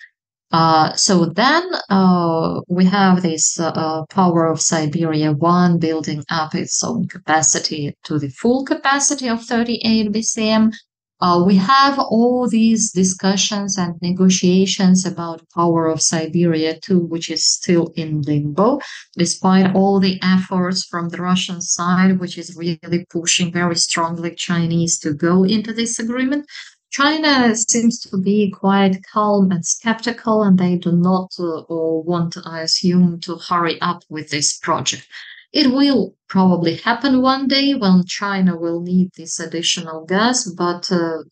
Uh, 0.51 0.93
so 0.95 1.25
then 1.25 1.63
uh, 1.89 2.61
we 2.69 2.85
have 2.85 3.21
this 3.21 3.59
uh, 3.59 4.05
power 4.09 4.45
of 4.47 4.61
Siberia 4.61 5.33
1 5.33 5.77
building 5.77 6.23
up 6.29 6.55
its 6.55 6.81
own 6.83 7.07
capacity 7.07 7.93
to 8.03 8.17
the 8.17 8.29
full 8.29 8.63
capacity 8.63 9.27
of 9.27 9.43
38 9.43 10.11
BCM. 10.11 10.71
Uh, 11.19 11.43
we 11.45 11.55
have 11.55 11.97
all 11.97 12.47
these 12.47 12.91
discussions 12.91 13.75
and 13.77 13.95
negotiations 14.01 15.03
about 15.03 15.41
power 15.53 15.87
of 15.87 15.99
Siberia 15.99 16.79
2, 16.79 16.99
which 16.99 17.31
is 17.31 17.43
still 17.43 17.91
in 17.95 18.21
limbo, 18.21 18.79
despite 19.17 19.73
all 19.75 19.99
the 19.99 20.19
efforts 20.21 20.85
from 20.85 21.09
the 21.09 21.17
Russian 21.17 21.59
side, 21.59 22.19
which 22.19 22.37
is 22.37 22.55
really 22.55 23.05
pushing 23.09 23.51
very 23.51 23.75
strongly 23.75 24.35
Chinese 24.35 24.99
to 24.99 25.11
go 25.11 25.43
into 25.43 25.73
this 25.73 25.97
agreement. 25.97 26.45
China 26.89 27.55
seems 27.55 27.99
to 27.99 28.17
be 28.17 28.49
quite 28.49 29.03
calm 29.11 29.51
and 29.51 29.65
skeptical, 29.65 30.43
and 30.43 30.57
they 30.57 30.77
do 30.77 30.91
not 30.91 31.31
uh, 31.39 31.63
want, 31.69 32.37
I 32.45 32.61
assume, 32.61 33.19
to 33.21 33.37
hurry 33.37 33.79
up 33.81 34.03
with 34.09 34.29
this 34.29 34.57
project. 34.57 35.07
It 35.53 35.71
will 35.71 36.15
probably 36.27 36.75
happen 36.75 37.21
one 37.21 37.47
day 37.47 37.73
when 37.73 38.05
China 38.05 38.57
will 38.57 38.81
need 38.81 39.11
this 39.15 39.39
additional 39.39 40.05
gas, 40.05 40.45
but 40.47 40.91
uh, 40.91 41.23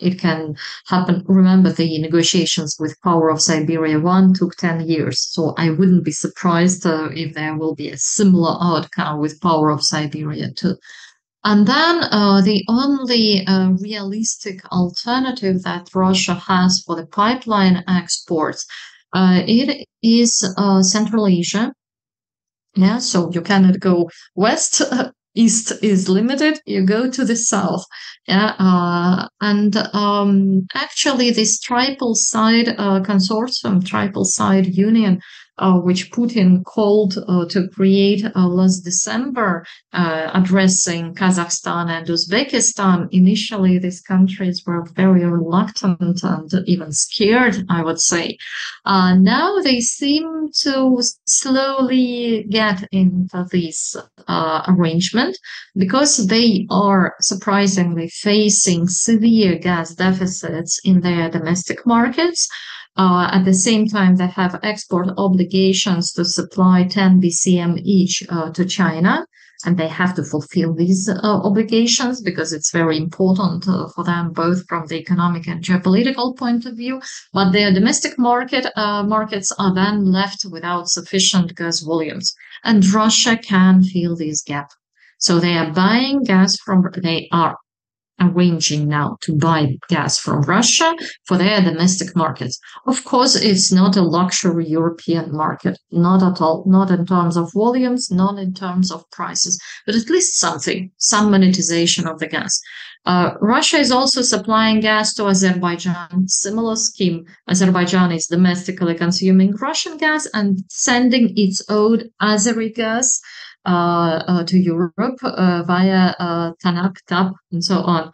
it 0.00 0.18
can 0.18 0.56
happen. 0.86 1.24
Remember, 1.26 1.70
the 1.70 2.00
negotiations 2.00 2.76
with 2.78 3.00
Power 3.02 3.30
of 3.30 3.40
Siberia 3.40 4.00
1 4.00 4.34
took 4.34 4.56
10 4.56 4.88
years, 4.88 5.20
so 5.20 5.54
I 5.56 5.70
wouldn't 5.70 6.04
be 6.04 6.12
surprised 6.12 6.86
uh, 6.86 7.10
if 7.12 7.34
there 7.34 7.56
will 7.56 7.74
be 7.74 7.90
a 7.90 7.98
similar 7.98 8.56
outcome 8.60 9.20
with 9.20 9.40
Power 9.40 9.70
of 9.70 9.84
Siberia 9.84 10.50
2. 10.52 10.76
And 11.42 11.66
then 11.66 12.04
uh, 12.04 12.42
the 12.42 12.64
only 12.68 13.46
uh, 13.46 13.70
realistic 13.80 14.64
alternative 14.70 15.62
that 15.62 15.88
Russia 15.94 16.34
has 16.34 16.82
for 16.86 16.96
the 16.96 17.06
pipeline 17.06 17.82
exports, 17.88 18.66
uh, 19.14 19.42
it 19.46 19.86
is 20.02 20.54
uh, 20.58 20.82
Central 20.82 21.26
Asia. 21.26 21.72
Yeah, 22.76 22.98
so 22.98 23.30
you 23.32 23.40
cannot 23.40 23.80
go 23.80 24.10
west. 24.34 24.82
East 25.34 25.72
is 25.82 26.08
limited. 26.08 26.60
You 26.66 26.84
go 26.84 27.08
to 27.08 27.24
the 27.24 27.36
south. 27.36 27.84
Yeah, 28.26 28.54
uh, 28.58 29.28
and 29.40 29.76
um, 29.94 30.66
actually, 30.74 31.30
this 31.30 31.60
triple 31.60 32.16
side 32.16 32.70
uh, 32.70 33.00
consortium, 33.00 33.84
triple 33.84 34.24
side 34.24 34.66
union, 34.66 35.20
uh, 35.60 35.74
which 35.74 36.10
Putin 36.10 36.64
called 36.64 37.18
uh, 37.28 37.44
to 37.46 37.68
create 37.68 38.24
uh, 38.34 38.48
last 38.48 38.80
December, 38.80 39.64
uh, 39.92 40.30
addressing 40.32 41.14
Kazakhstan 41.14 41.90
and 41.90 42.06
Uzbekistan. 42.06 43.08
Initially, 43.12 43.78
these 43.78 44.00
countries 44.00 44.62
were 44.66 44.86
very 44.96 45.24
reluctant 45.24 46.22
and 46.22 46.50
even 46.66 46.92
scared, 46.92 47.64
I 47.68 47.84
would 47.84 48.00
say. 48.00 48.38
Uh, 48.86 49.14
now 49.16 49.60
they 49.60 49.80
seem 49.80 50.48
to 50.62 51.02
slowly 51.26 52.44
get 52.48 52.88
into 52.90 53.46
this 53.52 53.96
arrangement 54.66 55.36
because 55.76 56.26
they 56.26 56.66
are 56.70 57.14
surprisingly 57.20 58.08
facing 58.08 58.88
severe 58.88 59.58
gas 59.58 59.94
deficits 59.94 60.80
in 60.84 61.00
their 61.02 61.28
domestic 61.28 61.86
markets. 61.86 62.48
Uh, 63.00 63.30
at 63.32 63.46
the 63.46 63.54
same 63.54 63.86
time, 63.86 64.16
they 64.16 64.26
have 64.26 64.60
export 64.62 65.08
obligations 65.16 66.12
to 66.12 66.22
supply 66.22 66.84
10 66.84 67.18
BCM 67.22 67.80
each 67.82 68.22
uh, 68.28 68.50
to 68.52 68.62
China, 68.66 69.24
and 69.64 69.78
they 69.78 69.88
have 69.88 70.14
to 70.14 70.22
fulfill 70.22 70.74
these 70.74 71.08
uh, 71.08 71.16
obligations 71.22 72.20
because 72.20 72.52
it's 72.52 72.70
very 72.70 72.98
important 72.98 73.66
uh, 73.66 73.88
for 73.94 74.04
them, 74.04 74.34
both 74.34 74.66
from 74.68 74.86
the 74.86 74.96
economic 74.96 75.48
and 75.48 75.64
geopolitical 75.64 76.36
point 76.36 76.66
of 76.66 76.76
view. 76.76 77.00
But 77.32 77.52
their 77.52 77.72
domestic 77.72 78.18
market 78.18 78.66
uh, 78.76 79.02
markets 79.04 79.50
are 79.58 79.74
then 79.74 80.12
left 80.12 80.44
without 80.44 80.90
sufficient 80.90 81.56
gas 81.56 81.80
volumes, 81.80 82.34
and 82.64 82.86
Russia 82.86 83.38
can 83.38 83.82
fill 83.82 84.14
this 84.14 84.42
gap. 84.42 84.68
So 85.16 85.40
they 85.40 85.56
are 85.56 85.72
buying 85.72 86.22
gas 86.24 86.58
from, 86.58 86.84
they 87.02 87.30
are 87.32 87.56
arranging 88.20 88.88
now 88.88 89.16
to 89.22 89.36
buy 89.36 89.76
gas 89.88 90.18
from 90.18 90.42
Russia 90.42 90.94
for 91.24 91.36
their 91.38 91.60
domestic 91.60 92.14
markets. 92.14 92.58
Of 92.86 93.04
course, 93.04 93.34
it's 93.36 93.72
not 93.72 93.96
a 93.96 94.02
luxury 94.02 94.68
European 94.68 95.32
market, 95.32 95.78
not 95.90 96.22
at 96.22 96.40
all, 96.40 96.64
not 96.66 96.90
in 96.90 97.06
terms 97.06 97.36
of 97.36 97.52
volumes, 97.52 98.10
not 98.10 98.38
in 98.38 98.52
terms 98.52 98.90
of 98.92 99.10
prices, 99.10 99.60
but 99.86 99.94
at 99.94 100.10
least 100.10 100.38
something, 100.38 100.90
some 100.98 101.30
monetization 101.30 102.06
of 102.06 102.18
the 102.18 102.26
gas. 102.26 102.60
Uh, 103.06 103.32
Russia 103.40 103.78
is 103.78 103.90
also 103.90 104.20
supplying 104.20 104.80
gas 104.80 105.14
to 105.14 105.26
Azerbaijan. 105.26 106.28
Similar 106.28 106.76
scheme. 106.76 107.24
Azerbaijan 107.48 108.12
is 108.12 108.26
domestically 108.26 108.94
consuming 108.94 109.52
Russian 109.52 109.96
gas 109.96 110.26
and 110.34 110.62
sending 110.68 111.32
its 111.36 111.62
own 111.70 112.10
Azeri 112.20 112.74
gas 112.74 113.20
Uh, 113.66 114.24
uh, 114.26 114.44
to 114.44 114.58
Europe 114.58 115.18
uh, 115.22 115.62
via 115.66 116.14
uh, 116.18 116.50
TANAP, 116.64 116.96
TAP, 117.06 117.34
and 117.52 117.62
so 117.62 117.82
on. 117.82 118.10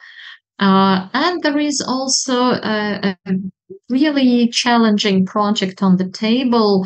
and 0.59 1.41
there 1.45 1.61
is 1.61 1.81
also 1.81 2.55
a, 2.55 3.17
a, 3.25 3.35
really 3.89 4.49
challenging 4.49 5.25
project 5.25 5.85
on 5.85 5.99
the 5.99 6.11
table 6.11 6.85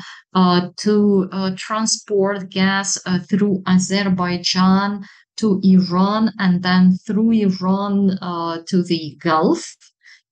to 0.76 1.54
transport 1.56 2.50
gas 2.50 2.98
through 3.30 3.62
Azerbaijan 3.66 5.06
to 5.38 5.58
Iran 5.64 6.30
and 6.38 6.62
then 6.62 6.98
through 7.06 7.30
Iran 7.32 8.18
uh, 8.20 8.58
to 8.68 8.82
the 8.82 9.16
Gulf. 9.20 9.74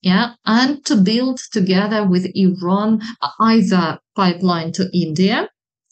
Yeah, 0.03 0.35
and 0.45 0.85
to 0.85 0.97
build 0.97 1.41
together 1.51 2.07
with 2.07 2.31
Iran 2.35 3.01
either 3.41 3.99
pipeline 4.15 4.73
to 4.73 4.91
India 4.93 5.49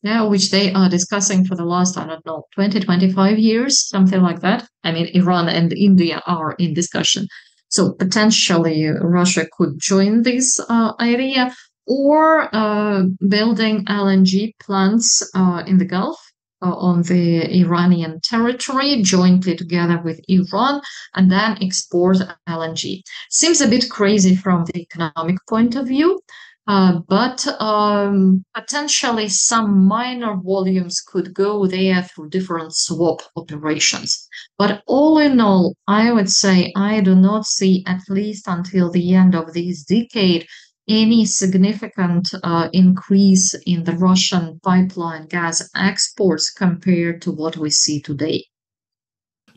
yeah, 0.06 0.22
which 0.22 0.50
they 0.50 0.72
are 0.72 0.88
discussing 0.88 1.44
for 1.44 1.56
the 1.56 1.64
last, 1.64 1.98
I 1.98 2.06
don't 2.06 2.24
know, 2.24 2.44
20, 2.54 2.80
25 2.80 3.38
years, 3.38 3.88
something 3.88 4.22
like 4.22 4.40
that. 4.40 4.68
I 4.84 4.92
mean, 4.92 5.08
Iran 5.14 5.48
and 5.48 5.72
India 5.72 6.22
are 6.26 6.52
in 6.58 6.74
discussion. 6.74 7.26
So 7.68 7.92
potentially 7.92 8.86
Russia 8.86 9.46
could 9.56 9.78
join 9.78 10.22
this 10.22 10.60
uh, 10.68 10.92
idea 11.00 11.54
or 11.86 12.54
uh, 12.54 13.04
building 13.28 13.84
LNG 13.86 14.54
plants 14.60 15.28
uh, 15.34 15.62
in 15.66 15.78
the 15.78 15.84
Gulf 15.84 16.18
uh, 16.62 16.74
on 16.74 17.02
the 17.02 17.60
Iranian 17.60 18.20
territory 18.20 19.02
jointly 19.02 19.56
together 19.56 20.00
with 20.04 20.20
Iran 20.28 20.80
and 21.14 21.30
then 21.30 21.58
export 21.60 22.18
LNG. 22.48 23.02
Seems 23.30 23.60
a 23.60 23.68
bit 23.68 23.90
crazy 23.90 24.36
from 24.36 24.64
the 24.64 24.78
economic 24.78 25.36
point 25.48 25.76
of 25.76 25.88
view, 25.88 26.20
uh, 26.66 26.98
but 27.08 27.46
um, 27.60 28.44
potentially 28.54 29.28
some 29.28 29.86
minor 29.86 30.36
volumes 30.36 31.00
could 31.00 31.32
go 31.32 31.66
there 31.66 32.02
through 32.02 32.28
different 32.28 32.74
swap 32.74 33.20
operations. 33.36 34.28
But 34.58 34.82
all 34.86 35.18
in 35.18 35.40
all, 35.40 35.74
I 35.86 36.12
would 36.12 36.30
say 36.30 36.72
I 36.76 37.00
do 37.00 37.14
not 37.14 37.46
see, 37.46 37.84
at 37.86 38.00
least 38.08 38.48
until 38.48 38.90
the 38.90 39.14
end 39.14 39.34
of 39.34 39.52
this 39.52 39.84
decade, 39.84 40.46
any 40.88 41.24
significant 41.24 42.28
uh, 42.42 42.68
increase 42.72 43.54
in 43.66 43.84
the 43.84 43.92
Russian 43.92 44.60
pipeline 44.62 45.26
gas 45.26 45.68
exports 45.74 46.50
compared 46.50 47.22
to 47.22 47.32
what 47.32 47.56
we 47.56 47.70
see 47.70 48.00
today. 48.00 48.44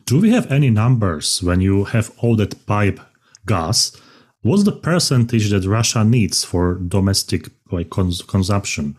Do 0.06 0.20
we 0.20 0.30
have 0.30 0.50
any 0.50 0.70
numbers 0.70 1.42
when 1.42 1.60
you 1.60 1.84
have 1.84 2.10
all 2.18 2.34
that 2.36 2.66
pipe 2.66 3.00
gas? 3.46 3.96
What's 4.42 4.64
the 4.64 4.72
percentage 4.72 5.50
that 5.50 5.66
Russia 5.66 6.04
needs 6.04 6.44
for 6.44 6.74
domestic 6.74 7.48
like 7.70 7.90
cons- 7.90 8.22
consumption? 8.22 8.96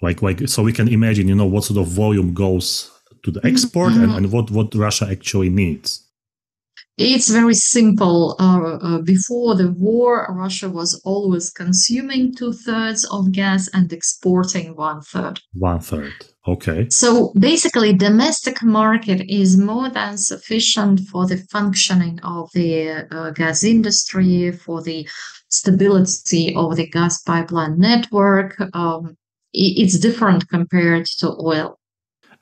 Like, 0.00 0.22
like, 0.22 0.48
so 0.48 0.62
we 0.62 0.72
can 0.72 0.88
imagine, 0.88 1.28
you 1.28 1.34
know, 1.34 1.46
what 1.46 1.64
sort 1.64 1.80
of 1.80 1.88
volume 1.88 2.32
goes 2.32 2.90
to 3.24 3.30
the 3.30 3.44
export 3.44 3.92
mm-hmm. 3.92 4.04
and, 4.04 4.14
and 4.14 4.32
what, 4.32 4.50
what 4.50 4.74
Russia 4.74 5.08
actually 5.10 5.50
needs. 5.50 6.07
It's 6.98 7.28
very 7.28 7.54
simple. 7.54 8.34
Uh, 8.40 8.78
uh, 8.82 9.02
before 9.02 9.54
the 9.54 9.70
war, 9.70 10.26
Russia 10.30 10.68
was 10.68 11.00
always 11.04 11.48
consuming 11.50 12.34
two 12.34 12.52
thirds 12.52 13.04
of 13.04 13.30
gas 13.30 13.68
and 13.72 13.92
exporting 13.92 14.74
one 14.74 15.02
third. 15.02 15.40
One 15.52 15.78
third. 15.78 16.12
Okay. 16.48 16.88
So 16.90 17.32
basically, 17.38 17.92
domestic 17.92 18.64
market 18.64 19.30
is 19.30 19.56
more 19.56 19.90
than 19.90 20.18
sufficient 20.18 21.00
for 21.08 21.24
the 21.24 21.36
functioning 21.52 22.18
of 22.24 22.50
the 22.52 23.06
uh, 23.12 23.30
gas 23.30 23.62
industry, 23.62 24.50
for 24.50 24.82
the 24.82 25.08
stability 25.50 26.52
of 26.56 26.74
the 26.74 26.88
gas 26.88 27.22
pipeline 27.22 27.78
network. 27.78 28.60
Um, 28.74 29.16
it's 29.52 29.98
different 30.00 30.48
compared 30.48 31.06
to 31.20 31.28
oil. 31.40 31.78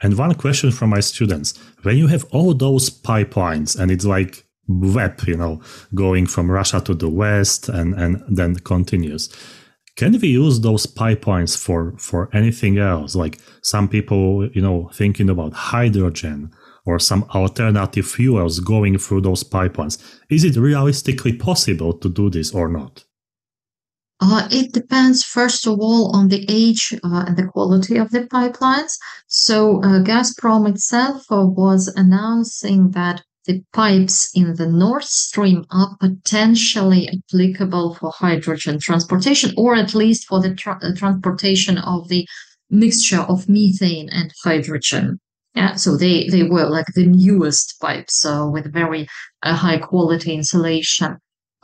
And 0.02 0.16
one 0.18 0.34
question 0.34 0.70
from 0.70 0.90
my 0.90 1.00
students 1.00 1.56
when 1.82 1.96
you 1.96 2.06
have 2.06 2.24
all 2.30 2.52
those 2.52 2.90
pipelines 2.90 3.78
and 3.78 3.90
it's 3.90 4.04
like 4.04 4.45
web, 4.68 5.20
you 5.26 5.36
know, 5.36 5.60
going 5.94 6.26
from 6.26 6.50
Russia 6.50 6.80
to 6.80 6.94
the 6.94 7.08
West 7.08 7.68
and, 7.68 7.94
and 7.94 8.22
then 8.28 8.56
continues. 8.56 9.28
Can 9.96 10.18
we 10.20 10.28
use 10.28 10.60
those 10.60 10.86
pipelines 10.86 11.56
for, 11.56 11.94
for 11.98 12.28
anything 12.34 12.78
else? 12.78 13.14
Like 13.14 13.38
some 13.62 13.88
people, 13.88 14.46
you 14.52 14.60
know, 14.60 14.90
thinking 14.92 15.30
about 15.30 15.54
hydrogen 15.54 16.52
or 16.84 16.98
some 16.98 17.24
alternative 17.34 18.06
fuels 18.06 18.60
going 18.60 18.98
through 18.98 19.22
those 19.22 19.42
pipelines. 19.42 19.98
Is 20.28 20.44
it 20.44 20.56
realistically 20.56 21.32
possible 21.32 21.92
to 21.94 22.08
do 22.08 22.30
this 22.30 22.54
or 22.54 22.68
not? 22.68 23.04
Uh, 24.20 24.48
it 24.50 24.72
depends, 24.72 25.22
first 25.22 25.66
of 25.66 25.78
all, 25.78 26.14
on 26.16 26.28
the 26.28 26.46
age 26.48 26.94
uh, 27.04 27.24
and 27.26 27.36
the 27.36 27.44
quality 27.44 27.98
of 27.98 28.10
the 28.10 28.22
pipelines. 28.22 28.96
So, 29.26 29.82
uh, 29.82 30.02
Gazprom 30.02 30.66
itself 30.68 31.24
uh, 31.30 31.44
was 31.44 31.88
announcing 31.88 32.92
that 32.92 33.22
the 33.46 33.62
pipes 33.72 34.30
in 34.34 34.54
the 34.54 34.66
Nord 34.66 35.04
Stream 35.04 35.64
are 35.70 35.96
potentially 36.00 37.08
applicable 37.08 37.94
for 37.94 38.12
hydrogen 38.12 38.78
transportation, 38.80 39.52
or 39.56 39.74
at 39.74 39.94
least 39.94 40.26
for 40.26 40.40
the 40.40 40.54
tra- 40.54 40.78
uh, 40.82 40.94
transportation 40.94 41.78
of 41.78 42.08
the 42.08 42.26
mixture 42.70 43.20
of 43.20 43.48
methane 43.48 44.08
and 44.10 44.32
hydrogen. 44.44 45.18
Yeah, 45.54 45.76
so 45.76 45.96
they, 45.96 46.28
they 46.28 46.42
were 46.42 46.68
like 46.68 46.86
the 46.94 47.06
newest 47.06 47.80
pipes 47.80 48.26
uh, 48.26 48.46
with 48.50 48.72
very 48.72 49.08
uh, 49.42 49.54
high 49.54 49.78
quality 49.78 50.34
insulation. 50.34 51.16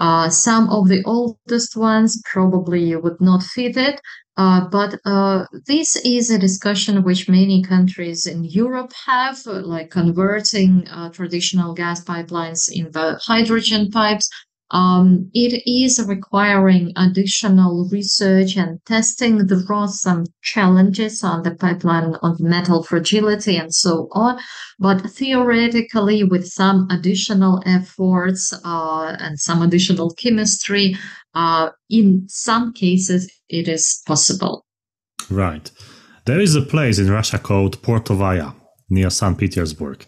Uh, 0.03 0.28
some 0.28 0.68
of 0.68 0.88
the 0.88 1.00
oldest 1.05 1.76
ones 1.76 2.20
probably 2.24 2.96
would 2.96 3.20
not 3.20 3.40
fit 3.40 3.76
it, 3.76 4.00
uh, 4.36 4.66
but 4.68 4.98
uh, 5.05 5.44
this 5.68 5.94
is 6.05 6.28
a 6.28 6.38
discussion 6.40 7.05
which 7.05 7.28
many 7.28 7.62
countries 7.62 8.26
in 8.26 8.42
Europe 8.42 8.92
have, 9.07 9.38
like 9.46 9.90
converting 9.90 10.88
uh, 10.88 11.09
traditional 11.11 11.72
gas 11.72 12.03
pipelines 12.03 12.68
in 12.68 12.90
the 12.90 13.16
hydrogen 13.22 13.92
pipes. 13.92 14.28
Um, 14.72 15.30
it 15.34 15.62
is 15.66 16.02
requiring 16.06 16.92
additional 16.96 17.88
research 17.92 18.56
and 18.56 18.82
testing. 18.86 19.46
There 19.46 19.60
are 19.70 19.88
some 19.88 20.24
challenges 20.42 21.22
on 21.22 21.42
the 21.42 21.54
pipeline 21.54 22.14
of 22.22 22.40
metal 22.40 22.82
fragility 22.82 23.56
and 23.56 23.74
so 23.74 24.08
on. 24.12 24.38
But 24.78 25.10
theoretically, 25.10 26.24
with 26.24 26.46
some 26.46 26.88
additional 26.90 27.62
efforts 27.66 28.52
uh, 28.64 29.16
and 29.18 29.38
some 29.38 29.60
additional 29.60 30.10
chemistry, 30.14 30.96
uh, 31.34 31.70
in 31.90 32.24
some 32.28 32.72
cases, 32.72 33.30
it 33.50 33.68
is 33.68 34.02
possible. 34.06 34.64
Right. 35.30 35.70
There 36.24 36.40
is 36.40 36.54
a 36.54 36.62
place 36.62 36.98
in 36.98 37.10
Russia 37.10 37.38
called 37.38 37.82
Portovaya 37.82 38.54
near 38.88 39.10
St. 39.10 39.36
Petersburg. 39.36 40.06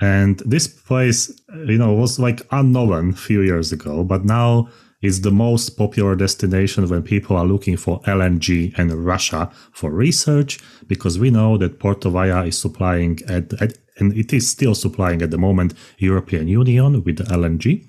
And 0.00 0.38
this 0.46 0.66
place, 0.66 1.30
you 1.66 1.78
know, 1.78 1.92
was 1.92 2.18
like 2.18 2.46
unknown 2.50 3.10
a 3.10 3.16
few 3.16 3.42
years 3.42 3.70
ago, 3.70 4.02
but 4.02 4.24
now 4.24 4.68
it's 5.02 5.20
the 5.20 5.30
most 5.30 5.70
popular 5.70 6.14
destination 6.14 6.88
when 6.88 7.02
people 7.02 7.36
are 7.36 7.46
looking 7.46 7.76
for 7.76 8.00
LNG 8.02 8.76
and 8.78 8.92
Russia 8.92 9.50
for 9.72 9.90
research, 9.90 10.58
because 10.86 11.18
we 11.18 11.30
know 11.30 11.56
that 11.58 11.78
Portovaya 11.78 12.46
is 12.46 12.58
supplying 12.58 13.18
at, 13.28 13.52
at 13.62 13.78
and 13.98 14.16
it 14.16 14.32
is 14.32 14.48
still 14.48 14.74
supplying 14.74 15.20
at 15.20 15.30
the 15.30 15.38
moment 15.38 15.74
European 15.98 16.48
Union 16.48 17.04
with 17.04 17.16
the 17.18 17.24
LNG. 17.24 17.86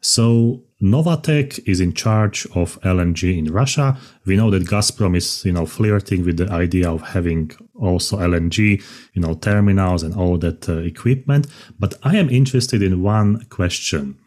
So 0.00 0.62
Novatek 0.82 1.60
is 1.64 1.80
in 1.80 1.92
charge 1.92 2.44
of 2.56 2.80
LNG 2.80 3.38
in 3.38 3.52
Russia. 3.52 3.96
We 4.26 4.36
know 4.36 4.50
that 4.50 4.64
Gazprom 4.64 5.16
is, 5.16 5.44
you 5.44 5.52
know, 5.52 5.64
flirting 5.64 6.24
with 6.24 6.38
the 6.38 6.50
idea 6.50 6.90
of 6.90 7.02
having 7.02 7.52
also 7.80 8.18
LNG, 8.18 8.82
you 9.12 9.22
know, 9.22 9.34
terminals 9.34 10.02
and 10.02 10.14
all 10.14 10.38
that 10.38 10.68
uh, 10.68 10.78
equipment. 10.78 11.46
But 11.78 11.94
I 12.02 12.16
am 12.16 12.28
interested 12.28 12.82
in 12.82 13.02
one 13.02 13.44
question, 13.44 14.18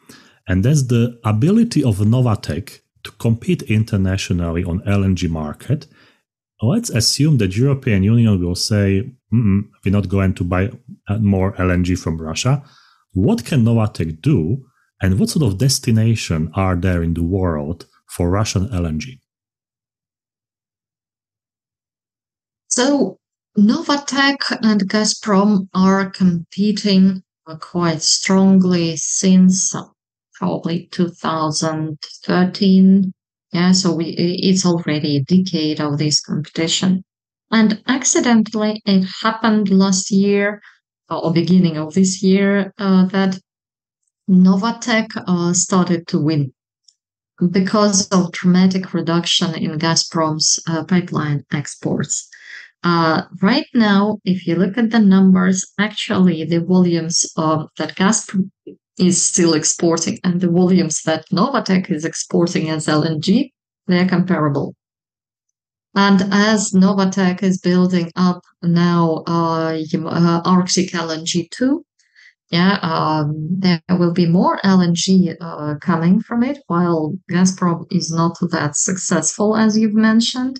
and 0.47 0.63
that's 0.63 0.83
the 0.83 1.19
ability 1.25 1.83
of 1.83 1.97
Novatek 1.97 2.79
to 3.03 3.11
compete 3.19 3.63
internationally 3.63 4.63
on 4.63 4.79
LNG 4.81 5.29
market. 5.29 5.87
Let's 6.61 6.89
assume 6.89 7.37
that 7.39 7.57
European 7.57 8.03
Union 8.03 8.41
will 8.41 8.55
say, 8.55 9.11
we're 9.29 9.91
not 9.91 10.07
going 10.07 10.33
to 10.35 10.43
buy 10.45 10.71
uh, 11.09 11.17
more 11.17 11.51
LNG 11.53 11.99
from 11.99 12.21
Russia. 12.21 12.63
What 13.11 13.43
can 13.43 13.65
Novatek 13.65 14.21
do? 14.21 14.65
And 15.01 15.19
what 15.19 15.29
sort 15.29 15.45
of 15.45 15.57
destination 15.57 16.51
are 16.55 16.75
there 16.75 17.03
in 17.03 17.13
the 17.13 17.23
world 17.23 17.85
for 18.07 18.29
Russian 18.29 18.67
LNG? 18.69 19.19
So 22.67 23.19
Novatek 23.57 24.57
and 24.61 24.81
Gazprom 24.89 25.69
are 25.73 26.09
competing 26.09 27.23
quite 27.59 28.01
strongly 28.01 28.97
since 28.97 29.73
probably 30.33 30.89
2013. 30.91 33.13
Yeah, 33.53 33.71
so 33.71 33.95
we, 33.95 34.07
it's 34.07 34.65
already 34.65 35.15
a 35.17 35.23
decade 35.23 35.79
of 35.79 35.97
this 35.97 36.19
competition. 36.19 37.05
And 37.51 37.81
accidentally, 37.87 38.81
it 38.85 39.07
happened 39.21 39.69
last 39.69 40.11
year 40.11 40.61
or 41.09 41.31
beginning 41.31 41.77
of 41.77 41.93
this 41.93 42.21
year 42.21 42.73
uh, 42.77 43.05
that 43.05 43.39
Novatek 44.29 45.07
uh, 45.27 45.53
started 45.53 46.07
to 46.07 46.19
win 46.19 46.53
because 47.51 48.07
of 48.09 48.31
dramatic 48.31 48.93
reduction 48.93 49.53
in 49.55 49.77
Gazprom's 49.77 50.59
uh, 50.67 50.83
pipeline 50.85 51.43
exports. 51.51 52.27
Uh, 52.83 53.23
right 53.41 53.67
now, 53.73 54.19
if 54.25 54.47
you 54.47 54.55
look 54.55 54.77
at 54.77 54.91
the 54.91 54.99
numbers, 54.99 55.65
actually 55.79 56.43
the 56.45 56.61
volumes 56.61 57.25
that 57.35 57.95
Gazprom 57.95 58.51
is 58.97 59.21
still 59.21 59.53
exporting 59.53 60.19
and 60.23 60.39
the 60.39 60.49
volumes 60.49 61.01
that 61.03 61.25
Novatek 61.29 61.91
is 61.91 62.05
exporting 62.05 62.69
as 62.69 62.87
LNG, 62.87 63.51
they're 63.87 64.07
comparable. 64.07 64.75
And 65.95 66.21
as 66.31 66.71
Novatek 66.71 67.41
is 67.41 67.57
building 67.57 68.11
up 68.15 68.41
now 68.61 69.23
uh, 69.27 69.81
Arctic 70.45 70.91
LNG 70.91 71.49
2, 71.51 71.85
yeah, 72.51 72.77
um, 72.81 73.47
there 73.49 73.81
will 73.89 74.13
be 74.13 74.27
more 74.27 74.59
LNG 74.63 75.35
uh, 75.41 75.75
coming 75.79 76.21
from 76.21 76.43
it, 76.43 76.59
while 76.67 77.15
Gazprom 77.31 77.85
is 77.91 78.11
not 78.11 78.37
that 78.51 78.75
successful, 78.75 79.55
as 79.55 79.77
you've 79.77 79.95
mentioned. 79.95 80.59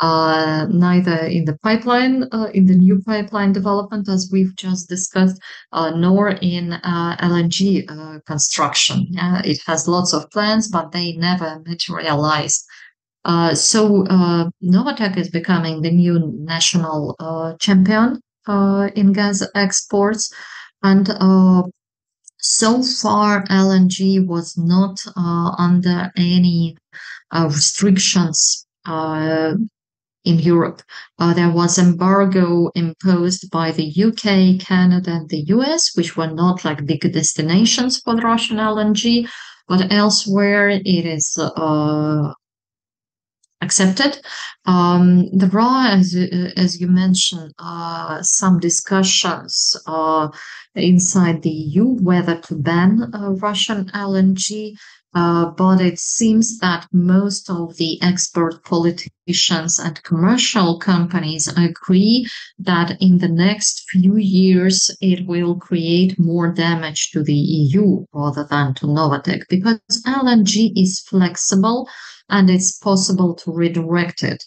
Uh, 0.00 0.66
neither 0.70 1.26
in 1.26 1.44
the 1.44 1.58
pipeline, 1.58 2.24
uh, 2.32 2.48
in 2.54 2.64
the 2.64 2.74
new 2.74 3.02
pipeline 3.02 3.52
development, 3.52 4.08
as 4.08 4.30
we've 4.32 4.56
just 4.56 4.88
discussed, 4.88 5.38
uh, 5.72 5.90
nor 5.90 6.30
in 6.40 6.72
uh, 6.72 7.16
LNG 7.20 7.84
uh, 7.86 8.18
construction. 8.26 9.06
it 9.44 9.60
has 9.66 9.86
lots 9.86 10.14
of 10.14 10.28
plans, 10.30 10.68
but 10.68 10.90
they 10.92 11.12
never 11.12 11.62
materialize. 11.66 12.64
so 13.52 14.04
Novatek 14.64 15.18
is 15.18 15.28
becoming 15.28 15.82
the 15.82 15.90
new 15.90 16.32
national 16.38 17.14
champion 17.60 18.22
in 18.96 19.12
gas 19.12 19.46
exports. 19.54 20.32
And 20.82 21.10
uh, 21.10 21.62
so 22.38 22.82
far, 22.82 23.44
LNG 23.46 24.26
was 24.26 24.56
not 24.56 24.98
uh, 25.16 25.54
under 25.58 26.10
any 26.16 26.76
uh, 27.30 27.46
restrictions 27.46 28.66
uh, 28.86 29.54
in 30.24 30.38
Europe. 30.38 30.82
Uh, 31.18 31.34
there 31.34 31.50
was 31.50 31.78
embargo 31.78 32.70
imposed 32.74 33.50
by 33.50 33.72
the 33.72 33.88
UK, 33.88 34.60
Canada, 34.64 35.12
and 35.12 35.28
the 35.28 35.44
US, 35.48 35.94
which 35.96 36.16
were 36.16 36.30
not 36.30 36.64
like 36.64 36.86
big 36.86 37.00
destinations 37.12 38.00
for 38.00 38.14
the 38.14 38.22
Russian 38.22 38.56
LNG. 38.56 39.28
But 39.68 39.92
elsewhere, 39.92 40.68
it 40.70 40.84
is 40.86 41.38
uh, 41.38 42.32
accepted. 43.60 44.20
Um, 44.66 45.28
there 45.36 45.60
are, 45.60 45.86
as, 45.86 46.14
as 46.56 46.80
you 46.80 46.88
mentioned, 46.88 47.52
uh, 47.58 48.20
some 48.22 48.58
discussions 48.58 49.76
uh, 49.86 50.28
inside 50.74 51.42
the 51.42 51.50
EU 51.50 51.84
whether 52.00 52.40
to 52.40 52.54
ban 52.54 53.10
uh, 53.14 53.30
Russian 53.32 53.86
LNG. 53.90 54.74
Uh, 55.12 55.46
but 55.50 55.80
it 55.80 55.98
seems 55.98 56.58
that 56.60 56.86
most 56.92 57.50
of 57.50 57.76
the 57.78 58.00
expert 58.00 58.62
politicians 58.64 59.76
and 59.76 60.00
commercial 60.04 60.78
companies 60.78 61.48
agree 61.56 62.24
that 62.60 62.96
in 63.00 63.18
the 63.18 63.28
next 63.28 63.82
few 63.90 64.16
years 64.16 64.88
it 65.00 65.26
will 65.26 65.56
create 65.56 66.16
more 66.16 66.52
damage 66.52 67.10
to 67.10 67.24
the 67.24 67.34
EU 67.34 68.04
rather 68.12 68.46
than 68.48 68.72
to 68.72 68.86
Novatek 68.86 69.42
because 69.48 69.80
LNG 70.06 70.70
is 70.76 71.00
flexible 71.00 71.88
and 72.28 72.48
it's 72.48 72.78
possible 72.78 73.34
to 73.34 73.50
redirect 73.52 74.22
it 74.22 74.44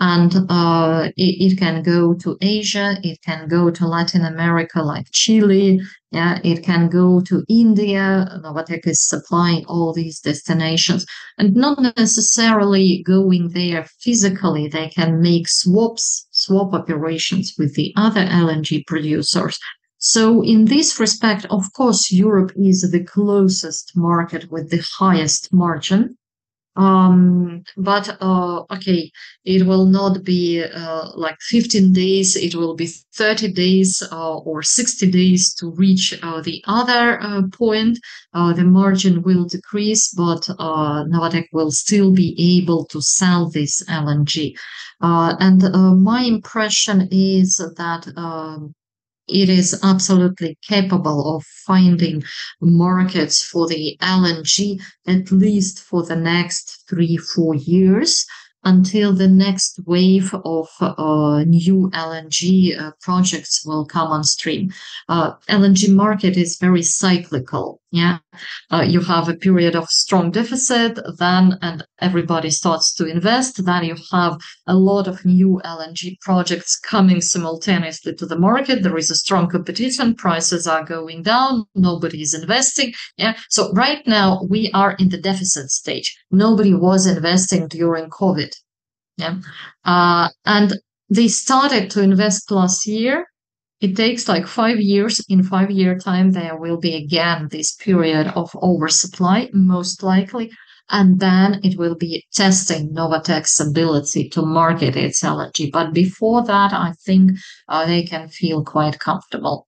and 0.00 0.34
uh, 0.48 1.10
it, 1.16 1.52
it, 1.52 1.58
can 1.58 1.82
go 1.82 2.14
to 2.14 2.36
Asia, 2.40 2.96
it 3.02 3.20
can 3.22 3.46
go 3.48 3.70
to 3.70 3.86
Latin 3.86 4.24
America 4.24 4.82
like 4.82 5.06
Chile, 5.12 5.80
yeah, 6.10 6.40
it 6.44 6.62
can 6.62 6.88
go 6.88 7.20
to 7.20 7.44
India. 7.48 8.28
Novatek 8.44 8.86
is 8.86 9.06
supplying 9.06 9.64
all 9.66 9.92
these 9.92 10.20
destinations, 10.20 11.06
and 11.38 11.54
not 11.54 11.80
necessarily 11.96 13.02
going 13.06 13.50
there 13.50 13.86
physically. 14.00 14.68
They 14.68 14.88
can 14.88 15.20
make 15.20 15.48
swaps, 15.48 16.26
swap 16.30 16.74
operations 16.74 17.54
with 17.58 17.74
the 17.74 17.92
other 17.96 18.24
LNG 18.26 18.86
producers. 18.86 19.58
So, 19.98 20.42
in 20.42 20.64
this 20.64 20.98
respect, 20.98 21.46
of 21.48 21.72
course, 21.74 22.10
Europe 22.10 22.52
is 22.56 22.90
the 22.90 23.04
closest 23.04 23.96
market 23.96 24.50
with 24.50 24.70
the 24.70 24.84
highest 24.98 25.52
margin 25.52 26.18
um 26.76 27.62
but 27.76 28.16
uh 28.22 28.62
okay 28.72 29.10
it 29.44 29.66
will 29.66 29.84
not 29.84 30.24
be 30.24 30.62
uh, 30.62 31.10
like 31.14 31.36
15 31.40 31.92
days 31.92 32.34
it 32.34 32.54
will 32.54 32.74
be 32.74 32.88
30 33.14 33.52
days 33.52 34.02
uh, 34.10 34.38
or 34.38 34.62
60 34.62 35.10
days 35.10 35.52
to 35.54 35.70
reach 35.72 36.18
uh, 36.22 36.40
the 36.40 36.62
other 36.66 37.20
uh, 37.20 37.42
point. 37.52 37.98
Uh, 38.32 38.54
the 38.54 38.64
margin 38.64 39.20
will 39.22 39.44
decrease 39.44 40.14
but 40.14 40.48
uh, 40.58 41.04
Novatek 41.04 41.44
will 41.52 41.70
still 41.70 42.10
be 42.10 42.34
able 42.58 42.86
to 42.86 43.02
sell 43.02 43.50
this 43.50 43.82
LNG 43.84 44.56
uh, 45.02 45.36
and 45.40 45.62
my 46.02 46.22
impression 46.22 47.08
is 47.10 47.56
that 47.76 48.10
um, 48.16 48.74
it 49.32 49.48
is 49.48 49.78
absolutely 49.82 50.58
capable 50.62 51.36
of 51.36 51.44
finding 51.66 52.22
markets 52.60 53.42
for 53.42 53.66
the 53.66 53.96
LNG 54.00 54.80
at 55.06 55.32
least 55.32 55.80
for 55.80 56.04
the 56.04 56.16
next 56.16 56.84
three, 56.88 57.16
four 57.16 57.54
years 57.54 58.26
until 58.64 59.12
the 59.12 59.28
next 59.28 59.80
wave 59.86 60.34
of 60.44 60.68
uh, 60.80 61.44
new 61.46 61.90
LNG 61.92 62.78
uh, 62.78 62.92
projects 63.00 63.64
will 63.64 63.84
come 63.84 64.08
on 64.08 64.24
stream. 64.24 64.72
Uh, 65.08 65.32
LNG 65.48 65.92
market 65.92 66.36
is 66.36 66.58
very 66.58 66.82
cyclical. 66.82 67.80
Yeah, 67.94 68.20
uh, 68.70 68.86
you 68.88 69.00
have 69.02 69.28
a 69.28 69.34
period 69.34 69.76
of 69.76 69.90
strong 69.90 70.30
deficit, 70.30 70.98
then 71.18 71.58
and 71.60 71.84
everybody 72.00 72.48
starts 72.48 72.94
to 72.94 73.04
invest. 73.04 73.62
Then 73.62 73.84
you 73.84 73.96
have 74.10 74.40
a 74.66 74.74
lot 74.74 75.06
of 75.06 75.26
new 75.26 75.60
LNG 75.62 76.18
projects 76.20 76.78
coming 76.78 77.20
simultaneously 77.20 78.14
to 78.14 78.24
the 78.24 78.38
market. 78.38 78.82
There 78.82 78.96
is 78.96 79.10
a 79.10 79.14
strong 79.14 79.50
competition. 79.50 80.14
Prices 80.14 80.66
are 80.66 80.84
going 80.84 81.22
down. 81.22 81.66
Nobody 81.74 82.22
is 82.22 82.32
investing. 82.32 82.94
Yeah, 83.18 83.36
so 83.50 83.70
right 83.74 84.06
now 84.06 84.40
we 84.48 84.70
are 84.72 84.92
in 84.92 85.10
the 85.10 85.20
deficit 85.20 85.70
stage. 85.70 86.16
Nobody 86.30 86.72
was 86.72 87.06
investing 87.06 87.68
during 87.68 88.08
COVID. 88.08 88.51
Yeah, 89.22 89.36
uh, 89.84 90.28
and 90.44 90.74
they 91.08 91.28
started 91.28 91.90
to 91.90 92.02
invest 92.02 92.50
last 92.50 92.86
year 92.86 93.26
it 93.82 93.96
takes 93.96 94.28
like 94.28 94.46
five 94.46 94.80
years. 94.80 95.20
In 95.28 95.42
five 95.42 95.70
year 95.70 95.98
time, 95.98 96.30
there 96.30 96.56
will 96.56 96.78
be 96.78 96.94
again 96.94 97.48
this 97.50 97.74
period 97.74 98.28
of 98.36 98.54
oversupply, 98.62 99.50
most 99.52 100.04
likely. 100.04 100.52
And 100.90 101.18
then 101.18 101.60
it 101.64 101.76
will 101.76 101.96
be 101.96 102.24
testing 102.32 102.94
Novatek's 102.94 103.58
ability 103.58 104.28
to 104.30 104.42
market 104.42 104.94
its 104.94 105.20
LNG. 105.22 105.72
But 105.72 105.92
before 105.92 106.44
that, 106.44 106.72
I 106.72 106.92
think 107.04 107.32
uh, 107.68 107.84
they 107.86 108.04
can 108.04 108.28
feel 108.28 108.64
quite 108.64 109.00
comfortable. 109.00 109.66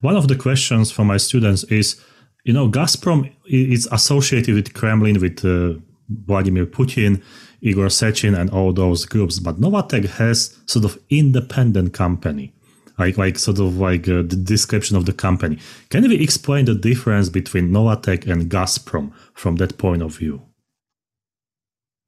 One 0.00 0.16
of 0.16 0.28
the 0.28 0.36
questions 0.36 0.90
for 0.90 1.04
my 1.04 1.16
students 1.16 1.64
is, 1.64 1.98
you 2.44 2.52
know, 2.52 2.68
Gazprom 2.68 3.32
is 3.46 3.88
associated 3.90 4.54
with 4.54 4.74
Kremlin, 4.74 5.20
with 5.20 5.44
uh, 5.44 5.80
Vladimir 6.26 6.66
Putin, 6.66 7.22
Igor 7.62 7.86
Sechin, 7.86 8.38
and 8.38 8.50
all 8.50 8.72
those 8.72 9.06
groups, 9.06 9.38
but 9.38 9.60
Novatek 9.60 10.06
has 10.18 10.58
sort 10.66 10.84
of 10.84 10.98
independent 11.08 11.94
company 11.94 12.52
like 12.98 13.18
like 13.18 13.38
sort 13.38 13.58
of 13.58 13.78
like 13.78 14.08
uh, 14.08 14.22
the 14.22 14.36
description 14.36 14.96
of 14.96 15.06
the 15.06 15.12
company. 15.12 15.58
Can 15.90 16.08
we 16.08 16.16
explain 16.16 16.64
the 16.66 16.74
difference 16.74 17.28
between 17.28 17.70
Novatek 17.70 18.30
and 18.30 18.50
Gazprom 18.50 19.12
from 19.34 19.56
that 19.56 19.78
point 19.78 20.02
of 20.02 20.16
view? 20.16 20.42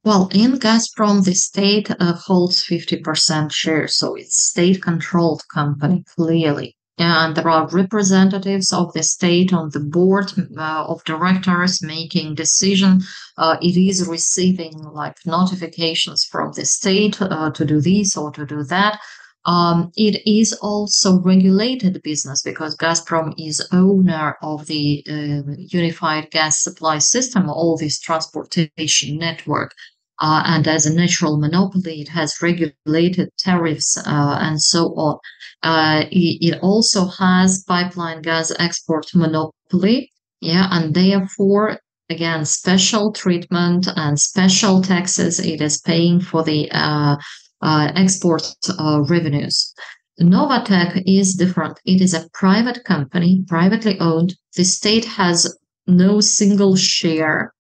Well, 0.05 0.29
in 0.35 0.59
Gazprom, 0.59 1.25
the 1.25 1.35
state 1.35 1.91
uh, 1.91 2.13
holds 2.13 2.63
50% 2.63 3.51
share, 3.51 3.89
so 3.89 4.15
it's 4.17 4.39
state-controlled 4.39 5.43
company, 5.49 6.05
clearly. 6.15 6.77
And 6.97 7.35
there 7.35 7.49
are 7.49 7.69
representatives 7.69 8.73
of 8.73 8.93
the 8.93 9.03
state 9.03 9.53
on 9.53 9.71
the 9.71 9.81
board 9.81 10.33
uh, 10.57 10.85
of 10.87 11.03
directors 11.05 11.83
making 11.83 12.37
decision. 12.37 13.01
Uh, 13.37 13.57
it 13.61 13.77
is 13.77 14.07
receiving 14.07 14.79
like 14.79 15.17
notifications 15.27 16.25
from 16.25 16.53
the 16.53 16.65
state 16.65 17.21
uh, 17.21 17.51
to 17.51 17.65
do 17.65 17.81
this 17.81 18.17
or 18.17 18.31
to 18.33 18.47
do 18.47 18.63
that. 18.65 19.01
Um, 19.47 19.93
it 19.97 20.27
is 20.27 20.55
also 20.55 21.21
regulated 21.21 22.01
business 22.03 22.41
because 22.43 22.77
Gazprom 22.77 23.35
is 23.37 23.67
owner 23.73 24.37
of 24.43 24.67
the 24.67 25.05
uh, 25.07 25.53
unified 25.59 26.31
gas 26.31 26.63
supply 26.63 26.99
system, 26.99 27.51
all 27.51 27.77
this 27.77 28.01
transportation 28.01 29.19
network. 29.19 29.75
Uh, 30.21 30.43
and 30.47 30.69
as 30.69 30.87
a 30.87 30.95
natural 30.95 31.39
monopoly, 31.39 32.01
it 32.01 32.09
has 32.09 32.41
regulated 32.41 33.31
tariffs 33.37 33.97
uh, 33.97 34.39
and 34.41 34.63
so 34.63 34.95
on. 34.95 35.19
Uh, 35.63 36.05
it, 36.11 36.55
it, 36.55 36.59
also 36.63 37.07
has 37.07 37.65
pipeline 37.67 38.23
gas 38.23 38.53
export 38.59 39.07
monopoly. 39.15 40.13
Yeah, 40.41 40.69
and 40.71 40.95
therefore, 40.95 41.79
again, 42.11 42.45
special 42.45 43.13
treatment 43.13 43.89
and 43.97 44.21
special 44.21 44.83
taxes 44.83 45.41
it 45.41 45.61
is 45.61 45.81
paying 45.81 46.21
for 46.21 46.45
the 46.45 46.71
uh, 46.71 47.17
uh, 47.63 47.93
export 47.97 48.55
uh, 48.79 49.03
revenues. 49.09 49.75
Novatek 50.21 51.03
is 51.07 51.35
different. 51.35 51.81
It 51.85 52.01
is 52.01 52.15
a 52.15 52.29
private 52.35 52.85
company, 52.85 53.43
privately 53.49 53.99
owned. 53.99 54.37
The 54.55 54.65
state 54.65 55.07
has 55.07 55.57
no 55.89 56.21
single 56.21 56.77
share 56.77 57.53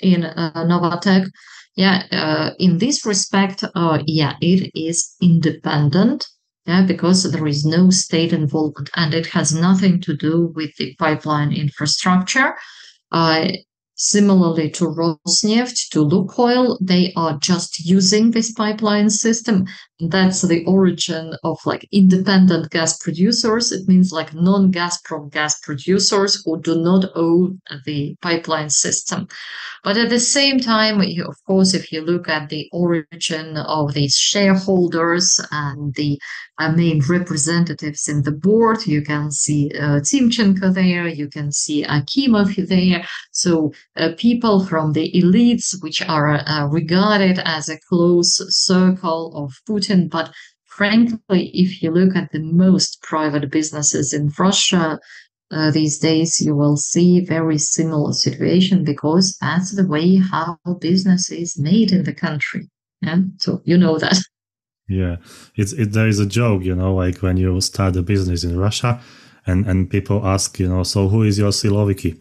in 0.00 0.22
Novatek. 0.22 1.28
Yeah, 1.76 2.04
uh, 2.10 2.50
in 2.58 2.78
this 2.78 3.04
respect, 3.04 3.62
uh, 3.74 4.02
yeah, 4.06 4.34
it 4.40 4.70
is 4.74 5.14
independent. 5.20 6.26
Yeah, 6.66 6.84
because 6.84 7.30
there 7.30 7.46
is 7.46 7.64
no 7.64 7.90
state 7.90 8.32
involvement 8.32 8.90
and 8.96 9.14
it 9.14 9.26
has 9.26 9.54
nothing 9.54 10.00
to 10.00 10.16
do 10.16 10.52
with 10.56 10.74
the 10.76 10.96
pipeline 10.98 11.52
infrastructure. 11.52 12.56
Uh, 13.12 13.52
Similarly 13.98 14.68
to 14.72 14.84
Rosneft, 14.84 15.88
to 15.92 16.04
Lukoil, 16.04 16.76
they 16.82 17.14
are 17.16 17.38
just 17.38 17.78
using 17.78 18.30
this 18.30 18.52
pipeline 18.52 19.08
system. 19.08 19.64
That's 19.98 20.42
the 20.42 20.62
origin 20.66 21.34
of 21.42 21.58
like 21.64 21.88
independent 21.90 22.70
gas 22.70 22.98
producers. 22.98 23.72
It 23.72 23.88
means 23.88 24.12
like 24.12 24.34
non-Gazprom 24.34 25.32
gas 25.32 25.58
producers 25.60 26.42
who 26.44 26.60
do 26.60 26.78
not 26.78 27.10
own 27.14 27.62
the 27.86 28.14
pipeline 28.20 28.68
system. 28.68 29.26
But 29.84 29.96
at 29.96 30.10
the 30.10 30.20
same 30.20 30.60
time, 30.60 31.00
of 31.00 31.36
course, 31.46 31.72
if 31.72 31.92
you 31.92 32.02
look 32.02 32.28
at 32.28 32.50
the 32.50 32.68
origin 32.72 33.56
of 33.56 33.94
these 33.94 34.16
shareholders 34.16 35.40
and 35.50 35.94
the 35.94 36.18
uh, 36.58 36.72
main 36.72 37.00
representatives 37.08 38.08
in 38.08 38.22
the 38.22 38.32
board, 38.32 38.86
you 38.86 39.02
can 39.02 39.30
see 39.30 39.70
uh, 39.78 40.00
Timchenko 40.00 40.74
there, 40.74 41.06
you 41.06 41.28
can 41.28 41.52
see 41.52 41.84
Akimov 41.84 42.68
there. 42.68 43.04
So 43.32 43.72
uh, 43.96 44.10
people 44.18 44.64
from 44.64 44.92
the 44.92 45.10
elites, 45.12 45.74
which 45.82 46.02
are 46.02 46.34
uh, 46.46 46.66
regarded 46.66 47.38
as 47.44 47.68
a 47.68 47.78
close 47.88 48.40
circle 48.48 49.32
of 49.36 49.54
Putin. 49.68 49.85
But 50.08 50.32
frankly, 50.64 51.50
if 51.54 51.82
you 51.82 51.90
look 51.90 52.16
at 52.16 52.32
the 52.32 52.40
most 52.40 53.02
private 53.02 53.50
businesses 53.50 54.12
in 54.12 54.32
Russia, 54.38 54.98
uh, 55.50 55.70
these 55.70 55.98
days 55.98 56.40
you 56.40 56.56
will 56.56 56.76
see 56.76 57.20
very 57.20 57.58
similar 57.58 58.12
situation 58.12 58.84
because 58.84 59.36
that's 59.40 59.76
the 59.76 59.86
way 59.86 60.16
how 60.16 60.58
business 60.80 61.30
is 61.30 61.58
made 61.58 61.92
in 61.92 62.02
the 62.02 62.12
country. 62.12 62.68
And 63.02 63.32
so 63.38 63.62
you 63.64 63.78
know 63.78 63.98
that. 63.98 64.18
Yeah 64.88 65.16
it's 65.56 65.72
it, 65.72 65.90
there 65.90 66.06
is 66.06 66.20
a 66.20 66.26
joke 66.26 66.62
you 66.62 66.72
know 66.72 66.94
like 66.94 67.18
when 67.18 67.36
you 67.36 67.60
start 67.60 67.96
a 67.96 68.02
business 68.02 68.44
in 68.44 68.56
russia 68.56 69.00
and 69.44 69.66
and 69.66 69.90
people 69.90 70.24
ask 70.24 70.60
you 70.60 70.68
know 70.68 70.84
so 70.84 71.08
who 71.08 71.24
is 71.24 71.38
your 71.38 71.50
siloviki? 71.50 72.16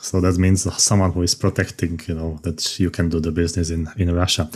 So 0.00 0.20
that 0.22 0.38
means 0.38 0.62
someone 0.82 1.12
who 1.12 1.22
is 1.22 1.34
protecting, 1.34 2.00
you 2.06 2.14
know, 2.14 2.38
that 2.42 2.80
you 2.80 2.90
can 2.90 3.10
do 3.10 3.20
the 3.20 3.30
business 3.30 3.70
in, 3.70 3.86
in 3.98 4.14
Russia. 4.14 4.48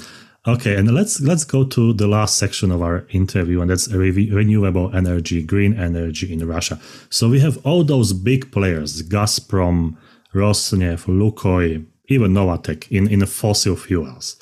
Okay, 0.47 0.77
and 0.77 0.93
let's 0.93 1.23
let's 1.23 1.45
go 1.45 1.65
to 1.65 1.95
the 1.95 2.07
last 2.07 2.37
section 2.37 2.71
of 2.71 2.83
our 2.83 3.07
interview, 3.09 3.63
and 3.63 3.71
that's 3.71 3.91
re- 3.91 4.31
renewable 4.31 4.95
energy, 4.95 5.43
green 5.43 5.73
energy 5.73 6.31
in 6.31 6.47
Russia. 6.47 6.79
So 7.09 7.31
we 7.31 7.41
have 7.41 7.57
all 7.65 7.83
those 7.83 8.13
big 8.13 8.53
players: 8.53 9.03
Gazprom, 9.03 9.97
Rosneft, 10.35 11.07
Lukoil, 11.07 11.87
even 12.09 12.35
Novatek 12.35 12.89
in, 12.91 13.09
in 13.09 13.25
fossil 13.25 13.75
fuels. 13.75 14.37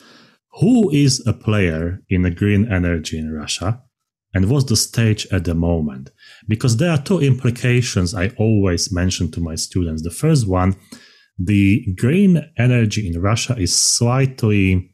Who 0.60 0.90
is 0.90 1.24
a 1.24 1.32
player 1.32 2.00
in 2.08 2.22
the 2.22 2.30
green 2.30 2.70
energy 2.70 3.16
in 3.16 3.32
Russia? 3.32 3.80
And 4.34 4.50
what's 4.50 4.64
the 4.64 4.76
stage 4.76 5.26
at 5.30 5.44
the 5.44 5.54
moment? 5.54 6.10
Because 6.48 6.78
there 6.78 6.90
are 6.90 7.00
two 7.00 7.20
implications 7.20 8.12
I 8.12 8.30
always 8.38 8.90
mention 8.90 9.30
to 9.32 9.40
my 9.40 9.54
students. 9.54 10.02
The 10.02 10.10
first 10.10 10.48
one, 10.48 10.74
the 11.38 11.86
green 11.96 12.50
energy 12.58 13.06
in 13.06 13.20
Russia 13.20 13.54
is 13.56 13.72
slightly 13.74 14.91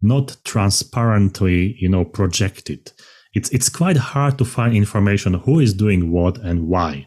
not 0.00 0.36
transparently, 0.44 1.76
you 1.78 1.88
know, 1.88 2.04
projected. 2.04 2.92
It's 3.34 3.50
it's 3.50 3.68
quite 3.68 3.96
hard 3.96 4.38
to 4.38 4.44
find 4.44 4.74
information 4.74 5.34
who 5.34 5.60
is 5.60 5.74
doing 5.74 6.10
what 6.10 6.38
and 6.38 6.68
why. 6.68 7.06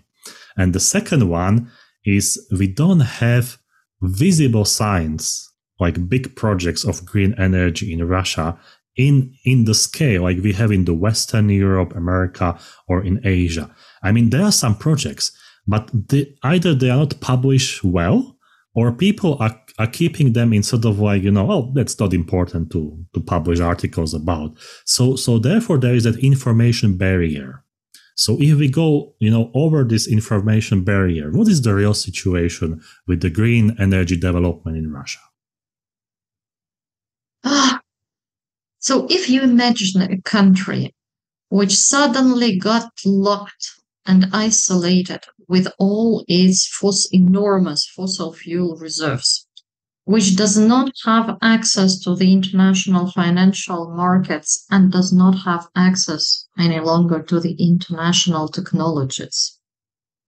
And 0.57 0.73
the 0.73 0.79
second 0.79 1.29
one 1.29 1.71
is 2.05 2.47
we 2.57 2.67
don't 2.67 2.99
have 2.99 3.57
visible 4.01 4.65
signs 4.65 5.47
like 5.79 6.09
big 6.09 6.35
projects 6.35 6.83
of 6.85 7.05
green 7.05 7.33
energy 7.37 7.91
in 7.91 8.07
Russia 8.07 8.57
in 8.95 9.33
in 9.45 9.65
the 9.65 9.73
scale 9.73 10.23
like 10.23 10.37
we 10.41 10.53
have 10.53 10.71
in 10.71 10.85
the 10.85 10.93
Western 10.93 11.49
Europe, 11.49 11.95
America, 11.95 12.59
or 12.87 13.03
in 13.03 13.19
Asia. 13.23 13.73
I 14.03 14.11
mean, 14.11 14.29
there 14.29 14.43
are 14.43 14.51
some 14.51 14.75
projects, 14.75 15.31
but 15.67 15.89
either 16.43 16.73
they 16.73 16.89
are 16.89 16.97
not 16.97 17.19
published 17.21 17.83
well, 17.83 18.37
or 18.75 18.91
people 18.91 19.37
are 19.39 19.60
are 19.79 19.87
keeping 19.87 20.33
them 20.33 20.53
in 20.53 20.63
sort 20.63 20.85
of 20.85 20.99
like 20.99 21.23
you 21.23 21.31
know, 21.31 21.51
oh, 21.51 21.71
that's 21.73 21.99
not 21.99 22.13
important 22.13 22.71
to 22.71 23.05
to 23.13 23.19
publish 23.19 23.59
articles 23.59 24.13
about. 24.13 24.55
So 24.85 25.15
so 25.15 25.39
therefore 25.39 25.77
there 25.77 25.95
is 25.95 26.03
that 26.03 26.23
information 26.23 26.97
barrier. 26.97 27.63
So 28.15 28.37
if 28.39 28.57
we 28.57 28.69
go, 28.69 29.15
you 29.19 29.31
know, 29.31 29.49
over 29.53 29.83
this 29.83 30.07
information 30.07 30.83
barrier, 30.83 31.31
what 31.31 31.47
is 31.47 31.61
the 31.61 31.73
real 31.73 31.93
situation 31.93 32.81
with 33.07 33.21
the 33.21 33.29
green 33.29 33.75
energy 33.79 34.17
development 34.17 34.77
in 34.77 34.91
Russia? 34.91 35.19
Ah, 37.43 37.81
so 38.79 39.07
if 39.09 39.29
you 39.29 39.41
imagine 39.41 40.01
a 40.01 40.21
country 40.21 40.93
which 41.49 41.75
suddenly 41.75 42.57
got 42.57 42.91
locked 43.05 43.71
and 44.05 44.27
isolated 44.33 45.21
with 45.47 45.67
all 45.79 46.23
its 46.27 46.69
enormous 47.11 47.85
fossil 47.85 48.33
fuel 48.33 48.77
reserves, 48.77 49.47
which 50.05 50.35
does 50.35 50.57
not 50.57 50.91
have 51.05 51.37
access 51.41 51.99
to 51.99 52.15
the 52.15 52.31
international 52.31 53.11
financial 53.11 53.93
markets 53.95 54.65
and 54.71 54.91
does 54.91 55.13
not 55.13 55.33
have 55.33 55.67
access 55.75 56.47
any 56.57 56.79
longer 56.79 57.21
to 57.21 57.39
the 57.39 57.53
international 57.53 58.47
technologies 58.47 59.59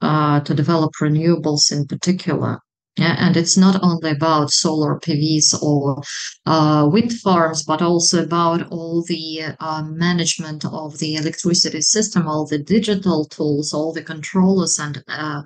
uh, 0.01 0.39
to 0.41 0.53
develop 0.53 0.91
renewables 1.01 1.71
in 1.71 1.87
particular, 1.87 2.59
yeah, 2.97 3.15
and 3.17 3.35
it's 3.35 3.57
not 3.57 3.81
only 3.81 4.11
about 4.11 4.51
solar 4.51 4.99
PVs 4.99 5.59
or 5.63 6.03
uh, 6.45 6.87
wind 6.91 7.11
farms, 7.11 7.63
but 7.63 7.81
also 7.81 8.23
about 8.23 8.71
all 8.71 9.03
the 9.07 9.55
uh, 9.59 9.81
management 9.83 10.63
of 10.63 10.99
the 10.99 11.15
electricity 11.15 11.81
system, 11.81 12.27
all 12.27 12.45
the 12.45 12.59
digital 12.59 13.25
tools, 13.25 13.73
all 13.73 13.93
the 13.93 14.03
controllers 14.03 14.77
and 14.77 15.03
uh, 15.07 15.41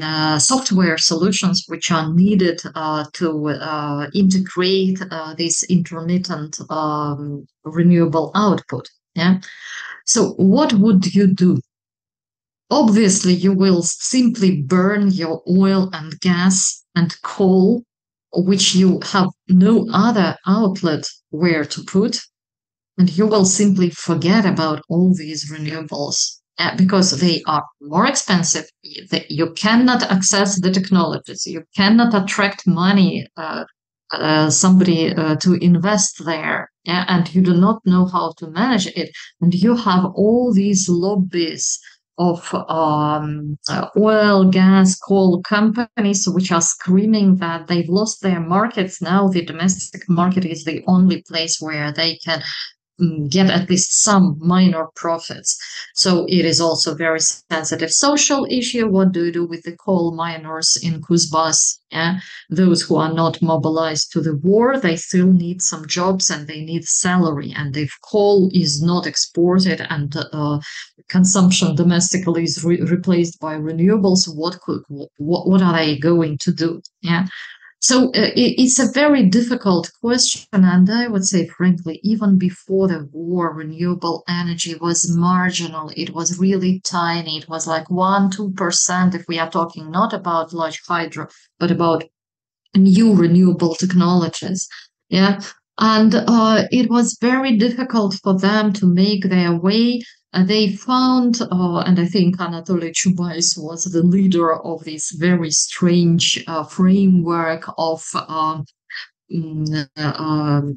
uh 0.00 0.38
software 0.38 0.98
solutions 0.98 1.64
which 1.68 1.90
are 1.90 2.12
needed 2.14 2.60
uh, 2.74 3.04
to 3.12 3.48
uh, 3.48 4.06
integrate 4.14 4.98
this 5.36 5.64
intermittent 5.64 6.58
um, 6.70 7.46
renewable 7.64 8.30
output. 8.34 8.88
Yeah. 9.14 9.40
So, 10.06 10.30
what 10.36 10.72
would 10.72 11.14
you 11.14 11.26
do? 11.26 11.60
Obviously, 12.70 13.34
you 13.34 13.52
will 13.52 13.82
simply 13.82 14.62
burn 14.62 15.10
your 15.10 15.42
oil 15.48 15.90
and 15.92 16.18
gas 16.20 16.77
and 16.94 17.20
coal, 17.22 17.82
which 18.32 18.74
you 18.74 19.00
have 19.12 19.28
no 19.48 19.86
other 19.92 20.36
outlet 20.46 21.04
where 21.30 21.64
to 21.64 21.82
put. 21.84 22.20
And 22.96 23.16
you 23.16 23.26
will 23.26 23.44
simply 23.44 23.90
forget 23.90 24.44
about 24.44 24.82
all 24.88 25.14
these 25.14 25.50
renewables 25.52 26.38
uh, 26.58 26.76
because 26.76 27.12
they 27.20 27.42
are 27.46 27.64
more 27.80 28.06
expensive. 28.06 28.66
You 28.82 29.52
cannot 29.52 30.02
access 30.02 30.60
the 30.60 30.70
technologies. 30.70 31.46
You 31.46 31.62
cannot 31.76 32.14
attract 32.14 32.66
money, 32.66 33.26
uh, 33.36 33.64
uh, 34.10 34.50
somebody 34.50 35.14
uh, 35.14 35.36
to 35.36 35.54
invest 35.62 36.24
there, 36.24 36.70
and 36.86 37.32
you 37.34 37.42
do 37.42 37.54
not 37.54 37.80
know 37.84 38.06
how 38.06 38.32
to 38.38 38.50
manage 38.50 38.86
it. 38.88 39.10
And 39.40 39.54
you 39.54 39.76
have 39.76 40.06
all 40.16 40.52
these 40.52 40.88
lobbies 40.88 41.78
of 42.18 42.52
um, 42.68 43.58
uh, 43.68 43.88
oil, 43.96 44.50
gas, 44.50 44.98
coal 44.98 45.42
companies, 45.42 46.28
which 46.28 46.50
are 46.50 46.60
screaming 46.60 47.36
that 47.36 47.66
they've 47.68 47.88
lost 47.88 48.22
their 48.22 48.40
markets. 48.40 49.00
Now 49.00 49.28
the 49.28 49.44
domestic 49.44 50.08
market 50.08 50.44
is 50.44 50.64
the 50.64 50.82
only 50.86 51.22
place 51.22 51.58
where 51.60 51.92
they 51.92 52.16
can 52.16 52.42
get 53.28 53.50
at 53.50 53.70
least 53.70 54.02
some 54.02 54.36
minor 54.40 54.86
profits. 54.96 55.58
So 55.94 56.26
it 56.28 56.44
is 56.44 56.60
also 56.60 56.94
very 56.94 57.20
sensitive 57.20 57.92
social 57.92 58.46
issue. 58.50 58.88
What 58.88 59.12
do 59.12 59.26
you 59.26 59.32
do 59.32 59.46
with 59.46 59.62
the 59.62 59.76
coal 59.76 60.14
miners 60.14 60.76
in 60.82 61.00
Kuzbas? 61.00 61.78
Yeah? 61.90 62.18
Those 62.50 62.82
who 62.82 62.96
are 62.96 63.12
not 63.12 63.40
mobilized 63.40 64.12
to 64.12 64.20
the 64.20 64.36
war, 64.36 64.78
they 64.78 64.96
still 64.96 65.32
need 65.32 65.62
some 65.62 65.86
jobs 65.86 66.28
and 66.28 66.46
they 66.46 66.64
need 66.64 66.84
salary. 66.84 67.52
And 67.56 67.76
if 67.76 67.96
coal 68.02 68.50
is 68.52 68.82
not 68.82 69.06
exported 69.06 69.86
and 69.88 70.14
uh, 70.32 70.58
consumption 71.08 71.76
domestically 71.76 72.44
is 72.44 72.64
re- 72.64 72.80
replaced 72.80 73.40
by 73.40 73.54
renewables, 73.54 74.28
what 74.34 74.60
could 74.60 74.82
what, 74.88 75.48
what 75.48 75.62
are 75.62 75.72
they 75.72 75.98
going 75.98 76.38
to 76.38 76.52
do? 76.52 76.82
Yeah. 77.00 77.26
So 77.80 78.08
uh, 78.08 78.30
it's 78.34 78.78
a 78.80 78.90
very 78.90 79.24
difficult 79.24 79.90
question. 80.00 80.64
And 80.64 80.90
I 80.90 81.06
would 81.06 81.24
say, 81.24 81.46
frankly, 81.46 82.00
even 82.02 82.36
before 82.36 82.88
the 82.88 83.08
war, 83.12 83.54
renewable 83.54 84.24
energy 84.28 84.74
was 84.74 85.08
marginal. 85.08 85.92
It 85.96 86.12
was 86.12 86.38
really 86.38 86.80
tiny. 86.80 87.38
It 87.38 87.48
was 87.48 87.66
like 87.66 87.88
1 87.88 88.30
2%, 88.30 89.14
if 89.14 89.24
we 89.28 89.38
are 89.38 89.50
talking 89.50 89.90
not 89.90 90.12
about 90.12 90.52
large 90.52 90.80
hydro, 90.86 91.28
but 91.60 91.70
about 91.70 92.04
new 92.76 93.14
renewable 93.14 93.74
technologies. 93.74 94.68
Yeah. 95.08 95.40
And 95.78 96.14
uh, 96.16 96.64
it 96.72 96.90
was 96.90 97.16
very 97.20 97.56
difficult 97.56 98.18
for 98.22 98.36
them 98.36 98.72
to 98.74 98.86
make 98.86 99.28
their 99.28 99.54
way 99.54 100.02
they 100.34 100.72
found, 100.72 101.40
uh, 101.40 101.78
and 101.78 101.98
I 101.98 102.06
think 102.06 102.36
Anatoly 102.36 102.92
Chubais 102.92 103.56
was 103.56 103.84
the 103.84 104.02
leader 104.02 104.54
of 104.54 104.84
this 104.84 105.10
very 105.12 105.50
strange 105.50 106.44
uh, 106.46 106.64
framework 106.64 107.64
of 107.78 108.04
um, 108.14 108.64
mm, 109.32 109.88
um 109.96 110.76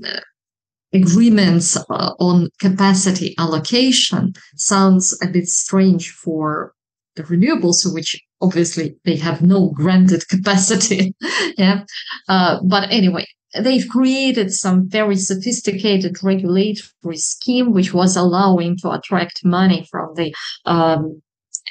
agreements 0.94 1.78
uh, 1.78 2.14
on 2.20 2.50
capacity 2.60 3.36
allocation. 3.38 4.34
Sounds 4.56 5.18
a 5.22 5.28
bit 5.28 5.48
strange 5.48 6.12
for 6.12 6.74
the 7.16 7.24
renewables, 7.24 7.94
which 7.94 8.20
obviously 8.42 8.96
they 9.06 9.16
have 9.16 9.42
no 9.42 9.70
granted 9.70 10.28
capacity. 10.30 11.14
yeah, 11.58 11.84
uh, 12.28 12.60
but 12.64 12.90
anyway, 12.92 13.26
they've 13.60 13.88
created 13.90 14.52
some 14.52 14.88
very 14.88 15.16
sophisticated 15.16 16.24
regulatory 16.24 17.18
scheme 17.18 17.74
which 17.74 17.94
was 17.94 18.16
allowing 18.16 18.78
to 18.78 18.92
attract 18.92 19.44
money 19.44 19.88
from 19.92 20.14
the 20.16 20.34
um, 20.66 21.22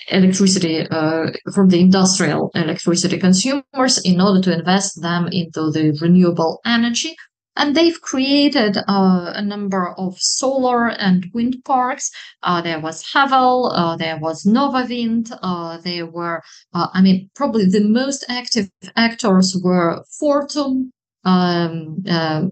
electricity 0.08 0.86
uh, 0.90 1.30
from 1.54 1.68
the 1.68 1.80
industrial 1.80 2.50
electricity 2.54 3.18
consumers 3.18 3.98
in 4.04 4.20
order 4.20 4.40
to 4.40 4.52
invest 4.52 5.00
them 5.00 5.28
into 5.32 5.70
the 5.70 5.96
renewable 6.00 6.60
energy 6.64 7.14
and 7.56 7.76
they've 7.76 8.00
created 8.00 8.76
uh, 8.76 9.32
a 9.34 9.42
number 9.42 9.92
of 9.98 10.18
solar 10.18 10.88
and 10.88 11.26
wind 11.34 11.56
parks. 11.64 12.10
Uh, 12.42 12.62
there 12.62 12.80
was 12.80 13.04
Hevel, 13.12 13.70
uh, 13.74 13.96
there 13.96 14.18
was 14.18 14.44
NovaWind, 14.44 15.36
uh, 15.42 15.78
there 15.78 16.06
were, 16.06 16.42
uh, 16.72 16.86
I 16.94 17.02
mean, 17.02 17.28
probably 17.34 17.66
the 17.66 17.84
most 17.84 18.24
active 18.28 18.70
actors 18.96 19.56
were 19.62 20.04
Fortum, 20.20 20.90
um, 21.24 22.02
uh, 22.08 22.46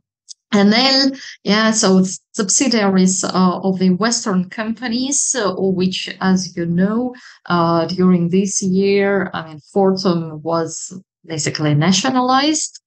Enel, 0.53 1.21
yeah, 1.45 1.71
so 1.73 2.03
subsidiaries 2.33 3.23
uh, 3.23 3.61
of 3.63 3.79
the 3.79 3.91
Western 3.91 4.49
companies, 4.49 5.35
uh, 5.39 5.53
which, 5.59 6.09
as 6.23 6.57
you 6.57 6.65
know, 6.65 7.15
uh, 7.47 7.85
during 7.85 8.31
this 8.31 8.63
year, 8.63 9.31
I 9.35 9.49
mean, 9.49 9.61
Fortum 9.75 10.41
was 10.43 10.99
basically 11.27 11.75
nationalized. 11.75 12.81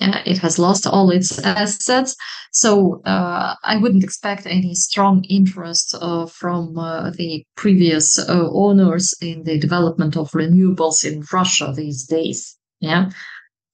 It 0.00 0.38
has 0.38 0.58
lost 0.58 0.86
all 0.86 1.10
its 1.10 1.38
assets. 1.44 2.16
So 2.52 3.02
uh, 3.04 3.54
I 3.62 3.76
wouldn't 3.76 4.02
expect 4.02 4.46
any 4.46 4.74
strong 4.74 5.24
interest 5.24 5.94
uh, 6.00 6.26
from 6.26 6.76
uh, 6.76 7.10
the 7.10 7.44
previous 7.54 8.18
owners 8.28 9.14
in 9.20 9.44
the 9.44 9.58
development 9.58 10.16
of 10.16 10.30
renewables 10.32 11.04
in 11.04 11.22
Russia 11.32 11.72
these 11.76 12.04
days. 12.06 12.56
Yeah. 12.80 13.10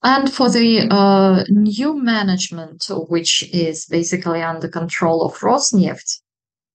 And 0.02 0.32
for 0.32 0.50
the 0.50 0.88
uh, 0.90 1.44
new 1.48 1.94
management, 2.02 2.86
which 3.08 3.48
is 3.52 3.86
basically 3.86 4.42
under 4.42 4.68
control 4.68 5.22
of 5.22 5.38
Rosneft, 5.40 6.20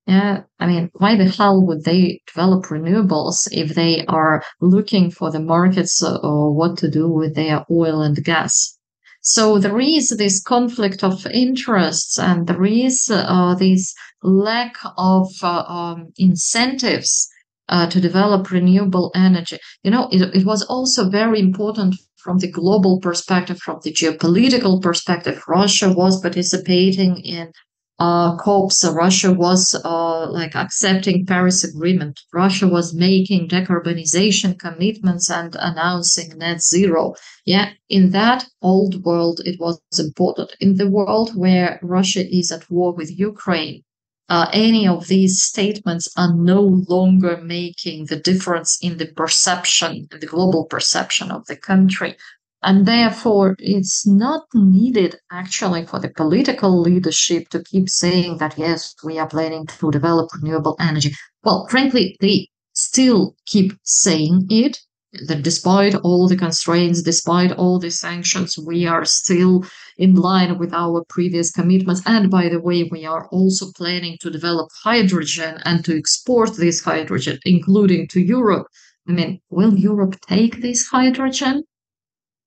Yeah, 0.07 0.43
I 0.59 0.67
mean, 0.67 0.89
why 0.93 1.15
the 1.17 1.25
hell 1.29 1.61
would 1.65 1.83
they 1.85 2.21
develop 2.27 2.65
renewables 2.67 3.47
if 3.51 3.75
they 3.75 4.05
are 4.07 4.43
looking 4.61 5.11
for 5.11 5.31
the 5.31 5.39
markets 5.39 6.03
or 6.03 6.53
what 6.53 6.77
to 6.79 6.89
do 6.89 7.09
with 7.09 7.35
their 7.35 7.65
oil 7.71 8.01
and 8.01 8.23
gas? 8.23 8.77
So 9.21 9.59
there 9.59 9.79
is 9.79 10.09
this 10.11 10.41
conflict 10.41 11.03
of 11.03 11.25
interests 11.27 12.19
and 12.19 12.47
there 12.47 12.65
is 12.65 13.09
uh, 13.11 13.55
this 13.55 13.95
lack 14.23 14.75
of 14.97 15.29
uh, 15.43 15.63
um, 15.67 16.13
incentives 16.17 17.27
uh, 17.69 17.87
to 17.89 17.99
develop 18.01 18.51
renewable 18.51 19.11
energy. 19.15 19.57
You 19.83 19.91
know, 19.91 20.09
it, 20.11 20.21
it 20.35 20.45
was 20.45 20.63
also 20.63 21.09
very 21.09 21.39
important 21.39 21.95
from 22.25 22.39
the 22.39 22.51
global 22.51 22.99
perspective, 22.99 23.59
from 23.59 23.79
the 23.83 23.93
geopolitical 23.93 24.81
perspective. 24.81 25.43
Russia 25.47 25.93
was 25.93 26.19
participating 26.19 27.17
in 27.17 27.51
uh, 27.99 28.35
COPs. 28.37 28.83
Russia 28.83 29.31
was 29.31 29.79
uh, 29.85 30.29
like 30.31 30.55
accepting 30.55 31.27
Paris 31.27 31.63
Agreement. 31.63 32.19
Russia 32.33 32.67
was 32.67 32.95
making 32.95 33.47
decarbonization 33.47 34.57
commitments 34.57 35.29
and 35.29 35.55
announcing 35.59 36.35
net 36.39 36.63
zero. 36.63 37.13
Yeah, 37.45 37.69
in 37.89 38.09
that 38.09 38.47
old 38.63 39.03
world, 39.05 39.39
it 39.45 39.59
was 39.59 39.79
important. 39.99 40.49
In 40.59 40.77
the 40.77 40.89
world 40.89 41.37
where 41.37 41.79
Russia 41.83 42.23
is 42.27 42.51
at 42.51 42.69
war 42.71 42.91
with 42.91 43.17
Ukraine, 43.19 43.83
uh, 44.29 44.47
any 44.53 44.87
of 44.87 45.07
these 45.07 45.41
statements 45.41 46.09
are 46.17 46.33
no 46.33 46.61
longer 46.89 47.37
making 47.37 48.05
the 48.05 48.15
difference 48.15 48.77
in 48.81 48.97
the 48.97 49.07
perception, 49.07 50.07
the 50.09 50.25
global 50.25 50.65
perception 50.65 51.31
of 51.31 51.45
the 51.45 51.55
country. 51.55 52.15
And 52.63 52.87
therefore, 52.87 53.55
it's 53.59 54.07
not 54.07 54.45
needed 54.55 55.17
actually 55.31 55.85
for 55.85 55.99
the 55.99 56.09
political 56.09 56.81
leadership 56.81 57.49
to 57.49 57.63
keep 57.63 57.89
saying 57.89 58.37
that, 58.37 58.57
yes, 58.57 58.95
we 59.03 59.19
are 59.19 59.29
planning 59.29 59.67
to 59.67 59.91
develop 59.91 60.29
renewable 60.33 60.75
energy. 60.79 61.13
Well, 61.43 61.67
frankly, 61.69 62.17
they 62.19 62.47
still 62.73 63.35
keep 63.45 63.73
saying 63.83 64.47
it, 64.49 64.79
that 65.27 65.43
despite 65.43 65.95
all 65.95 66.27
the 66.27 66.35
constraints, 66.35 67.01
despite 67.01 67.51
all 67.51 67.79
the 67.79 67.91
sanctions, 67.91 68.57
we 68.57 68.85
are 68.85 69.05
still 69.05 69.65
in 69.97 70.15
line 70.15 70.57
with 70.57 70.73
our 70.73 71.03
previous 71.09 71.51
commitments. 71.51 72.01
And 72.05 72.29
by 72.29 72.49
the 72.49 72.59
way, 72.59 72.83
we 72.83 73.05
are 73.05 73.27
also 73.29 73.71
planning 73.75 74.17
to 74.21 74.29
develop 74.29 74.69
hydrogen 74.83 75.59
and 75.65 75.83
to 75.85 75.97
export 75.97 76.55
this 76.55 76.83
hydrogen, 76.83 77.39
including 77.45 78.07
to 78.09 78.21
Europe. 78.21 78.67
I 79.07 79.11
mean, 79.11 79.39
will 79.49 79.75
Europe 79.75 80.15
take 80.27 80.61
this 80.61 80.87
hydrogen? 80.87 81.63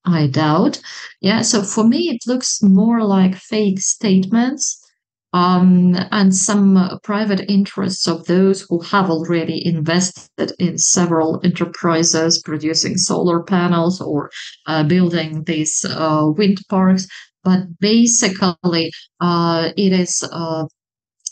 I 0.04 0.26
doubt. 0.26 0.80
Yeah, 1.20 1.42
so 1.42 1.62
for 1.62 1.84
me, 1.84 2.08
it 2.10 2.26
looks 2.26 2.62
more 2.62 3.04
like 3.04 3.34
fake 3.34 3.80
statements 3.80 4.84
um, 5.32 5.96
and 6.10 6.34
some 6.34 6.98
private 7.02 7.48
interests 7.50 8.06
of 8.06 8.26
those 8.26 8.66
who 8.68 8.80
have 8.80 9.10
already 9.10 9.64
invested 9.66 10.52
in 10.58 10.78
several 10.78 11.40
enterprises 11.44 12.40
producing 12.42 12.96
solar 12.96 13.42
panels 13.42 14.00
or 14.00 14.30
uh, 14.66 14.82
building 14.84 15.44
these 15.44 15.84
uh, 15.84 16.26
wind 16.36 16.58
parks. 16.68 17.06
But 17.44 17.78
basically, 17.78 18.90
uh, 19.20 19.70
it 19.76 19.92
is 19.92 20.28
uh, 20.32 20.66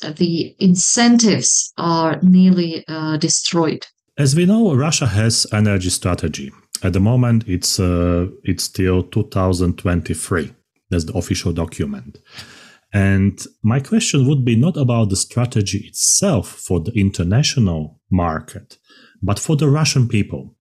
the 0.03 0.55
incentives 0.59 1.73
are 1.79 2.19
nearly 2.23 2.85
uh, 2.89 3.17
destroyed. 3.17 3.87
As 4.19 4.35
we 4.35 4.47
know, 4.47 4.75
Russia 4.75 5.07
has 5.07 5.47
energy 5.53 5.91
strategy 5.91 6.53
at 6.83 6.93
the 6.93 7.01
moment, 7.01 7.45
it's 7.47 7.81
uh, 7.81 8.29
it's 8.45 8.65
still 8.65 9.03
2023. 9.03 10.53
That's 10.91 11.05
the 11.05 11.15
official 11.15 11.53
document. 11.53 12.19
And 12.97 13.39
my 13.63 13.79
question 13.81 14.27
would 14.27 14.43
be 14.43 14.57
not 14.57 14.79
about 14.79 15.11
the 15.11 15.17
strategy 15.17 15.81
itself 15.87 16.49
for 16.49 16.81
the 16.81 16.93
international 16.99 18.01
market, 18.11 18.79
but 19.23 19.39
for 19.39 19.55
the 19.55 19.69
Russian 19.69 20.09
people. 20.09 20.57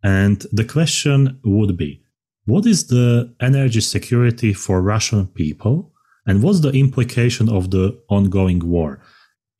And 0.00 0.46
the 0.52 0.64
question 0.64 1.40
would 1.44 1.76
be 1.76 2.04
what 2.44 2.66
is 2.66 2.86
the 2.86 3.34
energy 3.40 3.80
security 3.80 4.52
for 4.52 4.80
Russian 4.80 5.26
people? 5.26 5.92
And 6.24 6.40
what's 6.40 6.60
the 6.60 6.70
implication 6.70 7.48
of 7.48 7.72
the 7.72 8.00
ongoing 8.08 8.60
war? 8.60 9.00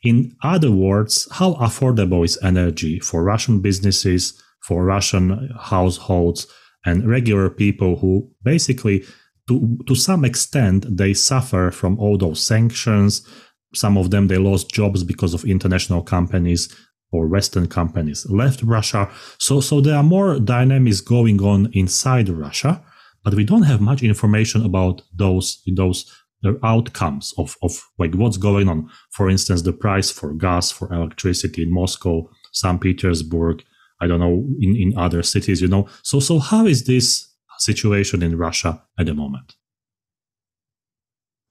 In 0.05 0.37
other 0.45 0.71
words, 0.71 1.27
how 1.33 1.55
affordable 1.55 2.25
is 2.25 2.39
energy 2.41 3.01
for 3.01 3.25
Russian 3.25 3.61
businesses, 3.61 4.41
for 4.61 4.85
Russian 4.85 5.51
households 5.59 6.47
and 6.85 7.09
regular 7.09 7.51
people 7.51 7.97
who 7.97 8.31
basically, 8.45 9.05
to, 9.49 9.79
to 9.87 9.95
some 9.95 10.25
extent, 10.25 10.97
they 10.97 11.15
suffer 11.15 11.71
from 11.71 11.99
all 11.99 12.19
those 12.19 12.45
sanctions. 12.45 13.27
Some 13.75 13.97
of 13.97 14.11
them, 14.11 14.29
they 14.29 14.39
lost 14.39 14.71
jobs 14.71 15.05
because 15.05 15.35
of 15.35 15.45
international 15.45 16.03
companies 16.03 16.75
or 17.13 17.29
Western 17.29 17.69
companies 17.69 18.27
left 18.29 18.63
Russia. 18.63 19.09
So, 19.39 19.61
so 19.61 19.81
there 19.81 19.97
are 19.97 20.03
more 20.03 20.41
dynamics 20.41 21.01
going 21.01 21.41
on 21.43 21.71
inside 21.73 22.29
Russia, 22.29 22.83
but 23.25 23.35
we 23.35 23.45
don't 23.45 23.63
have 23.63 23.81
much 23.81 24.03
information 24.03 24.65
about 24.65 25.03
those, 25.15 25.63
those 25.77 26.11
the 26.43 26.59
outcomes 26.63 27.33
of, 27.39 27.57
of 27.63 27.81
like 27.99 28.15
what's 28.15 28.37
going 28.37 28.69
on. 28.69 28.91
For 29.11 29.31
instance, 29.31 29.63
the 29.63 29.73
price 29.73 30.11
for 30.11 30.35
gas, 30.35 30.71
for 30.71 30.93
electricity 30.93 31.63
in 31.63 31.73
Moscow, 31.73 32.29
St. 32.53 32.81
Petersburg, 32.81 33.65
I 34.01 34.07
don't 34.07 34.21
know 34.21 34.47
in, 34.61 34.77
in 34.77 34.99
other 34.99 35.23
cities, 35.23 35.61
you 35.61 35.69
know. 35.69 35.89
So 36.03 36.21
so 36.21 36.39
how 36.39 36.67
is 36.67 36.85
this 36.85 37.26
situation 37.59 38.23
in 38.23 38.37
Russia 38.37 38.83
at 38.99 39.07
the 39.07 39.15
moment? 39.15 39.55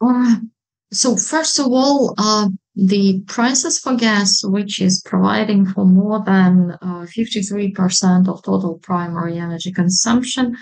Uh, 0.02 0.38
so 0.92 1.16
first 1.16 1.60
of 1.60 1.68
all, 1.68 2.14
uh, 2.18 2.50
the 2.76 3.22
prices 3.28 3.80
for 3.80 3.96
gas, 3.96 4.44
which 4.44 4.82
is 4.82 5.02
providing 5.06 5.66
for 5.66 5.86
more 5.86 6.24
than 6.26 6.78
uh, 6.82 7.06
53% 7.18 8.28
of 8.28 8.44
total 8.44 8.80
primary 8.80 9.38
energy 9.38 9.72
consumption, 9.72 10.56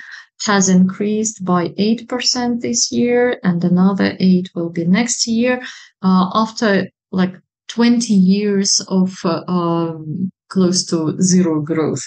has 0.46 0.70
increased 0.70 1.44
by 1.44 1.70
8% 1.70 2.62
this 2.62 2.92
year, 2.92 3.40
and 3.44 3.64
another 3.64 4.16
8 4.20 4.50
will 4.56 4.70
be 4.70 4.86
next 4.86 5.28
year. 5.28 5.62
Uh, 6.02 6.30
after 6.34 6.88
like 7.12 7.36
20 7.70 8.14
years 8.14 8.80
of 8.90 9.18
uh, 9.24 9.42
um, 9.48 10.32
close 10.50 10.86
to 10.86 11.20
zero 11.22 11.62
growth. 11.62 12.04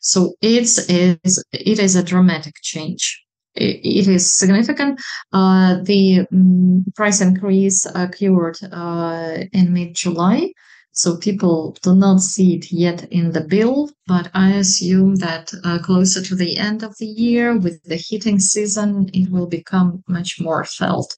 So 0.00 0.34
it's 0.40 0.78
is 0.88 1.44
it 1.52 1.78
is 1.78 1.96
a 1.96 2.02
dramatic 2.02 2.54
change. 2.62 3.24
it, 3.58 3.80
it 3.84 4.08
is 4.08 4.32
significant. 4.32 5.00
Uh, 5.32 5.78
the 5.82 6.26
um, 6.32 6.84
price 6.94 7.20
increase 7.20 7.86
occurred 7.86 8.58
uh, 8.72 9.38
in 9.52 9.72
mid 9.72 9.94
July. 9.94 10.52
So 10.92 11.16
people 11.16 11.76
do 11.82 11.94
not 11.94 12.20
see 12.20 12.56
it 12.56 12.72
yet 12.72 13.04
in 13.12 13.30
the 13.30 13.42
bill, 13.42 13.90
but 14.08 14.30
I 14.34 14.54
assume 14.54 15.16
that 15.16 15.52
uh, 15.62 15.78
closer 15.78 16.20
to 16.22 16.34
the 16.34 16.56
end 16.56 16.82
of 16.82 16.96
the 16.98 17.06
year, 17.06 17.56
with 17.56 17.80
the 17.84 17.96
heating 17.96 18.40
season, 18.40 19.08
it 19.14 19.30
will 19.30 19.46
become 19.46 20.02
much 20.08 20.40
more 20.40 20.64
felt. 20.64 21.16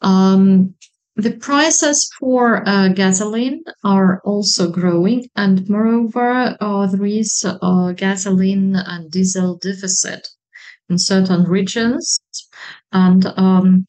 Um, 0.00 0.74
the 1.18 1.32
prices 1.32 2.08
for 2.20 2.62
uh, 2.68 2.88
gasoline 2.88 3.64
are 3.82 4.20
also 4.24 4.70
growing, 4.70 5.28
and 5.34 5.68
moreover, 5.68 6.56
uh, 6.60 6.86
there 6.86 7.06
is 7.06 7.44
a 7.44 7.92
gasoline 7.96 8.76
and 8.76 9.10
diesel 9.10 9.58
deficit 9.58 10.28
in 10.88 10.96
certain 10.96 11.42
regions. 11.42 12.20
And 12.92 13.26
um, 13.36 13.86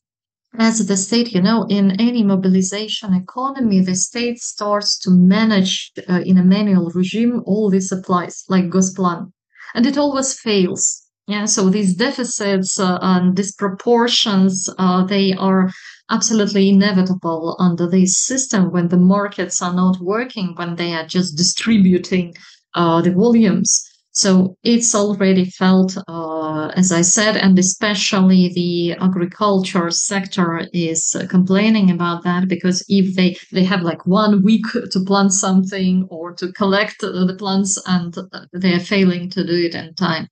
as 0.57 0.88
the 0.88 0.97
state, 0.97 1.32
you 1.32 1.41
know, 1.41 1.67
in 1.69 2.01
any 2.01 2.23
mobilization 2.23 3.13
economy, 3.13 3.82
the 3.82 3.95
state 3.95 4.39
starts 4.39 4.97
to 4.99 5.11
manage 5.11 5.91
uh, 6.09 6.21
in 6.25 6.39
a 6.39 6.43
manual 6.43 6.89
regime 6.95 7.43
all 7.45 7.69
these 7.69 7.89
supplies, 7.89 8.43
like 8.49 8.71
Gosplan, 8.71 9.32
and 9.75 9.86
it 9.86 9.99
always 9.99 10.34
fails. 10.34 11.09
Yeah, 11.30 11.45
so 11.45 11.69
these 11.69 11.93
deficits 11.93 12.80
uh, 12.80 12.97
and 13.03 13.36
disproportions, 13.36 14.67
uh, 14.80 15.05
they 15.05 15.34
are 15.34 15.69
absolutely 16.09 16.69
inevitable 16.69 17.55
under 17.59 17.88
this 17.88 18.17
system 18.17 18.71
when 18.71 18.88
the 18.88 18.97
markets 18.97 19.61
are 19.61 19.75
not 19.75 19.99
working, 19.99 20.55
when 20.55 20.75
they 20.75 20.91
are 20.93 21.05
just 21.05 21.38
distributing 21.38 22.34
uh, 22.73 23.03
the 23.03 23.11
volumes. 23.11 23.87
So 24.12 24.58
it's 24.63 24.95
already 24.95 25.45
felt, 25.45 25.95
uh, 26.08 26.70
as 26.70 26.91
I 26.91 27.01
said, 27.01 27.37
and 27.37 27.59
especially 27.59 28.49
the 28.49 28.93
agriculture 28.93 29.91
sector 29.91 30.67
is 30.74 31.16
complaining 31.29 31.91
about 31.91 32.24
that 32.24 32.47
because 32.47 32.83
if 32.89 33.16
they, 33.16 33.37
they 33.51 33.66
have 33.66 33.83
like 33.83 34.08
one 34.08 34.41
week 34.41 34.66
to 34.74 34.99
plant 35.01 35.33
something 35.33 36.08
or 36.09 36.33
to 36.33 36.51
collect 36.54 37.01
the 37.01 37.36
plants 37.37 37.79
and 37.86 38.17
they 38.51 38.74
are 38.74 38.79
failing 38.79 39.29
to 39.29 39.45
do 39.45 39.54
it 39.54 39.75
in 39.75 39.93
time. 39.93 40.28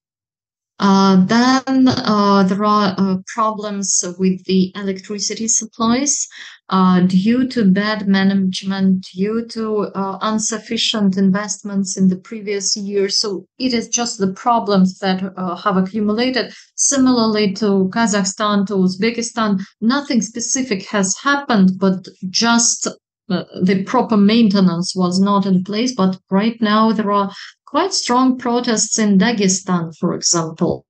Uh, 0.80 1.26
then 1.26 1.88
uh, 1.88 2.44
there 2.44 2.64
are 2.64 2.94
uh, 2.98 3.18
problems 3.26 4.04
with 4.20 4.44
the 4.46 4.72
electricity 4.76 5.48
supplies 5.48 6.28
uh, 6.70 7.00
due 7.02 7.48
to 7.48 7.72
bad 7.72 8.08
management, 8.08 9.04
due 9.16 9.44
to 9.48 9.88
uh, 9.96 10.20
insufficient 10.22 11.18
investments 11.18 11.98
in 11.98 12.08
the 12.08 12.18
previous 12.18 12.78
year. 12.78 13.10
So 13.10 13.48
it 13.58 13.74
is 13.74 13.88
just 13.88 14.20
the 14.20 14.34
problems 14.34 15.00
that 15.00 15.22
have 15.64 15.78
accumulated. 15.78 16.54
Similarly 16.76 17.54
to 17.54 17.90
Kazakhstan, 17.92 18.68
to 18.68 18.74
Uzbekistan, 18.76 19.60
nothing 19.82 20.22
specific 20.22 20.86
has 20.90 21.18
happened, 21.18 21.72
but 21.80 22.08
just 22.30 22.88
the 23.28 23.84
proper 23.86 24.16
maintenance 24.16 24.94
was 24.96 25.20
not 25.20 25.46
in 25.46 25.64
place. 25.64 25.94
But 25.96 26.20
right 26.30 26.60
now 26.62 26.92
there 26.92 27.12
are 27.12 27.32
quite 27.68 27.94
strong 27.94 28.38
protests 28.38 28.98
in 28.98 29.18
Dagestan, 29.18 29.94
for 30.00 30.16
example, 30.16 30.86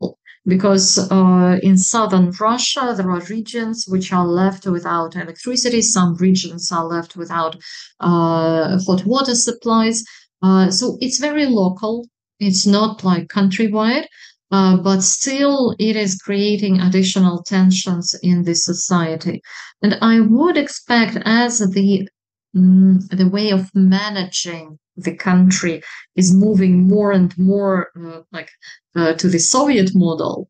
because 0.45 0.99
uh, 1.11 1.57
in 1.63 1.75
southern 1.75 2.31
Russia 2.39 2.93
there 2.95 3.09
are 3.09 3.21
regions 3.29 3.85
which 3.87 4.13
are 4.13 4.27
left 4.27 4.65
without 4.67 5.15
electricity. 5.15 5.81
Some 5.81 6.15
regions 6.15 6.71
are 6.71 6.85
left 6.85 7.17
without 7.17 7.55
uh, 7.99 8.77
hot 8.85 9.05
water 9.05 9.35
supplies. 9.35 10.03
Uh, 10.43 10.69
so 10.69 10.97
it's 11.01 11.19
very 11.19 11.47
local. 11.47 12.07
It's 12.39 12.67
not 12.67 13.03
like 13.03 13.27
countrywide. 13.27 14.05
Uh, 14.49 14.77
but 14.77 15.01
still 15.01 15.75
it 15.77 15.97
is 15.97 16.15
creating 16.15 16.79
additional 16.79 17.43
tensions 17.43 18.15
in 18.23 18.43
the 18.43 18.55
society. 18.55 19.41
And 19.81 19.97
I 20.01 20.21
would 20.21 20.55
expect 20.55 21.17
as 21.25 21.59
the 21.59 22.07
mm, 22.55 23.09
the 23.09 23.27
way 23.27 23.49
of 23.49 23.69
managing 23.75 24.79
the 24.97 25.15
country 25.15 25.81
is 26.15 26.33
moving 26.33 26.87
more 26.87 27.11
and 27.11 27.37
more 27.37 27.89
uh, 27.95 28.21
like 28.31 28.49
uh, 28.95 29.13
to 29.13 29.29
the 29.29 29.39
Soviet 29.39 29.91
model, 29.93 30.49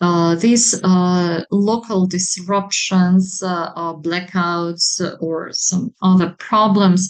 uh, 0.00 0.34
these 0.34 0.78
uh, 0.84 1.42
local 1.50 2.06
disruptions, 2.06 3.42
uh, 3.42 3.94
blackouts, 3.94 5.00
or 5.20 5.50
some 5.52 5.94
other 6.02 6.34
problems, 6.38 7.08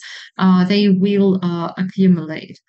they 0.68 0.88
will 0.88 1.40
accumulate. 1.76 2.60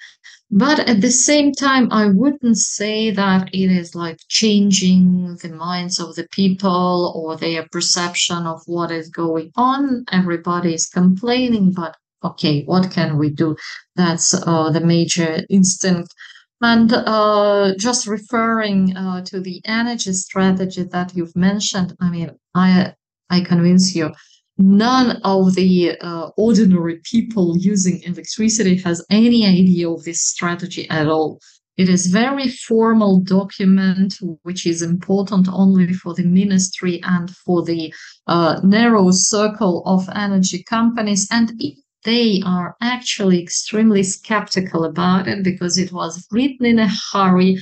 But 0.49 0.79
at 0.79 1.01
the 1.01 1.11
same 1.11 1.51
time, 1.51 1.89
I 1.91 2.07
wouldn't 2.07 2.57
say 2.57 3.11
that 3.11 3.49
it 3.53 3.69
is 3.69 3.93
like 3.93 4.17
changing 4.29 5.37
the 5.41 5.49
minds 5.49 5.99
of 5.99 6.15
the 6.15 6.25
people 6.31 7.11
or 7.13 7.35
their 7.35 7.67
perception 7.69 8.47
of 8.47 8.61
what 8.65 8.89
is 8.89 9.09
going 9.09 9.51
on. 9.55 10.05
Everybody 10.11 10.73
is 10.73 10.87
complaining, 10.87 11.73
but 11.73 11.97
okay, 12.31 12.63
what 12.65 12.91
can 12.91 13.17
we 13.17 13.29
do? 13.29 13.55
That's 13.95 14.33
uh, 14.33 14.69
the 14.71 14.81
major 14.81 15.41
instinct. 15.49 16.13
And 16.61 16.91
uh, 16.91 17.73
just 17.77 18.07
referring 18.07 18.97
uh, 18.97 19.21
to 19.25 19.39
the 19.39 19.61
energy 19.65 20.13
strategy 20.13 20.83
that 20.91 21.15
you've 21.15 21.35
mentioned, 21.35 21.95
I 22.01 22.09
mean, 22.09 22.31
I 22.55 22.93
I 23.29 23.41
convince 23.41 23.95
you, 23.95 24.11
none 24.57 25.19
of 25.23 25.53
the 25.55 25.97
uh, 26.01 26.29
ordinary 26.37 26.99
people 27.03 27.57
using 27.57 28.01
electricity 28.03 28.77
has 28.77 29.05
any 29.09 29.45
idea 29.45 29.89
of 29.89 30.03
this 30.03 30.21
strategy 30.21 30.89
at 30.89 31.07
all. 31.07 31.39
It 31.77 31.89
is 31.89 32.07
very 32.07 32.49
formal 32.49 33.19
document, 33.19 34.15
which 34.41 34.65
is 34.65 34.81
important 34.81 35.47
only 35.47 35.93
for 35.93 36.15
the 36.15 36.23
ministry 36.23 36.99
and 37.03 37.29
for 37.29 37.63
the 37.63 37.93
uh, 38.25 38.59
narrow 38.63 39.11
circle 39.11 39.83
of 39.85 40.09
energy 40.15 40.63
companies. 40.63 41.27
And 41.29 41.51
they 42.03 42.41
are 42.45 42.75
actually 42.81 43.41
extremely 43.41 44.03
skeptical 44.03 44.85
about 44.85 45.27
it 45.27 45.43
because 45.43 45.77
it 45.77 45.91
was 45.91 46.27
written 46.31 46.65
in 46.65 46.79
a 46.79 46.89
hurry 47.11 47.57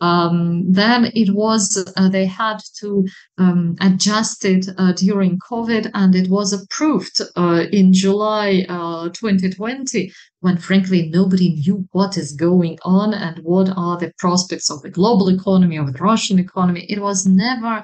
um, 0.00 0.64
then 0.70 1.10
it 1.14 1.34
was 1.34 1.92
uh, 1.96 2.08
they 2.08 2.24
had 2.26 2.60
to 2.78 3.06
um, 3.38 3.76
adjust 3.80 4.44
it 4.44 4.68
uh, 4.78 4.92
during 4.92 5.38
COVID, 5.38 5.90
and 5.94 6.14
it 6.14 6.30
was 6.30 6.52
approved 6.52 7.20
uh, 7.36 7.64
in 7.72 7.92
July 7.92 8.64
uh, 8.68 9.08
2020. 9.08 10.12
When 10.40 10.56
frankly 10.56 11.08
nobody 11.08 11.54
knew 11.54 11.88
what 11.90 12.16
is 12.16 12.32
going 12.32 12.78
on 12.82 13.12
and 13.12 13.40
what 13.42 13.70
are 13.76 13.98
the 13.98 14.12
prospects 14.18 14.70
of 14.70 14.82
the 14.82 14.90
global 14.90 15.28
economy 15.30 15.76
of 15.76 15.92
the 15.92 15.98
Russian 15.98 16.38
economy. 16.38 16.86
It 16.88 17.00
was 17.00 17.26
never, 17.26 17.82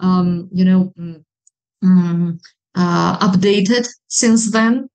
um, 0.00 0.50
you 0.52 0.66
know, 0.66 0.92
um, 1.82 2.40
updated 2.76 3.88
since 4.08 4.50
then. 4.52 4.90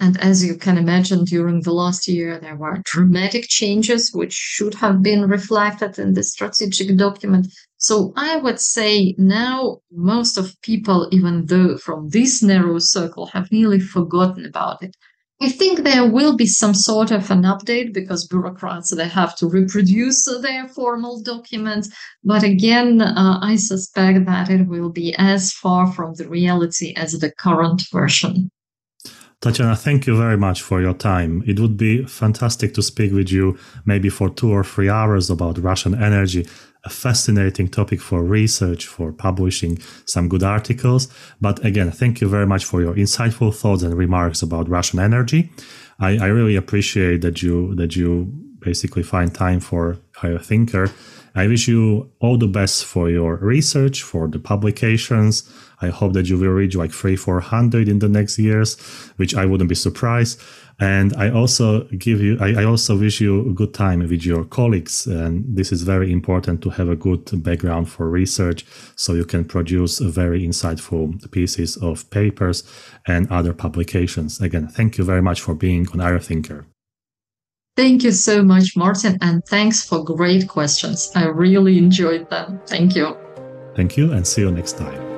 And 0.00 0.20
as 0.20 0.44
you 0.44 0.56
can 0.56 0.76
imagine, 0.76 1.24
during 1.24 1.62
the 1.62 1.72
last 1.72 2.08
year, 2.08 2.38
there 2.40 2.56
were 2.56 2.82
dramatic 2.84 3.46
changes 3.48 4.12
which 4.12 4.32
should 4.32 4.74
have 4.74 5.02
been 5.02 5.28
reflected 5.28 5.98
in 5.98 6.14
the 6.14 6.24
strategic 6.24 6.96
document. 6.96 7.46
So 7.76 8.12
I 8.16 8.36
would 8.36 8.60
say 8.60 9.14
now 9.18 9.78
most 9.92 10.36
of 10.36 10.60
people, 10.62 11.08
even 11.12 11.46
though 11.46 11.76
from 11.76 12.08
this 12.08 12.42
narrow 12.42 12.78
circle, 12.80 13.26
have 13.26 13.52
nearly 13.52 13.78
forgotten 13.78 14.44
about 14.44 14.82
it. 14.82 14.96
I 15.40 15.48
think 15.48 15.80
there 15.80 16.10
will 16.10 16.36
be 16.36 16.46
some 16.46 16.74
sort 16.74 17.10
of 17.10 17.30
an 17.30 17.42
update 17.42 17.92
because 17.92 18.26
bureaucrats 18.26 18.94
they 18.94 19.08
have 19.08 19.36
to 19.36 19.48
reproduce 19.48 20.24
their 20.40 20.68
formal 20.68 21.22
documents. 21.22 21.88
But 22.22 22.42
again, 22.42 23.02
uh, 23.02 23.38
I 23.42 23.56
suspect 23.56 24.26
that 24.26 24.48
it 24.48 24.66
will 24.66 24.90
be 24.90 25.14
as 25.18 25.52
far 25.52 25.92
from 25.92 26.14
the 26.14 26.28
reality 26.28 26.94
as 26.96 27.12
the 27.12 27.30
current 27.30 27.82
version. 27.92 28.50
Tatiana, 29.40 29.76
thank 29.76 30.06
you 30.06 30.16
very 30.16 30.36
much 30.36 30.62
for 30.62 30.80
your 30.80 30.94
time. 30.94 31.42
It 31.46 31.60
would 31.60 31.76
be 31.76 32.04
fantastic 32.06 32.72
to 32.74 32.82
speak 32.82 33.12
with 33.12 33.30
you 33.30 33.58
maybe 33.84 34.08
for 34.08 34.30
two 34.30 34.50
or 34.50 34.64
three 34.64 34.88
hours 34.88 35.28
about 35.28 35.58
Russian 35.58 35.94
energy, 35.94 36.46
a 36.84 36.90
fascinating 36.90 37.68
topic 37.68 38.00
for 38.00 38.22
research, 38.24 38.86
for 38.86 39.12
publishing 39.12 39.78
some 40.06 40.28
good 40.28 40.42
articles. 40.42 41.08
But 41.40 41.64
again, 41.64 41.90
thank 41.90 42.20
you 42.20 42.28
very 42.28 42.46
much 42.46 42.64
for 42.64 42.80
your 42.80 42.94
insightful 42.94 43.54
thoughts 43.54 43.82
and 43.82 43.94
remarks 43.94 44.42
about 44.42 44.68
Russian 44.68 44.98
energy. 44.98 45.50
I, 45.98 46.18
I 46.18 46.26
really 46.26 46.56
appreciate 46.56 47.20
that 47.20 47.42
you 47.42 47.74
that 47.76 47.96
you 47.96 48.32
basically 48.60 49.02
find 49.02 49.34
time 49.34 49.60
for 49.60 49.98
Higher 50.16 50.38
Thinker. 50.38 50.90
I 51.34 51.48
wish 51.48 51.68
you 51.68 52.10
all 52.20 52.38
the 52.38 52.46
best 52.46 52.84
for 52.84 53.10
your 53.10 53.36
research, 53.36 54.02
for 54.02 54.28
the 54.28 54.38
publications, 54.38 55.42
I 55.80 55.88
hope 55.88 56.12
that 56.14 56.28
you 56.28 56.38
will 56.38 56.50
reach 56.50 56.74
like 56.74 56.92
three, 56.92 57.16
400 57.16 57.88
in 57.88 57.98
the 57.98 58.08
next 58.08 58.38
years, 58.38 58.78
which 59.16 59.34
I 59.34 59.44
wouldn't 59.44 59.68
be 59.68 59.74
surprised. 59.74 60.40
And 60.80 61.14
I 61.16 61.30
also 61.30 61.84
give 61.84 62.20
you, 62.20 62.36
I, 62.40 62.62
I, 62.62 62.64
also 62.64 62.98
wish 62.98 63.20
you 63.20 63.48
a 63.48 63.52
good 63.52 63.72
time 63.74 64.00
with 64.00 64.24
your 64.24 64.44
colleagues. 64.44 65.06
And 65.06 65.44
this 65.56 65.70
is 65.70 65.82
very 65.82 66.10
important 66.10 66.62
to 66.62 66.70
have 66.70 66.88
a 66.88 66.96
good 66.96 67.42
background 67.44 67.88
for 67.88 68.10
research 68.10 68.66
so 68.96 69.14
you 69.14 69.24
can 69.24 69.44
produce 69.44 70.00
very 70.00 70.44
insightful 70.44 71.30
pieces 71.30 71.76
of 71.76 72.10
papers 72.10 72.64
and 73.06 73.30
other 73.30 73.52
publications. 73.52 74.40
Again, 74.40 74.66
thank 74.66 74.98
you 74.98 75.04
very 75.04 75.22
much 75.22 75.40
for 75.40 75.54
being 75.54 75.86
on 75.92 76.00
Higher 76.00 76.18
Thinker. 76.18 76.66
Thank 77.76 78.02
you 78.02 78.12
so 78.12 78.42
much, 78.42 78.76
Martin. 78.76 79.18
And 79.20 79.44
thanks 79.46 79.84
for 79.84 80.04
great 80.04 80.48
questions. 80.48 81.10
I 81.14 81.26
really 81.26 81.78
enjoyed 81.78 82.30
them. 82.30 82.60
Thank 82.66 82.94
you. 82.94 83.16
Thank 83.76 83.96
you 83.96 84.12
and 84.12 84.26
see 84.26 84.42
you 84.42 84.50
next 84.50 84.78
time. 84.78 85.13